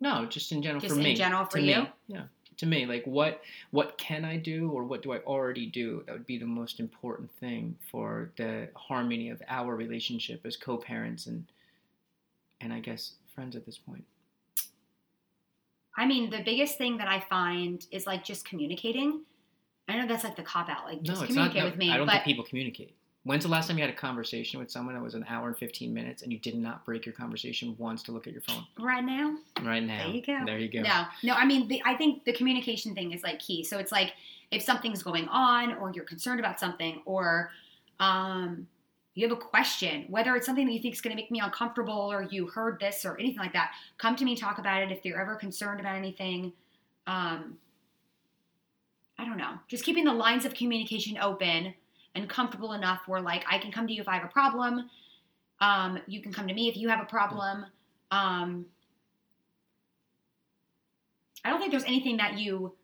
[0.00, 1.14] No, just in general Just for in me.
[1.14, 1.82] general for to you?
[1.82, 1.88] Me.
[2.08, 2.22] Yeah.
[2.58, 6.12] To me, like what what can I do or what do I already do that
[6.12, 11.46] would be the most important thing for the harmony of our relationship as co-parents and
[12.60, 14.04] and I guess friends at this point.
[15.98, 19.22] I mean, the biggest thing that I find is like just communicating.
[19.88, 21.50] I know that's like the cop out, like just no, it's not.
[21.50, 21.90] communicate no, with me.
[21.92, 22.94] I don't but think people communicate.
[23.22, 25.56] When's the last time you had a conversation with someone that was an hour and
[25.56, 28.64] fifteen minutes and you did not break your conversation once to look at your phone?
[28.78, 29.98] right now, Right now.
[29.98, 30.44] There you go.
[30.44, 30.82] There you go.
[30.82, 31.34] no, no.
[31.34, 33.64] I mean, the, I think the communication thing is like key.
[33.64, 34.12] So it's like
[34.50, 37.50] if something's going on, or you're concerned about something, or
[37.98, 38.66] um,
[39.14, 41.40] you have a question, whether it's something that you think is going to make me
[41.40, 44.92] uncomfortable, or you heard this, or anything like that, come to me, talk about it.
[44.92, 46.52] If you're ever concerned about anything,
[47.06, 47.56] um,
[49.18, 51.74] I don't know, just keeping the lines of communication open
[52.14, 54.90] and comfortable enough where like I can come to you if I have a problem.
[55.60, 57.66] Um, you can come to me if you have a problem.
[58.10, 58.66] Um,
[61.44, 62.74] I don't think there's anything that you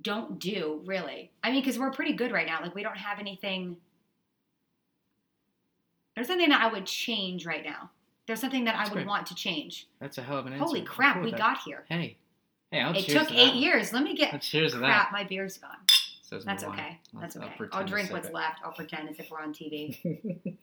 [0.00, 1.30] don't do really.
[1.44, 2.60] I mean, because we're pretty good right now.
[2.62, 3.76] Like we don't have anything.
[6.14, 7.90] There's something that I would change right now.
[8.26, 9.06] There's something that That's I would great.
[9.06, 9.88] want to change.
[10.00, 10.64] That's a hell of an answer.
[10.64, 11.84] Holy crap, cool we got here.
[11.88, 12.16] Hey.
[12.72, 13.56] Hey, I'll It took to eight that.
[13.56, 13.92] years.
[13.92, 15.10] Let me get Let's cheers to that.
[15.12, 15.76] My beer's gone.
[16.22, 16.72] Says That's wine.
[16.78, 16.98] okay.
[17.20, 17.64] That's I'll- I'll okay.
[17.72, 18.32] I'll drink what's it.
[18.34, 18.60] left.
[18.64, 19.98] I'll pretend as if we're on TV.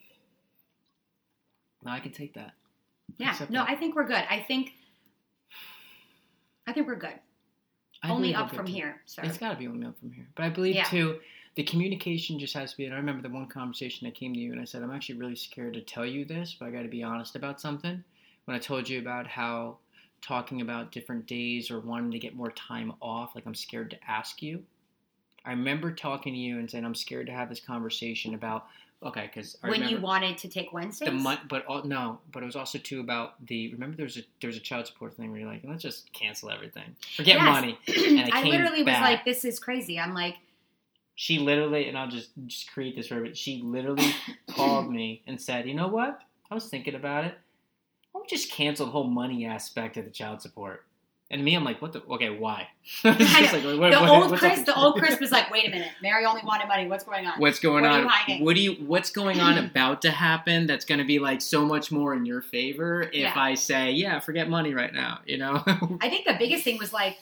[1.84, 2.53] no, I can take that.
[3.18, 3.31] Yeah.
[3.31, 3.69] Accept No, that.
[3.69, 4.23] I think we're good.
[4.30, 4.73] I think.
[6.65, 7.19] I think we're good.
[8.02, 8.73] I Only up from too.
[8.73, 9.02] here.
[9.06, 10.27] So It's got to be only up from here.
[10.36, 10.86] But I believe Yeah.
[10.86, 11.19] too,
[11.56, 12.86] the communication just has to be.
[12.86, 15.19] And I remember the one conversation that came to you, and I said, "I'm actually
[15.19, 18.03] really scared to tell you this, but I got to be honest about something."
[18.45, 19.77] When I told you about how
[20.21, 23.97] talking about different days or wanting to get more time off, like I'm scared to
[24.09, 24.63] ask you.
[25.45, 28.67] I remember talking to you and saying I'm scared to have this conversation about
[29.01, 32.43] okay, because when remember you wanted to take Wednesdays, the month, but all, no, but
[32.43, 33.71] it was also too about the.
[33.71, 36.11] Remember, there was a there was a child support thing where you're like, let's just
[36.13, 37.45] cancel everything, forget Yes.
[37.45, 37.79] money.
[38.19, 40.35] And I literally was like, "This is crazy." I'm like,
[41.15, 43.33] She literally, and I'll just just create this for.
[43.33, 44.13] She literally
[44.49, 46.21] called me and said, "You know what?
[46.51, 47.37] I was thinking about it.
[48.19, 50.83] Why don't we just cancel the whole money aspect of the child support?"
[51.31, 52.01] And me, I'm like, "What the?
[52.09, 52.67] Okay, why?"
[53.03, 53.05] It's
[53.35, 53.69] I just know.
[53.69, 56.25] like, what- the what- old Chris, the old Chris was like, "Wait a minute, Mary
[56.25, 56.87] only wanted money.
[56.87, 58.41] What's going on?" What's going What on?
[58.43, 58.73] What do you?
[58.85, 60.65] What's going on about to happen?
[60.67, 63.33] That's going to be like so much more in your favor if Yeah.
[63.35, 65.63] I say, "Yeah, forget money right now." You know?
[66.01, 67.17] I think the biggest thing was like,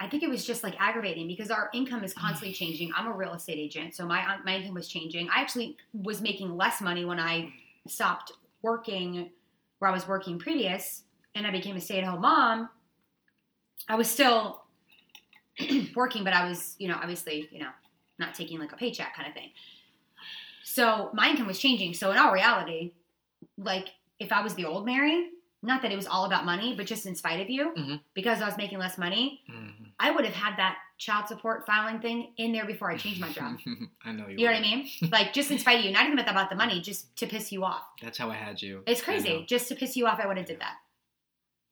[0.00, 2.90] I think it was just like aggravating because our income is constantly changing.
[2.96, 5.28] I'm a real estate agent, so my uh, my income was changing.
[5.30, 7.52] I actually was making less money when I
[7.86, 8.32] stopped
[8.64, 9.30] working
[9.78, 11.02] where I was working previous,
[11.34, 12.70] and I became a stay at home mom.
[13.88, 14.62] I was still
[15.94, 17.68] working, but I was, you know, obviously, you know,
[18.18, 19.50] not taking like a paycheck kind of thing.
[20.64, 21.92] So my income was changing.
[21.94, 22.92] So in all reality,
[23.58, 23.88] like
[24.18, 25.28] if I was the old Mary,
[25.62, 28.00] not that it was all about money, but just in spite of you, Mhm.
[28.14, 29.92] because I was making less money, Mhm.
[30.00, 33.30] I would have had that child support filing thing in there before I changed my
[33.30, 33.58] job.
[34.04, 34.36] I know you.
[34.38, 34.88] You know what I mean?
[35.10, 37.64] Like just in spite of you, not even about the money, just to piss you
[37.64, 37.82] off.
[38.02, 38.82] That's how I had you.
[38.86, 39.44] It's crazy.
[39.48, 40.74] Just to piss you off, I would have did that.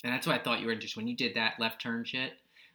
[0.04, 2.32] And that's why I thought you were just when you did that left turn shit.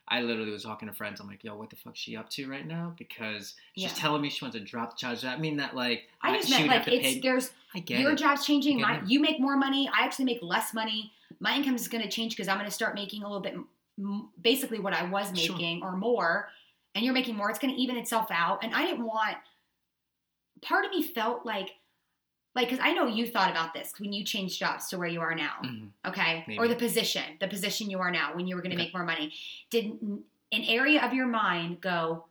[0.09, 1.19] I literally was talking to friends.
[1.19, 2.93] I'm like, yo, what the fuck's she up to right now?
[2.97, 3.89] Because she's Yeah.
[3.89, 4.97] telling me she wants to drop.
[4.97, 7.19] Does that mean that like I just she meant like it's pay?
[7.19, 8.17] there's I get your it.
[8.17, 8.79] job's changing.
[8.79, 9.89] My you make more money.
[9.93, 11.11] I actually make less money.
[11.41, 13.55] My income is going to change because I'm going to start making a little bit,
[13.99, 15.55] m- basically what I was Sure.
[15.55, 16.49] making or more,
[16.95, 17.49] and you're making more.
[17.49, 18.63] It's going to even itself out.
[18.63, 19.37] And I didn't want.
[20.61, 21.69] Part of me felt like,
[22.55, 25.21] like because I know you thought about this when you changed jobs to where you
[25.21, 25.53] are now.
[25.63, 25.91] Mhm.
[26.07, 26.57] okay Maybe.
[26.59, 28.85] or the position the position you are now when you were going to Okay.
[28.85, 29.31] make more money
[29.69, 30.23] did an
[30.63, 32.25] area of your mind go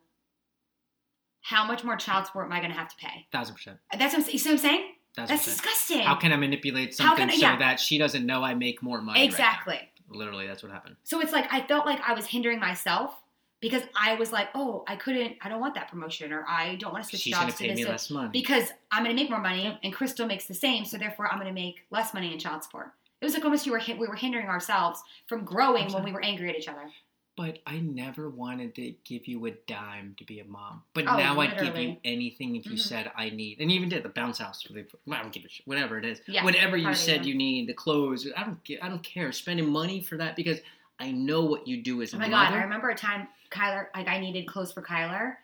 [1.43, 3.27] how much more child support am I going to have to pay?
[3.31, 3.79] Thousand percent.
[3.97, 4.93] That's what I'm, you see what I'm saying?
[5.15, 6.01] Thousand That's disgusting.
[6.01, 7.57] How can I manipulate something can- so yeah.
[7.59, 9.21] that she doesn't know I make more money?
[9.21, 9.79] right exactly.
[10.11, 10.97] Literally, that's what happened.
[11.05, 13.15] So it's like I felt like I was hindering myself
[13.61, 16.93] because I was like, oh, I couldn't, I don't want that promotion, or I don't
[16.93, 17.77] want to switch She's gonna jobs to this.
[17.77, 18.29] me so- less money.
[18.33, 21.39] because I'm going to make more money, and Crystal makes the same, so therefore I'm
[21.41, 22.93] going to make less money in child support.
[23.21, 26.23] It was like almost you were we were hindering ourselves from growing when we were
[26.23, 26.91] angry at each other.
[27.37, 30.83] But I never wanted to give you a dime to be a mom.
[30.95, 32.79] But Oh, now I'd give you anything if you Mhm.
[32.79, 34.67] said I need, and even did the bounce house.
[34.71, 35.67] I don't give a shit.
[35.67, 38.27] Whatever it is, Yeah, whatever you said you need, the clothes.
[38.35, 38.59] I don't.
[38.83, 39.33] I don't care.
[39.33, 40.61] Spending money for that because
[40.99, 42.27] I know what you do as a mother.
[42.27, 42.51] Oh my mother.
[42.53, 45.37] god, I remember a time Kyler like I needed clothes for Kyler.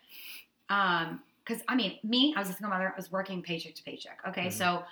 [0.70, 3.82] Um cuz I mean, me, I was a single mother, I was working paycheck to
[3.82, 4.18] paycheck.
[4.28, 4.46] Okay?
[4.46, 4.52] Mhm.
[4.52, 4.84] So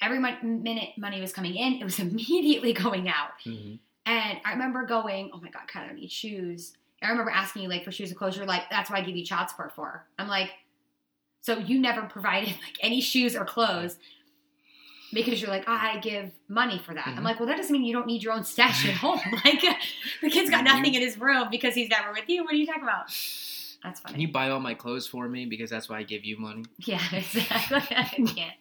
[0.00, 3.38] every minute money was coming in, it was immediately going out.
[3.44, 3.78] Mhm.
[4.06, 7.68] And I remember going, "Oh my god, Kyler, I need shoes." I remember asking you
[7.68, 8.36] like for shoes and clothes.
[8.36, 10.50] You're like, "That's why I give you child support for." I'm like,
[11.40, 13.96] "So you never provided like any shoes or clothes
[15.12, 17.24] because you're like, I give money for that." I'm Mhm.
[17.24, 19.20] like, "Well, that doesn't mean you don't need your own stash at home.
[19.44, 19.60] like,
[20.20, 22.44] the kid's got nothing in his room because he's never with you.
[22.44, 23.06] What are you talking about?"
[23.84, 24.12] That's funny.
[24.14, 26.64] Can you buy all my clothes for me because that's why I give you money?
[26.78, 27.78] yeah, exactly.
[27.96, 28.54] I can't.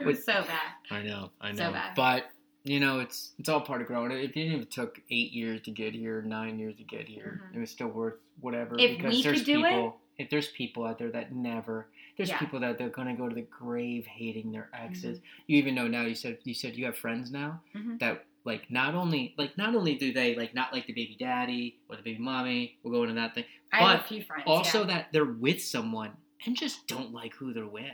[0.00, 0.72] It was so bad.
[0.90, 1.64] I know, I know.
[1.66, 1.94] So bad.
[1.96, 2.30] But
[2.68, 4.10] you know, it's it's all part of growing.
[4.12, 7.56] If even it took eight years to get here, nine years to get here, Mhm.
[7.56, 8.76] it was still worth whatever.
[8.78, 10.00] If because we there's could do it- people.
[10.18, 11.86] If there's people out there that never,
[12.16, 12.38] there's Yeah.
[12.40, 14.86] people that they're gonna go to the grave hating their Mm-hmm.
[14.86, 15.20] exes.
[15.46, 16.02] You even know now.
[16.02, 17.98] You said you said you have friends now Mhm.
[18.00, 21.78] that like not only like not only do they like not like the baby daddy
[21.88, 22.76] or the baby mommy.
[22.82, 23.44] We'll go into that thing.
[23.72, 24.44] I have a But few friends.
[24.46, 24.86] Also yeah.
[24.86, 27.92] that they're with someone and just don't like who they're with.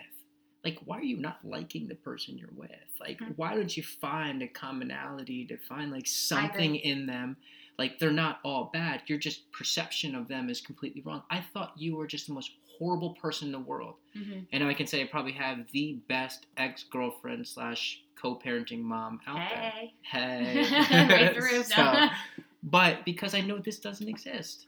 [0.64, 2.70] Like, why are you not liking the person you're with?
[2.98, 3.36] Like, Mhm.
[3.36, 7.36] why don't you find a commonality to find like something in them?
[7.78, 9.02] Like, they're not all bad.
[9.08, 11.22] Your just perception of them is completely wrong.
[11.28, 13.96] I thought you were just the most horrible person in the world.
[14.16, 14.46] Mhm.
[14.52, 19.20] And I can say I probably have the best ex girlfriend slash co parenting mom
[19.26, 19.70] out there.
[19.70, 19.92] Hey.
[20.02, 20.62] Hey.
[21.08, 21.62] right through.
[21.64, 22.08] So-
[22.62, 24.66] but because I know this doesn't exist.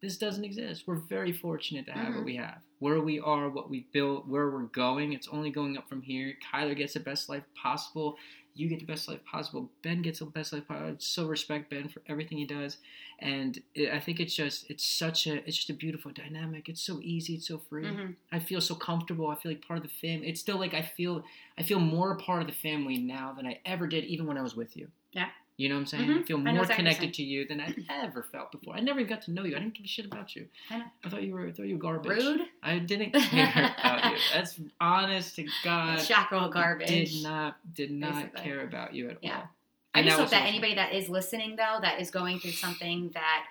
[0.00, 0.86] This doesn't exist.
[0.86, 2.16] We're very fortunate to have Mhm.
[2.16, 2.62] what we have.
[2.78, 6.34] Where we are, what we built, where we're going, it's only going up from here.
[6.52, 8.16] Kyler gets the best life possible.
[8.54, 9.70] You get the best life possible.
[9.82, 10.88] Ben gets the best life possible.
[10.90, 12.78] I so respect Ben for everything he does.
[13.18, 16.68] And it, I think it's just, it's such a, it's just a beautiful dynamic.
[16.68, 17.34] It's so easy.
[17.34, 17.84] It's so free.
[17.84, 18.14] Mhm.
[18.32, 19.28] I feel so comfortable.
[19.28, 20.28] I feel like part of the family.
[20.28, 21.22] It's still like I feel
[21.58, 24.36] I feel more a part of the family now than I ever did, even when
[24.38, 24.88] I was with you.
[25.12, 25.28] Yeah.
[25.58, 26.08] You know what I'm saying?
[26.10, 26.20] Mhm.
[26.20, 28.74] I feel I more exactly connected to you than I've ever felt before.
[28.76, 29.56] I never even got to know you.
[29.56, 30.48] I didn't give a shit about you.
[30.70, 30.84] I.
[31.02, 32.10] I thought you were I thought you were garbage.
[32.18, 32.42] Rude.
[32.62, 34.18] I didn't care about you.
[34.34, 36.00] That's honest to God.
[36.02, 36.88] Shackle garbage.
[36.88, 38.42] Did not did not Basically.
[38.42, 39.36] care about you at Yeah.
[39.36, 39.48] all.
[39.94, 40.48] I And just that hope that awesome.
[40.48, 43.46] anybody that is listening, though, that is going through something that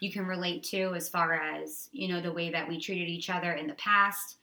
[0.00, 3.30] you can relate to, as far as you know, the way that we treated each
[3.30, 4.38] other in the past,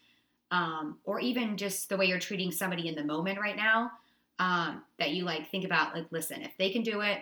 [0.51, 3.91] um, or even just the way you're treating somebody in the moment right now,
[4.40, 5.94] um, that you like think about.
[5.95, 7.20] Like, listen, if they can do it,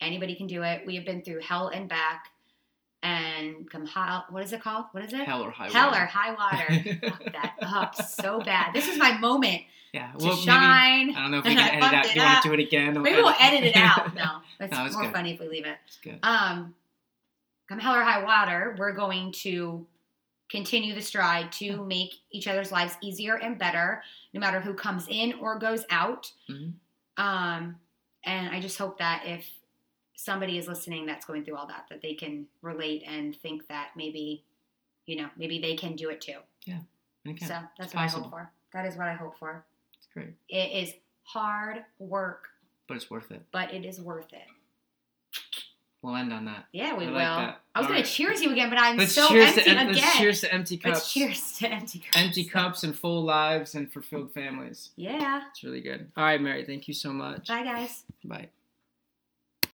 [0.00, 0.82] anybody can do it.
[0.86, 2.26] We have been through hell and back,
[3.02, 4.22] and come high.
[4.30, 4.86] What is it called?
[4.92, 5.20] What is it?
[5.20, 6.02] Hell or high Hell water.
[6.02, 6.98] or high water.
[7.08, 8.74] Fuck that up so bad.
[8.74, 9.62] This is my moment
[9.92, 10.12] Yeah.
[10.12, 11.14] to Well, maybe shine.
[11.16, 12.04] I don't know if we can edit out.
[12.06, 13.02] it You want to do it again?
[13.02, 14.14] Maybe we'll edit it out.
[14.14, 15.12] No, it's No, more good.
[15.14, 15.78] funny if we leave it.
[15.86, 16.18] It's good.
[16.22, 16.74] Um,
[17.68, 19.86] come hell or high water, we're going to
[20.50, 24.02] continue the stride to make each other's lives easier and better,
[24.34, 26.32] no matter who comes in or goes out.
[26.48, 26.74] Mhm.
[27.16, 27.78] Um,
[28.24, 29.46] and I just hope that if
[30.14, 33.90] somebody is listening that's going through all that, that they can relate and think that
[33.96, 34.44] maybe,
[35.06, 36.38] you know, maybe they can do it too.
[36.66, 36.80] Yeah.
[37.24, 38.52] again, so that's it's what I hope for.
[38.72, 39.64] That is what I hope for.
[39.96, 42.48] It's great, It is hard work,
[42.86, 43.42] but it's worth it.
[43.52, 44.46] but it is worth it.
[46.02, 46.64] We'll end on that.
[46.72, 47.14] Yeah, we I will.
[47.14, 47.56] like.
[47.74, 48.06] I was going right.
[48.06, 50.02] to cheers you again, but I'm Let's so cheers empty to em- again.
[50.02, 50.94] let's cheers to empty cups.
[50.94, 52.16] Let's cheers to empty cups.
[52.16, 54.90] Empty cups and full lives and fulfilled families.
[54.96, 55.42] Yeah.
[55.50, 56.10] It's really good.
[56.16, 56.64] All right, Mary.
[56.64, 57.48] Thank you so much.
[57.48, 58.04] Bye, guys.
[58.24, 58.48] Bye.